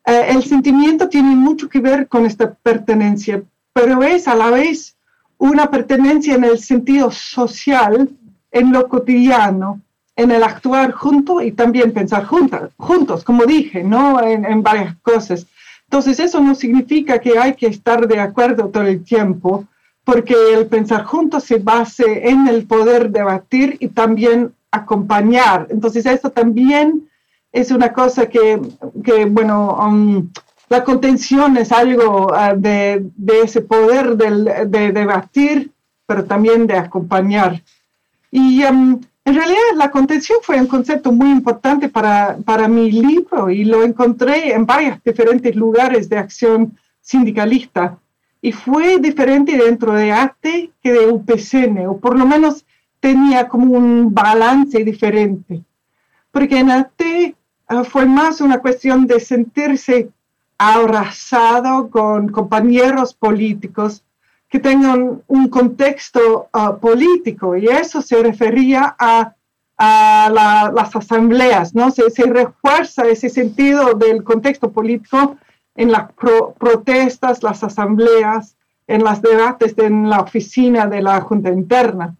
Eh, 0.06 0.26
el 0.30 0.42
sentimiento 0.42 1.08
tiene 1.08 1.34
mucho 1.34 1.68
que 1.68 1.80
ver 1.80 2.08
con 2.08 2.26
esta 2.26 2.52
pertenencia, 2.52 3.42
pero 3.72 4.02
es 4.02 4.26
a 4.26 4.34
la 4.34 4.50
vez 4.50 4.96
una 5.38 5.70
pertenencia 5.70 6.34
en 6.34 6.44
el 6.44 6.58
sentido 6.58 7.10
social, 7.10 8.10
en 8.50 8.72
lo 8.72 8.88
cotidiano, 8.88 9.80
en 10.16 10.32
el 10.32 10.42
actuar 10.42 10.90
junto 10.90 11.40
y 11.40 11.52
también 11.52 11.92
pensar 11.92 12.24
juntos, 12.24 12.72
juntos, 12.76 13.22
como 13.22 13.44
dije, 13.44 13.84
¿no? 13.84 14.20
En, 14.20 14.44
en, 14.44 14.62
varias 14.62 14.96
cosas. 15.02 15.46
Entonces, 15.90 16.20
eso 16.20 16.40
no 16.40 16.54
significa 16.54 17.18
que 17.18 17.38
hay 17.38 17.54
que 17.54 17.66
estar 17.66 18.06
de 18.06 18.20
acuerdo 18.20 18.68
todo 18.68 18.82
el 18.82 19.02
tiempo, 19.02 19.66
porque 20.04 20.34
el 20.52 20.66
pensar 20.66 21.04
juntos 21.04 21.44
se 21.44 21.58
base 21.58 22.28
en 22.28 22.46
el 22.46 22.66
poder 22.66 23.10
debatir 23.10 23.76
y 23.80 23.88
también 23.88 24.52
acompañar. 24.70 25.66
Entonces, 25.70 26.04
eso 26.04 26.30
también 26.30 27.08
es 27.52 27.70
una 27.70 27.92
cosa 27.92 28.28
que, 28.28 28.60
que 29.02 29.24
bueno, 29.24 29.78
um, 29.80 30.28
la 30.68 30.84
contención 30.84 31.56
es 31.56 31.72
algo 31.72 32.26
uh, 32.26 32.54
de, 32.54 33.06
de, 33.16 33.40
ese 33.40 33.62
poder 33.62 34.16
de, 34.16 34.66
de, 34.66 34.92
debatir, 34.92 35.70
pero 36.06 36.24
también 36.24 36.66
de 36.66 36.76
acompañar. 36.76 37.62
Y 38.30 38.62
em, 38.62 39.00
en 39.28 39.34
realidad 39.34 39.58
la 39.76 39.90
contención 39.90 40.38
fue 40.40 40.58
un 40.58 40.66
concepto 40.66 41.12
muy 41.12 41.30
importante 41.30 41.90
para, 41.90 42.38
para 42.46 42.66
mi 42.66 42.90
libro 42.90 43.50
y 43.50 43.62
lo 43.62 43.82
encontré 43.82 44.54
en 44.54 44.64
varios 44.64 45.02
diferentes 45.04 45.54
lugares 45.54 46.08
de 46.08 46.16
acción 46.16 46.78
sindicalista. 47.02 47.98
Y 48.40 48.52
fue 48.52 48.98
diferente 48.98 49.58
dentro 49.58 49.92
de 49.92 50.12
ATE 50.12 50.70
que 50.82 50.92
de 50.92 51.08
UPCN, 51.08 51.88
o 51.88 51.98
por 51.98 52.18
lo 52.18 52.24
menos 52.24 52.64
tenía 53.00 53.48
como 53.48 53.74
un 53.74 54.14
balance 54.14 54.82
diferente. 54.82 55.62
Porque 56.30 56.60
en 56.60 56.70
ATE 56.70 57.34
ah, 57.66 57.84
fue 57.84 58.06
más 58.06 58.40
una 58.40 58.60
cuestión 58.60 59.06
de 59.06 59.20
sentirse 59.20 60.08
abrazado 60.56 61.90
con 61.90 62.30
compañeros 62.30 63.12
políticos 63.12 64.02
que 64.48 64.58
tengan 64.58 65.22
un 65.26 65.48
contexto 65.48 66.48
ah, 66.52 66.76
político 66.76 67.56
y 67.56 67.66
eso 67.66 68.00
se 68.00 68.22
refería 68.22 68.96
a, 68.98 69.34
las 69.80 70.96
asambleas, 70.96 71.72
¿no? 71.72 71.92
Se, 71.92 72.02
refuerza 72.24 73.06
ese 73.06 73.28
sentido 73.28 73.94
del 73.94 74.24
contexto 74.24 74.72
político 74.72 75.36
en 75.76 75.92
las 75.92 76.10
protestas, 76.58 77.44
las 77.44 77.62
asambleas, 77.62 78.56
en 78.88 79.04
los 79.04 79.22
debates 79.22 79.78
en 79.78 80.10
la 80.10 80.20
oficina 80.22 80.88
de 80.88 81.00
la 81.00 81.20
Junta 81.20 81.50
Interna. 81.50 82.16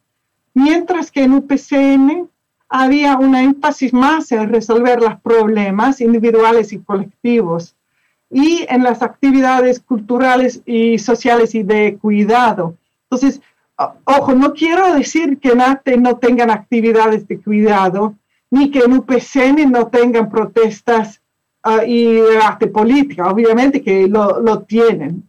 Mientras 0.55 1.11
que 1.11 1.25
en 1.25 1.33
UPCN 1.33 2.29
había 2.69 3.17
una 3.17 3.43
énfasis 3.43 3.93
más 3.93 4.31
en 4.31 4.51
resolver 4.51 5.01
los 5.01 5.19
problemas 5.21 6.01
individuales 6.01 6.73
y 6.73 6.79
colectivos 6.79 7.75
y 8.31 8.67
en 8.69 8.83
las 8.83 9.03
actividades 9.03 9.81
culturales 9.81 10.63
y 10.67 10.99
sociales 10.99 11.55
y 11.55 11.63
de 11.63 11.97
cuidado. 11.97 12.77
Entonces, 13.05 13.41
ojo, 14.05 14.35
no 14.35 14.53
quiero 14.53 14.95
decir 14.95 15.39
que 15.39 15.51
en 15.51 15.61
ATE 15.61 15.97
no 15.97 16.17
tengan 16.17 16.51
actividades 16.51 17.27
de 17.27 17.41
cuidado, 17.41 18.15
ni 18.51 18.71
que 18.71 18.81
en 18.81 18.93
UPCN 18.95 19.71
no 19.71 19.87
tengan 19.89 20.31
protestas 20.31 21.21
uh, 21.65 21.83
y 21.87 22.15
debate 22.15 22.67
política, 22.67 23.31
obviamente 23.31 23.83
que 23.83 24.09
lo, 24.09 24.41
lo 24.41 24.63
tienen. 24.63 25.29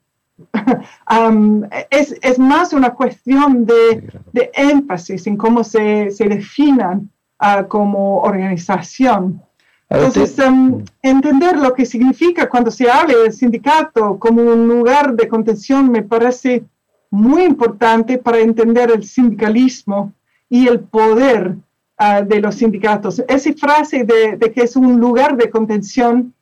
um, 1.12 1.64
es, 1.89 2.16
es, 2.22 2.39
más 2.39 2.72
una 2.72 2.91
cuestión 2.91 3.66
de, 3.66 4.10
de, 4.32 4.50
énfasis 4.54 5.28
en 5.28 5.36
cómo 5.36 5.66
se, 5.66 6.12
se 6.12 6.30
definan 6.30 7.10
uh, 7.41 7.68
como 7.68 8.22
organización. 8.22 9.41
Entonces, 9.90 10.38
em, 10.38 10.84
entender 11.02 11.58
lo 11.58 11.74
que 11.74 11.86
significa 11.86 12.48
cuando 12.48 12.70
se 12.70 12.90
habla 12.90 13.18
del 13.18 13.34
sindicato 13.34 14.20
como 14.20 14.44
un 14.44 14.68
lugar 14.68 15.16
de 15.16 15.28
contención 15.28 15.92
me 15.92 16.04
parece 16.04 16.64
muy 17.10 17.44
importante 17.44 18.20
para 18.20 18.38
entender 18.38 18.92
el 18.92 19.04
sindicalismo 19.04 20.14
y 20.48 20.68
el 20.68 20.82
poder 20.82 21.56
ah, 21.98 22.22
de 22.22 22.40
los 22.40 22.56
sindicatos. 22.56 23.24
Esa 23.28 23.52
frase 23.54 24.04
de, 24.04 24.52
que 24.52 24.62
es 24.62 24.76
un 24.76 25.00
lugar 25.00 25.36
de 25.36 25.50
contención 25.50 26.34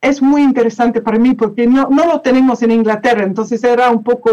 es 0.00 0.22
muy 0.22 0.42
interesante 0.42 1.02
para 1.02 1.18
mí 1.18 1.34
porque 1.34 1.66
no, 1.66 1.88
no, 1.90 2.06
lo 2.06 2.20
tenemos 2.20 2.62
en 2.62 2.70
Inglaterra, 2.70 3.24
entonces 3.24 3.64
era 3.64 3.90
un 3.90 4.04
poco 4.04 4.30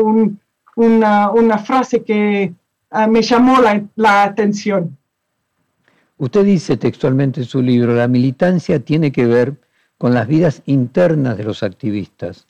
una, 0.76 1.32
una, 1.32 1.58
frase 1.58 2.04
que 2.04 2.54
ah, 2.92 3.08
me 3.08 3.24
llamó 3.24 3.60
la, 3.60 3.84
la 3.96 4.24
atención. 4.24 4.96
Usted 6.18 6.46
dice 6.46 6.78
textualmente 6.78 7.42
en 7.42 7.48
su 7.48 7.62
libro, 7.62 7.96
la 7.96 8.08
militancia 8.08 8.80
tiene 8.80 9.12
que 9.12 9.26
ver 9.26 9.56
con 9.98 10.14
las 10.14 10.28
vidas 10.28 10.62
internas 10.66 11.38
de 11.38 11.44
los 11.44 11.64
activistas, 11.64 12.48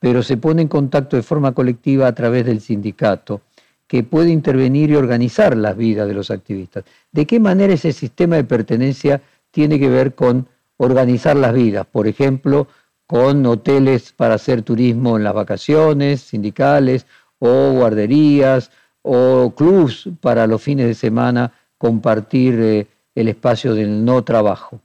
pero 0.00 0.22
se 0.22 0.36
pone 0.36 0.62
en 0.62 0.68
contacto 0.68 1.16
de 1.16 1.22
forma 1.22 1.52
colectiva 1.52 2.08
a 2.08 2.14
través 2.14 2.44
del 2.46 2.60
sindicato, 2.60 3.42
que 3.86 4.02
puede 4.02 4.30
intervenir 4.30 4.90
y 4.90 4.96
organizar 4.96 5.56
las 5.56 5.76
vidas 5.76 6.08
de 6.08 6.14
los 6.14 6.30
activistas. 6.30 6.84
¿De 7.12 7.26
qué 7.26 7.38
manera 7.38 7.72
ese 7.72 7.92
sistema 7.92 8.36
de 8.36 8.44
pertenencia 8.44 9.22
tiene 9.52 9.78
que 9.78 9.88
ver 9.88 10.14
con 10.14 10.48
organizar 10.76 11.36
las 11.36 11.54
vidas? 11.54 11.86
Por 11.86 12.08
ejemplo, 12.08 12.66
con 13.06 13.46
hoteles 13.46 14.12
para 14.12 14.34
hacer 14.34 14.62
turismo 14.62 15.16
en 15.16 15.22
las 15.22 15.34
vacaciones 15.34 16.22
sindicales, 16.22 17.06
o 17.38 17.72
guarderías, 17.72 18.72
o 19.02 19.52
clubs 19.56 20.08
para 20.20 20.48
los 20.48 20.60
fines 20.60 20.86
de 20.86 20.94
semana 20.94 21.52
compartir 21.78 22.58
eh, 22.60 22.86
el 23.16 23.28
espacio 23.28 23.74
del 23.74 24.04
no 24.04 24.22
trabajo. 24.22 24.80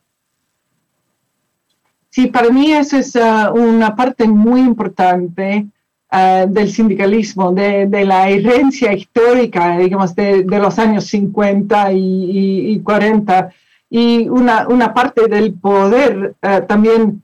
Sí, 2.10 2.28
para 2.28 2.50
mí 2.50 2.74
esa 2.74 3.00
es 3.00 3.16
ah, 3.16 3.52
una 3.54 3.96
parte 3.96 4.28
muy 4.28 4.62
importante 4.62 5.68
ah, 6.10 6.46
del 6.48 6.72
sindicalismo, 6.72 7.52
de, 7.52 7.88
la 8.06 8.30
herencia 8.30 8.92
histórica, 8.94 9.78
digamos, 9.78 10.16
de, 10.16 10.44
los 10.44 10.80
años 10.80 11.06
50 11.06 11.92
y, 11.94 12.80
40, 12.84 13.54
y 13.90 14.28
una, 14.28 14.94
parte 14.94 15.28
del 15.28 15.54
poder 15.54 16.36
ah, 16.42 16.62
también 16.62 17.22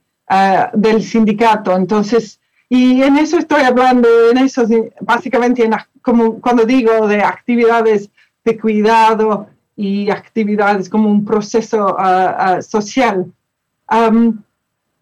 del 0.74 1.04
sindicato. 1.04 1.76
Entonces, 1.76 2.40
y 2.70 3.02
en 3.02 3.18
eso 3.18 3.38
estoy 3.38 3.62
hablando, 3.62 4.10
en 4.32 4.40
eso 4.40 4.66
básicamente 5.00 5.70
como 6.02 6.40
cuando 6.42 6.66
digo 6.66 7.08
de 7.08 7.22
actividades 7.22 8.10
de 8.44 8.58
cuidado, 8.58 9.48
y 9.78 10.10
actividades 10.10 10.90
como 10.90 11.08
un 11.08 11.24
proceso 11.24 11.96
ah, 11.98 12.62
social. 12.62 13.32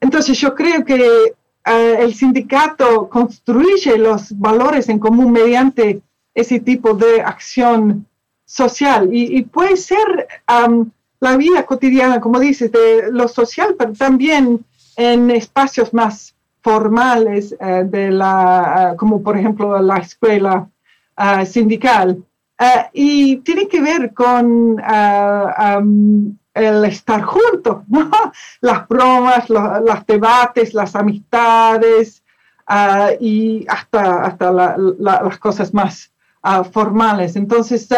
entonces 0.01 0.37
yo 0.37 0.53
creo 0.53 0.83
que 0.83 1.33
ah, 1.63 1.95
el 1.99 2.13
sindicato 2.13 3.09
construye 3.09 3.97
los 3.97 4.37
valores 4.37 4.89
en 4.89 4.99
común 4.99 5.31
mediante 5.31 6.01
ese 6.35 6.59
tipo 6.59 6.93
de 6.93 7.21
acción 7.21 8.05
social 8.45 9.09
y, 9.11 9.41
puede 9.43 9.77
ser 9.77 10.27
la 11.21 11.37
vida 11.37 11.65
cotidiana, 11.65 12.19
como 12.19 12.39
dices, 12.39 12.71
de 12.71 13.09
lo 13.11 13.27
social, 13.29 13.75
pero 13.79 13.93
también 13.93 14.63
en 14.97 15.31
espacios 15.31 15.93
más 15.93 16.35
formales 16.61 17.55
eh, 17.59 17.85
de 17.85 18.11
la, 18.11 18.95
como 18.97 19.23
por 19.23 19.37
ejemplo 19.37 19.81
la 19.81 19.97
escuela 19.97 20.69
sindical. 21.45 22.21
Eh, 22.57 22.89
y 22.93 23.37
tiene 23.37 23.67
que 23.67 23.81
ver 23.81 24.13
con 24.13 24.79
eh, 24.79 26.29
el 26.53 26.85
estar 26.85 27.21
juntos, 27.23 27.83
las 28.61 28.87
bromas, 28.87 29.49
los, 29.49 30.05
debates, 30.07 30.73
las 30.73 30.95
amistades 30.95 32.23
eh, 32.69 33.17
y 33.19 33.65
hasta, 33.67 34.21
hasta 34.23 34.51
las 34.51 35.37
cosas 35.37 35.73
más 35.73 36.11
formales. 36.71 37.35
Entonces, 37.35 37.89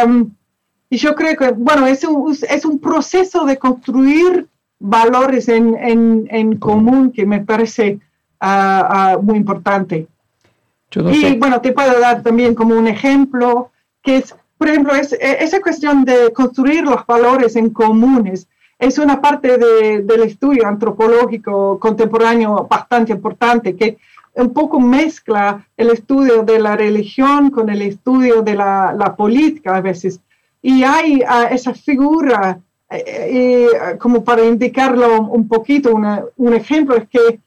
y 0.90 0.98
yo 0.98 1.14
creo 1.16 1.36
que, 1.36 1.52
bueno, 1.52 1.86
es 1.86 2.04
un, 2.06 2.32
es 2.32 2.66
un 2.66 2.80
proceso 2.80 3.44
de 3.44 3.58
construir 3.58 4.48
valores 4.80 5.50
en, 5.50 5.76
en, 5.76 6.28
en 6.32 6.58
común 6.58 7.12
que 7.12 7.26
me 7.26 7.42
parece 7.42 8.00
muy 9.22 9.38
importante. 9.38 10.08
y 10.96 11.38
bueno, 11.38 11.60
te 11.60 11.74
puedo 11.74 12.00
dar 12.00 12.24
también 12.24 12.56
como 12.56 12.76
un 12.76 12.88
ejemplo 12.88 13.70
que 14.02 14.18
es 14.18 14.34
por 14.58 14.70
ejemplo, 14.70 14.96
es, 14.96 15.14
e, 15.14 15.44
esa 15.44 15.62
cuestión 15.62 16.04
de 16.06 16.34
construir 16.34 16.84
los 16.84 17.06
valores 17.06 17.56
en 17.56 17.70
comunes 17.70 18.48
es 18.80 19.00
una 19.00 19.22
parte 19.22 19.58
del 19.58 20.22
estudio 20.22 20.68
antropológico 20.68 21.80
contemporáneo 21.80 22.68
bastante 22.70 23.12
importante 23.12 23.76
que 23.76 23.98
un 24.36 24.54
poco 24.54 24.80
mezcla 24.80 25.66
el 25.76 25.90
estudio 25.90 26.44
de 26.44 26.60
la 26.60 26.76
religión 26.76 27.50
con 27.50 27.70
el 27.72 27.82
estudio 27.82 28.44
de 28.44 28.54
la, 28.54 29.16
política 29.18 29.78
a 29.78 29.82
veces. 29.82 30.20
Y 30.62 30.84
hay 30.84 31.24
ah, 31.28 31.48
esa 31.50 31.74
figura, 31.74 32.60
eh, 32.90 33.04
eh, 33.08 33.98
como 33.98 34.24
para 34.24 34.46
indicarlo 34.46 35.22
un 35.22 35.48
poquito, 35.48 35.96
un 35.96 36.54
ejemplo 36.54 36.96
es 36.96 37.10
que 37.10 37.40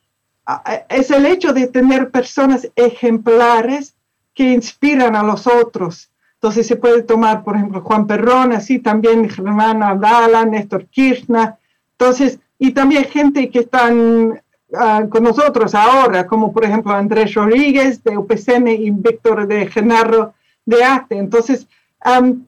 ah, 0.46 0.82
es 0.88 1.12
el 1.12 1.26
hecho 1.26 1.52
de 1.52 1.68
tener 1.68 2.10
personas 2.10 2.68
ejemplares 2.74 3.94
que 4.34 4.52
inspiran 4.52 5.14
a 5.14 5.22
los 5.22 5.46
otros 5.46 6.09
entonces 6.40 6.66
se 6.66 6.76
puede 6.76 7.02
tomar, 7.02 7.44
por 7.44 7.54
ejemplo, 7.54 7.82
Juan 7.82 8.06
Perrón, 8.06 8.52
así 8.52 8.78
también 8.78 9.28
Germán 9.28 9.82
Abdala, 9.82 10.46
Néstor 10.46 10.86
Kirchner. 10.86 11.52
Entonces, 11.92 12.38
y 12.58 12.70
también 12.72 13.04
gente 13.04 13.50
que 13.50 13.58
están 13.58 14.40
ah, 14.74 15.04
con 15.10 15.22
nosotros 15.22 15.74
ahora, 15.74 16.26
como 16.26 16.50
por 16.50 16.64
ejemplo 16.64 16.92
Andrés 16.92 17.34
Rodríguez 17.34 18.02
de 18.02 18.16
UPCN 18.16 18.68
y 18.68 18.90
Víctor 18.90 19.46
de 19.46 19.66
Genaro 19.66 20.32
de 20.64 20.82
ATE. 20.82 21.18
Entonces, 21.18 21.66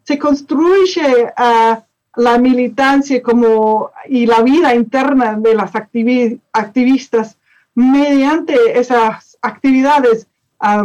se 0.05 0.19
construye 0.19 1.25
uh, 1.27 1.77
la 2.17 2.39
militancia 2.39 3.23
como, 3.23 3.91
y 4.09 4.25
la 4.25 4.41
vida 4.41 4.75
interna 4.75 5.37
de 5.37 5.55
las 5.55 5.73
activistas 5.75 7.37
mediante 7.75 8.79
esas 8.79 9.37
actividades 9.43 10.29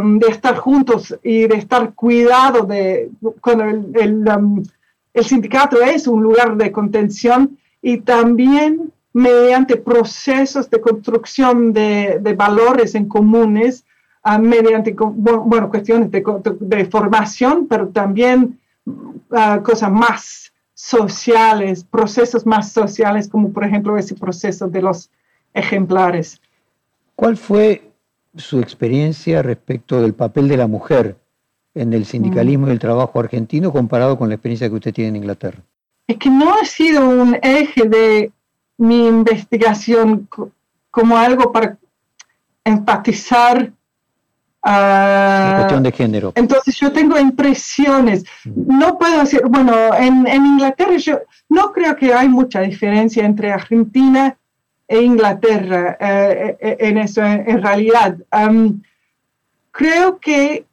de 0.02 0.26
estar 0.28 0.56
juntos 0.56 1.16
y 1.22 1.46
de 1.46 1.54
estar 1.54 1.94
cuidado 1.94 2.64
de 2.64 3.10
cuando 3.40 3.64
el, 3.64 4.66
el, 5.14 5.24
sindicato 5.24 5.80
es 5.80 6.08
un 6.08 6.20
lugar 6.22 6.56
de 6.56 6.72
contención 6.72 7.56
y 7.80 7.98
también 7.98 8.92
mediante 9.12 9.76
procesos 9.76 10.68
de 10.68 10.80
construcción 10.80 11.72
de, 11.72 12.18
de 12.20 12.34
valores 12.34 12.96
en 12.96 13.06
comunes, 13.08 13.84
mediante 14.40 14.94
bueno, 14.98 15.70
cuestiones 15.70 16.10
de, 16.10 16.24
de, 16.60 16.84
formación, 16.86 17.66
pero 17.68 17.88
también 17.88 18.58
ah, 19.30 19.60
cosas 19.62 19.90
más 19.90 20.52
sociales, 20.74 21.84
procesos 21.84 22.44
más 22.44 22.72
sociales, 22.72 23.28
como 23.28 23.52
por 23.52 23.64
ejemplo 23.64 23.96
ese 23.96 24.14
proceso 24.14 24.68
de 24.68 24.82
los 24.82 25.08
ejemplares. 25.54 26.40
¿Cuál 27.14 27.36
fue 27.36 27.87
su 28.38 28.60
experiencia 28.60 29.42
respecto 29.42 30.00
del 30.00 30.14
papel 30.14 30.48
de 30.48 30.56
la 30.56 30.66
mujer 30.66 31.16
en 31.74 31.92
el 31.92 32.06
sindicalismo 32.06 32.68
y 32.68 32.70
el 32.70 32.78
trabajo 32.78 33.20
argentino 33.20 33.72
comparado 33.72 34.18
con 34.18 34.28
la 34.28 34.36
experiencia 34.36 34.68
que 34.68 34.74
usted 34.74 34.94
tiene 34.94 35.10
en 35.10 35.16
Inglaterra? 35.16 35.58
Es 36.06 36.16
que 36.16 36.30
no 36.30 36.54
ha 36.54 36.64
sido 36.64 37.08
un 37.08 37.38
eje 37.42 37.84
de 37.86 38.32
mi 38.78 39.06
investigación 39.06 40.28
como 40.90 41.18
algo 41.18 41.52
para 41.52 41.76
empatizar. 42.64 43.72
la 44.64 45.54
cuestión 45.56 45.82
de 45.82 45.92
género. 45.92 46.32
Entonces 46.34 46.76
yo 46.76 46.92
tengo 46.92 47.18
impresiones. 47.18 48.24
Mm. 48.44 48.78
No 48.78 48.98
puedo 48.98 49.20
decir, 49.20 49.42
bueno, 49.48 49.72
en, 49.94 50.26
Inglaterra 50.26 50.96
yo 50.96 51.20
no 51.48 51.72
creo 51.72 51.96
que 51.96 52.14
hay 52.14 52.28
mucha 52.28 52.60
diferencia 52.60 53.24
entre 53.24 53.52
Argentina 53.52 54.36
e 54.88 55.02
Inglaterra 55.02 55.96
eh, 56.00 56.56
eh, 56.58 56.76
en 56.80 56.98
eso, 56.98 57.22
en, 57.22 57.62
realidad. 57.62 58.16
creo 59.70 60.18
que 60.18 60.64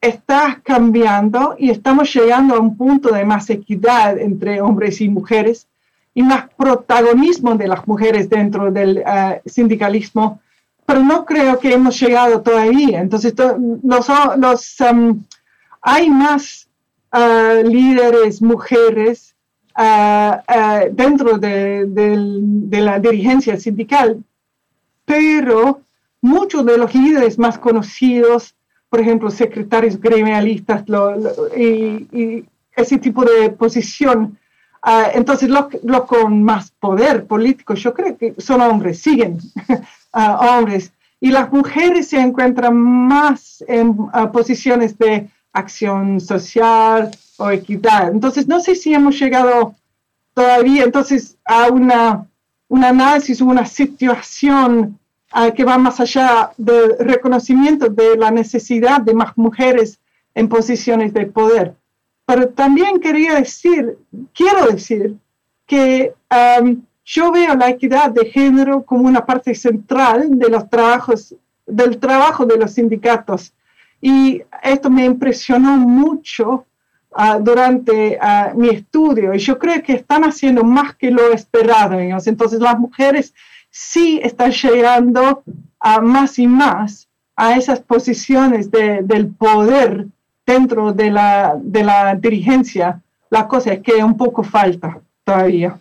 está 0.00 0.60
cambiando 0.62 1.54
y 1.58 1.70
estamos 1.70 2.12
llegando 2.12 2.56
a 2.56 2.60
un 2.60 2.76
punto 2.76 3.14
de 3.14 3.24
más 3.24 3.48
equidad 3.48 4.18
entre 4.18 4.60
hombres 4.60 5.00
y 5.00 5.08
mujeres 5.08 5.66
y 6.14 6.22
más 6.22 6.48
protagonismo 6.56 7.54
de 7.54 7.68
las 7.68 7.86
mujeres 7.86 8.28
dentro 8.28 8.70
del 8.70 8.98
eh, 8.98 9.40
sindicalismo, 9.46 10.40
pero 10.84 11.00
no 11.00 11.24
creo 11.24 11.58
que 11.58 11.72
hemos 11.72 11.98
llegado 11.98 12.42
todavía. 12.42 13.00
Entonces, 13.00 13.34
los, 13.82 14.06
los, 14.36 14.80
um, 14.80 15.22
hay 15.80 16.10
más 16.10 16.68
uh, 17.12 17.66
líderes 17.66 18.42
mujeres 18.42 19.33
uh, 19.76 20.36
uh, 20.48 20.94
dentro 20.94 21.38
de, 21.38 21.86
de, 21.86 22.80
la 22.80 22.98
dirigencia 22.98 23.56
sindical, 23.58 24.22
pero 25.04 25.80
muchos 26.20 26.64
de 26.64 26.78
los 26.78 26.94
líderes 26.94 27.38
más 27.38 27.58
conocidos, 27.58 28.54
por 28.88 29.00
ejemplo, 29.00 29.30
secretarios 29.30 30.00
gremialistas 30.00 30.84
y, 31.56 32.44
ese 32.76 32.98
tipo 32.98 33.24
de 33.24 33.50
posición, 33.50 34.36
Ah, 34.86 35.10
entonces, 35.14 35.48
los 35.48 35.64
lo 35.82 36.06
con 36.06 36.42
más 36.42 36.70
poder 36.72 37.24
político, 37.26 37.72
yo 37.72 37.94
creo 37.94 38.18
que 38.18 38.34
son 38.36 38.60
hombres, 38.60 39.00
siguen 39.00 39.38
uh, 40.12 40.18
hombres. 40.58 40.92
Y 41.20 41.30
las 41.30 41.50
mujeres 41.50 42.08
se 42.08 42.20
encuentran 42.20 42.76
más 42.76 43.64
en 43.66 43.96
ah, 44.12 44.30
posiciones 44.30 44.98
de 44.98 45.30
acción 45.54 46.20
social 46.20 47.10
o 47.38 47.50
equidad. 47.50 48.10
Entonces, 48.10 48.46
no 48.46 48.60
sé 48.60 48.74
si 48.74 48.92
hemos 48.92 49.18
llegado 49.18 49.74
todavía 50.34 50.84
entonces 50.84 51.36
a 51.44 51.68
una, 51.68 52.26
un 52.68 52.84
análisis, 52.84 53.40
una 53.40 53.64
situación 53.64 54.98
que 55.56 55.64
va 55.64 55.78
más 55.78 55.98
allá 55.98 56.52
del 56.56 56.96
reconocimiento 56.98 57.88
de 57.88 58.16
la 58.16 58.30
necesidad 58.30 59.00
de 59.00 59.14
más 59.14 59.36
mujeres 59.36 59.98
en 60.34 60.48
posiciones 60.48 61.12
de 61.12 61.26
poder. 61.26 61.74
Pero 62.24 62.48
también 62.50 63.00
quería 63.00 63.34
decir, 63.34 63.98
quiero 64.32 64.66
decir, 64.66 65.16
que 65.66 66.14
um, 66.30 66.82
yo 67.04 67.32
veo 67.32 67.54
la 67.54 67.68
equidad 67.68 68.10
de 68.10 68.26
género 68.26 68.82
como 68.82 69.08
una 69.08 69.24
parte 69.26 69.54
central 69.54 70.38
de 70.38 70.48
los 70.48 70.68
trabajos, 70.70 71.34
del 71.66 71.98
trabajo 71.98 72.46
de 72.46 72.56
los 72.56 72.72
sindicatos. 72.72 73.52
Y 74.06 74.42
esto 74.62 74.90
me 74.90 75.06
impresionó 75.06 75.78
mucho 75.78 76.66
uh, 77.12 77.40
durante 77.40 78.18
uh, 78.20 78.54
mi 78.54 78.68
estudio. 78.68 79.32
Y 79.32 79.38
yo 79.38 79.58
creo 79.58 79.82
que 79.82 79.94
están 79.94 80.24
haciendo 80.24 80.62
más 80.62 80.94
que 80.94 81.10
lo 81.10 81.32
esperado. 81.32 81.98
Entonces 81.98 82.60
las 82.60 82.78
mujeres 82.78 83.32
sí 83.70 84.20
están 84.22 84.50
llegando 84.50 85.42
a 85.80 86.02
más 86.02 86.38
y 86.38 86.46
más 86.46 87.08
a 87.34 87.56
esas 87.56 87.80
posiciones 87.80 88.70
de, 88.70 89.00
del 89.02 89.28
poder 89.28 90.06
dentro 90.44 90.92
de 90.92 91.10
la, 91.10 91.56
de 91.58 91.82
la 91.82 92.14
dirigencia, 92.14 93.00
la 93.30 93.48
cosa 93.48 93.72
es 93.72 93.80
que 93.80 94.04
un 94.04 94.18
poco 94.18 94.42
falta 94.42 95.00
todavía. 95.24 95.78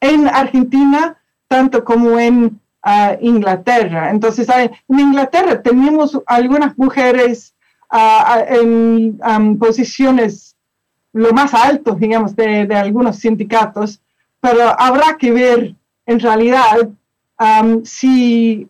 En 0.00 0.28
Argentina, 0.28 1.16
tanto 1.48 1.82
como 1.82 2.18
en 2.18 2.60
ah, 2.82 3.16
Inglaterra. 3.20 4.10
Entonces, 4.10 4.48
en 4.48 4.98
Inglaterra 4.98 5.62
tenemos 5.62 6.20
algunas 6.26 6.76
mujeres 6.78 7.54
ah, 7.90 8.44
en 8.48 9.58
posiciones 9.58 10.56
lo 11.12 11.32
más 11.32 11.52
altos, 11.52 11.98
digamos, 12.00 12.34
de, 12.34 12.66
de, 12.66 12.74
algunos 12.74 13.16
sindicatos, 13.16 14.00
pero 14.40 14.74
habrá 14.80 15.16
que 15.18 15.30
ver 15.30 15.74
en 16.06 16.20
realidad 16.20 16.88
si 17.84 18.68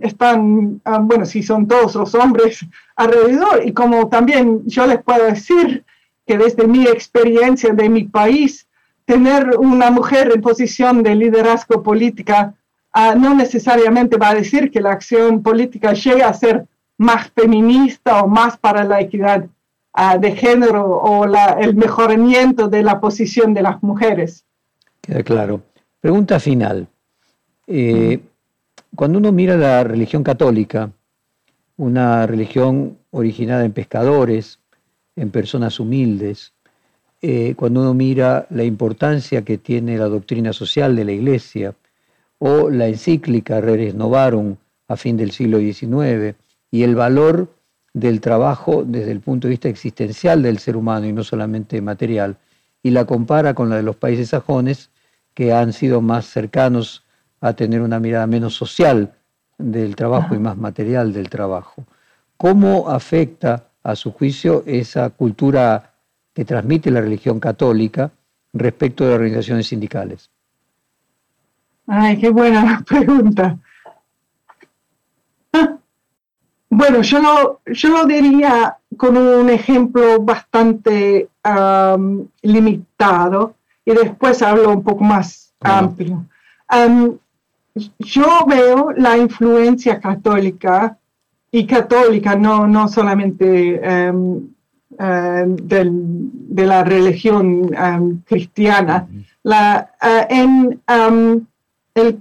están, 0.00 0.80
bueno, 1.02 1.26
si 1.26 1.42
son 1.42 1.66
todos 1.66 1.94
los 1.94 2.14
hombres 2.14 2.64
alrededor. 2.96 3.62
Y 3.64 3.72
como 3.72 4.08
también 4.08 4.62
yo 4.66 4.86
les 4.86 5.02
puedo 5.02 5.24
decir 5.26 5.84
que 6.26 6.38
desde 6.38 6.66
mi 6.66 6.86
experiencia 6.86 7.72
de 7.72 7.88
mi 7.88 8.04
país, 8.04 8.66
tener 9.04 9.56
una 9.58 9.90
mujer 9.90 10.32
en 10.34 10.40
posición 10.40 11.02
de 11.02 11.14
liderazgo 11.14 11.82
política 11.82 12.54
ah, 12.98 13.14
no 13.14 13.34
necesariamente 13.34 14.16
va 14.16 14.30
a 14.30 14.34
decir 14.34 14.70
que 14.70 14.80
la 14.80 14.92
acción 14.92 15.42
política 15.42 15.92
llegue 15.92 16.22
a 16.22 16.32
ser 16.32 16.66
más 16.96 17.30
feminista 17.30 18.22
o 18.22 18.26
más 18.26 18.56
para 18.56 18.84
la 18.84 19.02
equidad 19.02 19.44
ah, 19.92 20.16
de 20.16 20.32
género 20.32 20.82
o 20.86 21.26
el 21.60 21.76
mejoramiento 21.76 22.68
de 22.68 22.82
la 22.82 22.98
posición 22.98 23.52
de 23.52 23.62
las 23.62 23.82
mujeres. 23.82 24.46
Queda 25.02 25.22
claro. 25.22 25.60
Pregunta 26.00 26.40
final. 26.40 26.86
Eh, 27.66 28.18
cuando 28.94 29.18
uno 29.18 29.30
mira 29.30 29.56
la 29.56 29.84
religión 29.84 30.22
católica, 30.22 30.90
una 31.76 32.26
religión 32.26 32.96
originada 33.10 33.66
en 33.66 33.72
pescadores, 33.72 34.58
en 35.16 35.30
personas 35.30 35.78
humildes, 35.80 36.54
eh, 37.20 37.54
cuando 37.56 37.82
uno 37.82 37.92
mira 37.92 38.46
la 38.48 38.64
importancia 38.64 39.42
que 39.42 39.58
tiene 39.58 39.98
la 39.98 40.06
doctrina 40.06 40.54
social 40.54 40.96
de 40.96 41.04
la 41.04 41.12
Iglesia, 41.12 41.74
o 42.38 42.70
la 42.70 42.86
encíclica 42.86 43.60
Reres 43.60 43.94
Novarum 43.94 44.56
a 44.88 44.96
fin 44.96 45.16
del 45.16 45.32
siglo 45.32 45.58
XIX, 45.58 46.36
y 46.70 46.82
el 46.82 46.94
valor 46.94 47.54
del 47.92 48.20
trabajo 48.20 48.84
desde 48.86 49.12
el 49.12 49.20
punto 49.20 49.46
de 49.46 49.52
vista 49.52 49.68
existencial 49.68 50.42
del 50.42 50.58
ser 50.58 50.76
humano 50.76 51.06
y 51.06 51.12
no 51.12 51.24
solamente 51.24 51.80
material, 51.80 52.36
y 52.82 52.90
la 52.90 53.04
compara 53.04 53.54
con 53.54 53.68
la 53.68 53.76
de 53.76 53.82
los 53.82 53.96
países 53.96 54.28
sajones, 54.28 54.90
que 55.34 55.52
han 55.52 55.72
sido 55.72 56.00
más 56.00 56.26
cercanos 56.26 57.04
a 57.40 57.54
tener 57.54 57.82
una 57.82 58.00
mirada 58.00 58.26
menos 58.26 58.54
social 58.54 59.14
del 59.58 59.96
trabajo 59.96 60.34
y 60.34 60.38
más 60.38 60.56
material 60.56 61.12
del 61.12 61.28
trabajo. 61.28 61.84
¿Cómo 62.36 62.88
afecta 62.88 63.68
a 63.82 63.96
su 63.96 64.12
juicio 64.12 64.62
esa 64.66 65.10
cultura 65.10 65.94
que 66.34 66.44
transmite 66.44 66.90
la 66.90 67.00
religión 67.00 67.40
católica 67.40 68.10
respecto 68.52 69.04
de 69.04 69.10
las 69.10 69.16
organizaciones 69.16 69.66
sindicales? 69.66 70.30
Ay, 71.86 72.18
qué 72.18 72.30
buena 72.30 72.84
pregunta. 72.86 73.58
Bueno, 76.68 77.00
yo 77.02 77.20
lo, 77.20 77.60
yo 77.66 77.88
lo 77.90 78.04
diría 78.06 78.76
con 78.96 79.16
un 79.16 79.48
ejemplo 79.48 80.20
bastante 80.20 81.28
limitado 82.42 83.54
y 83.84 83.92
después 83.92 84.42
hablo 84.42 84.70
un 84.72 84.82
poco 84.82 85.04
más 85.04 85.54
amplio. 85.60 86.26
Yo 87.98 88.44
veo 88.46 88.92
la 88.96 89.16
influencia 89.18 90.00
católica 90.00 90.98
y 91.50 91.66
católica, 91.66 92.34
no, 92.34 92.66
no 92.66 92.88
solamente 92.88 93.80
em, 93.82 94.48
em, 94.98 95.56
de 95.56 96.66
la 96.66 96.84
religión 96.84 97.70
em, 97.74 98.20
cristiana, 98.22 99.06
la, 99.42 99.90
eh, 100.02 100.26
en 100.30 100.80
el, 101.96 102.20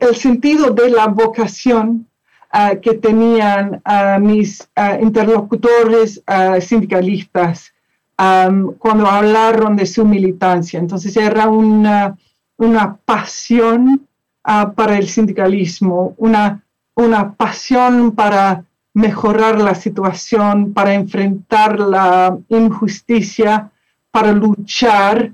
el, 0.00 0.16
sentido 0.16 0.70
de 0.70 0.90
la 0.90 1.06
vocación 1.06 2.08
eh, 2.52 2.80
que 2.82 2.94
tenían 2.94 3.80
eh, 3.84 4.18
mis 4.20 4.68
interlocutores 5.00 6.22
sindicalistas 6.60 7.72
cuando 8.16 9.06
hablaron 9.06 9.74
de 9.76 9.86
su 9.86 10.04
militancia. 10.04 10.78
Entonces 10.78 11.16
era 11.16 11.48
una, 11.48 12.16
una 12.56 12.96
pasión 12.96 14.06
para 14.42 14.98
el 14.98 15.08
sindicalismo, 15.08 16.14
una, 16.16 16.62
una 16.94 17.34
pasión 17.34 18.12
para 18.12 18.64
mejorar 18.94 19.60
la 19.60 19.74
situación, 19.74 20.72
para 20.72 20.94
enfrentar 20.94 21.80
la 21.80 22.38
injusticia, 22.48 23.70
para 24.12 24.32
luchar 24.32 25.32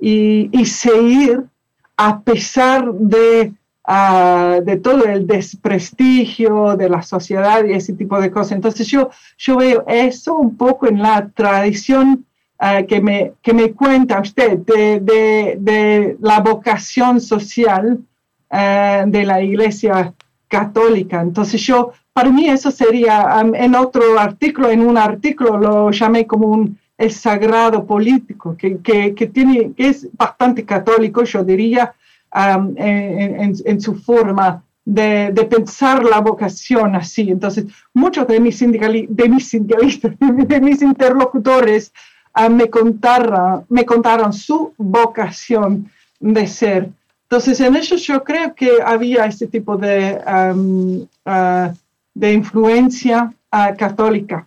y, 0.00 0.48
seguir 0.64 1.44
a 2.06 2.20
pesar 2.20 2.92
de, 2.92 3.52
ah, 3.84 4.58
de 4.64 4.76
todo 4.76 5.04
el 5.04 5.26
desprestigio 5.26 6.76
de 6.76 6.88
la 6.88 7.02
sociedad 7.02 7.64
y 7.64 7.72
ese 7.72 7.92
tipo 7.92 8.20
de 8.20 8.30
cosas. 8.30 8.52
Entonces 8.52 8.86
yo, 8.88 9.10
yo 9.38 9.56
veo 9.56 9.84
eso 9.86 10.36
un 10.36 10.56
poco 10.56 10.88
en 10.88 11.00
la 11.00 11.28
tradición 11.28 12.26
que, 12.86 13.00
me, 13.00 13.32
que 13.42 13.52
me 13.52 13.72
cuenta 13.72 14.20
usted 14.20 14.58
de, 14.58 15.00
de, 15.58 16.16
la 16.20 16.38
vocación 16.40 17.20
social 17.20 17.98
de 18.50 19.24
la 19.24 19.42
Iglesia 19.42 20.14
Católica. 20.46 21.20
Entonces 21.20 21.60
yo, 21.62 21.92
para 22.12 22.30
mí 22.30 22.48
eso 22.48 22.70
sería, 22.70 23.42
en 23.54 23.74
otro 23.74 24.18
artículo, 24.18 24.70
en 24.70 24.86
un 24.86 24.96
artículo 24.96 25.58
lo 25.58 25.90
llamé 25.90 26.26
como 26.26 26.48
un 26.48 26.78
el 27.02 27.10
sagrado 27.10 27.84
político, 27.84 28.56
que, 28.56 28.78
que, 28.80 29.26
tiene, 29.26 29.72
que 29.72 29.88
es 29.88 30.08
bastante 30.16 30.64
católico, 30.64 31.24
yo 31.24 31.42
diría, 31.42 31.94
en, 32.32 33.80
su 33.80 33.94
forma 33.96 34.62
de, 34.84 35.48
pensar 35.50 36.04
la 36.04 36.20
vocación 36.20 36.94
así. 36.94 37.30
Entonces, 37.30 37.66
muchos 37.92 38.26
de 38.28 38.38
mis, 38.38 38.60
de 38.60 39.28
mis 39.28 39.48
sindicalistas, 39.48 40.12
de 40.20 40.60
mis 40.60 40.80
interlocutores, 40.80 41.92
me, 42.50 42.70
contaron, 42.70 43.64
me 43.68 43.84
contaron 43.84 44.32
su 44.32 44.72
vocación 44.78 45.90
de 46.20 46.46
ser. 46.46 46.88
Entonces, 47.24 47.60
en 47.60 47.74
eso 47.74 47.96
yo 47.96 48.22
creo 48.22 48.54
que 48.54 48.70
había 48.84 49.24
este 49.26 49.48
tipo 49.48 49.76
de, 49.76 50.20
ah, 50.24 51.72
de 52.14 52.32
influencia 52.32 53.34
ah, 53.50 53.74
católica. 53.76 54.46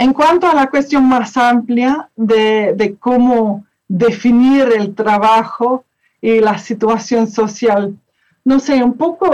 En 0.00 0.14
cuanto 0.14 0.46
a 0.46 0.54
la 0.54 0.70
cuestión 0.70 1.06
más 1.06 1.36
amplia 1.36 2.08
de, 2.16 2.96
cómo 2.98 3.66
definir 3.86 4.72
el 4.74 4.94
trabajo 4.94 5.84
y 6.22 6.40
la 6.40 6.56
situación 6.56 7.28
social, 7.28 7.94
no 8.42 8.60
sé, 8.60 8.82
un 8.82 8.96
poco, 8.96 9.30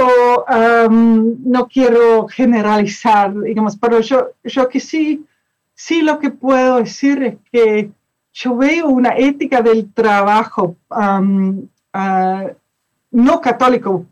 no 0.91 1.69
quiero 1.69 2.27
generalizar, 2.27 3.33
digamos, 3.43 3.77
pero 3.77 4.01
yo, 4.01 4.31
yo 4.43 4.69
que 4.69 4.81
sí, 4.81 5.25
sí 5.73 6.03
lo 6.03 6.19
que 6.19 6.31
puedo 6.31 6.79
decir 6.79 7.23
es 7.23 7.37
que 7.53 7.93
yo 8.33 8.57
veo 8.57 8.89
una 8.89 9.11
ética 9.17 9.63
del 9.63 9.93
trabajo 9.93 10.75
ah, 10.91 11.23
no 13.13 13.41
católico, 13.41 14.05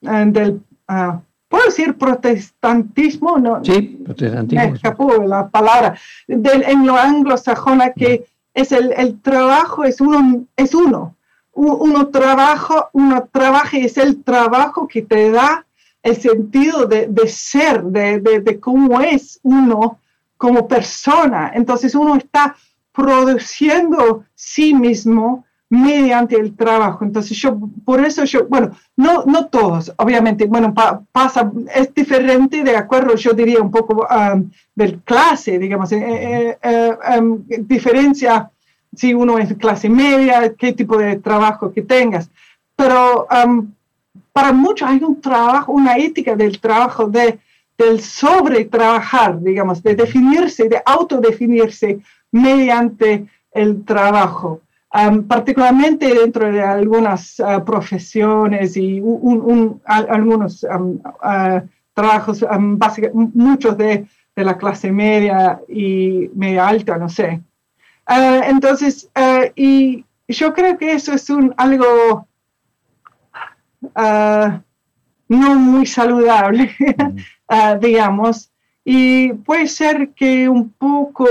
del, 0.00 0.62
uh, 0.88 1.20
¿puedo 1.52 1.66
decir 1.66 1.96
protestantismo? 1.96 3.38
No, 3.38 3.64
sí, 3.64 4.00
protestantismo. 4.04 4.64
Me 4.64 4.74
escapó 4.74 5.22
la 5.22 5.48
palabra. 5.48 5.96
Del, 6.26 6.64
en 6.64 6.86
lo 6.86 6.96
anglosajona 6.96 7.92
que 7.92 8.24
es 8.54 8.72
el, 8.72 8.92
el 8.96 9.20
trabajo 9.20 9.84
es 9.84 10.00
uno, 10.00 10.46
es 10.56 10.74
uno 10.74 11.14
uno 11.54 12.08
trabaja, 12.08 12.88
uno 12.92 13.28
trabaja 13.30 13.78
y 13.78 13.84
es 13.84 13.98
el 13.98 14.22
trabajo 14.22 14.88
que 14.88 15.02
te 15.02 15.30
da 15.30 15.66
el 16.02 16.16
sentido 16.16 16.86
de, 16.86 17.28
ser, 17.28 17.82
de, 17.84 18.20
de, 18.20 18.60
cómo 18.60 19.00
es 19.00 19.38
uno 19.42 20.00
como 20.36 20.66
persona. 20.66 21.52
Entonces 21.54 21.94
uno 21.94 22.16
está 22.16 22.56
produciendo 22.92 24.24
sí 24.34 24.74
mismo 24.74 25.44
mediante 25.72 26.36
el 26.36 26.54
trabajo. 26.54 27.02
Entonces 27.02 27.34
yo, 27.38 27.58
por 27.82 28.04
eso 28.04 28.24
yo, 28.24 28.46
bueno, 28.46 28.72
no, 28.94 29.24
no 29.24 29.46
todos, 29.46 29.90
obviamente, 29.96 30.44
bueno, 30.44 30.74
pasa, 31.10 31.50
es 31.74 31.94
diferente 31.94 32.62
de 32.62 32.76
acuerdo, 32.76 33.14
yo 33.16 33.32
diría 33.32 33.62
un 33.62 33.70
poco 33.70 34.06
um, 34.06 34.50
del 34.74 35.00
clase, 35.00 35.58
digamos, 35.58 35.90
eh, 35.92 35.98
eh, 35.98 36.58
eh, 36.62 37.18
um, 37.18 37.42
diferencia 37.60 38.50
si 38.94 39.14
uno 39.14 39.38
es 39.38 39.54
clase 39.54 39.88
media, 39.88 40.52
qué 40.58 40.74
tipo 40.74 40.98
de 40.98 41.16
trabajo 41.16 41.72
que 41.72 41.80
tengas. 41.80 42.28
Pero 42.76 43.26
para 44.30 44.52
muchos 44.52 44.86
hay 44.86 45.02
un 45.02 45.22
trabajo, 45.22 45.72
una 45.72 45.96
ética 45.96 46.36
del 46.36 46.60
trabajo, 46.60 47.06
de, 47.06 47.38
del 47.78 48.02
sobre 48.02 48.66
trabajar, 48.66 49.40
digamos, 49.40 49.82
de 49.82 49.94
definirse, 49.94 50.68
de 50.68 50.82
autodefinirse 50.84 52.00
mediante 52.30 53.26
el 53.52 53.82
trabajo. 53.86 54.60
Particularmente 55.26 56.12
dentro 56.12 56.52
de 56.52 56.60
algunas 56.60 57.40
ah, 57.40 57.64
profesiones 57.64 58.76
y 58.76 59.02
algunos 59.86 60.66
ah, 61.22 61.62
trabajos, 61.94 62.44
muchos 63.32 63.78
de, 63.78 64.06
de 64.36 64.44
la 64.44 64.58
clase 64.58 64.92
media 64.92 65.60
y 65.68 66.30
media 66.34 66.68
alta, 66.68 66.98
no 66.98 67.08
sé. 67.08 67.40
Ah, 68.06 68.42
entonces, 68.46 69.08
y 69.54 70.04
yo 70.28 70.52
creo 70.52 70.76
que 70.76 70.92
eso 70.92 71.12
es 71.12 71.30
un, 71.30 71.54
algo 71.56 72.26
uh, 73.82 74.60
no 75.28 75.54
muy 75.54 75.86
saludable, 75.86 76.70
digamos, 77.80 78.50
y 78.84 79.32
puede 79.32 79.68
ser 79.68 80.10
que 80.10 80.48
un 80.48 80.70
poco 80.70 81.26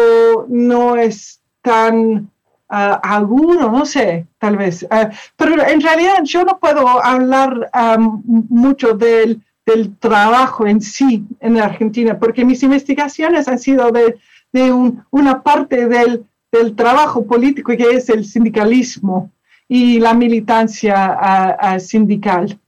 no 0.48 0.96
es 0.96 1.42
tan 1.62 2.32
agudo, 2.72 3.70
no 3.70 3.86
sé, 3.86 4.26
tal 4.38 4.58
vez, 4.58 4.88
pero 5.36 5.62
en 5.62 5.82
realidad 5.82 6.24
yo 6.24 6.44
no 6.44 6.58
puedo 6.58 6.88
hablar 6.88 7.70
mucho 7.98 8.94
del, 8.94 9.42
del, 9.66 9.98
trabajo 9.98 10.66
en 10.66 10.82
sí 10.82 11.26
en 11.40 11.60
Argentina, 11.60 12.18
porque 12.18 12.46
mis 12.46 12.64
investigaciones 12.64 13.48
han 13.48 13.60
sido 13.60 13.92
de, 13.92 14.18
de 14.54 14.72
un, 14.72 15.04
una 15.12 15.44
parte 15.44 15.88
del 15.88 16.26
del 16.52 16.76
trabajo 16.76 17.26
político 17.26 17.72
que 17.76 17.92
es 17.92 18.10
el 18.10 18.26
sindicalismo 18.26 19.32
y 19.68 20.00
la 20.00 20.14
militancia 20.14 21.80
sindical. 21.80 22.60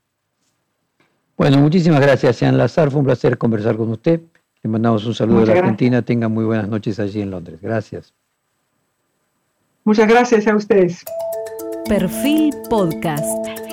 Bueno, 1.36 1.58
muchísimas 1.58 2.00
gracias, 2.00 2.36
Sean 2.36 2.56
Lazar. 2.56 2.90
Fue 2.90 3.00
un 3.00 3.06
placer 3.06 3.36
conversar 3.36 3.76
con 3.76 3.90
usted. 3.90 4.20
Le 4.62 4.70
mandamos 4.70 5.04
un 5.04 5.14
saludo 5.14 5.40
de 5.40 5.46
la 5.46 5.58
Argentina. 5.60 6.00
Tenga 6.00 6.28
muy 6.28 6.44
buenas 6.44 6.68
noches 6.68 6.98
allí 6.98 7.20
en 7.20 7.30
Londres. 7.30 7.60
Gracias. 7.60 8.14
Muchas 9.84 10.08
gracias 10.08 10.46
a 10.46 10.56
ustedes. 10.56 11.04
Perfil 11.86 12.54
Podcast. 12.70 13.63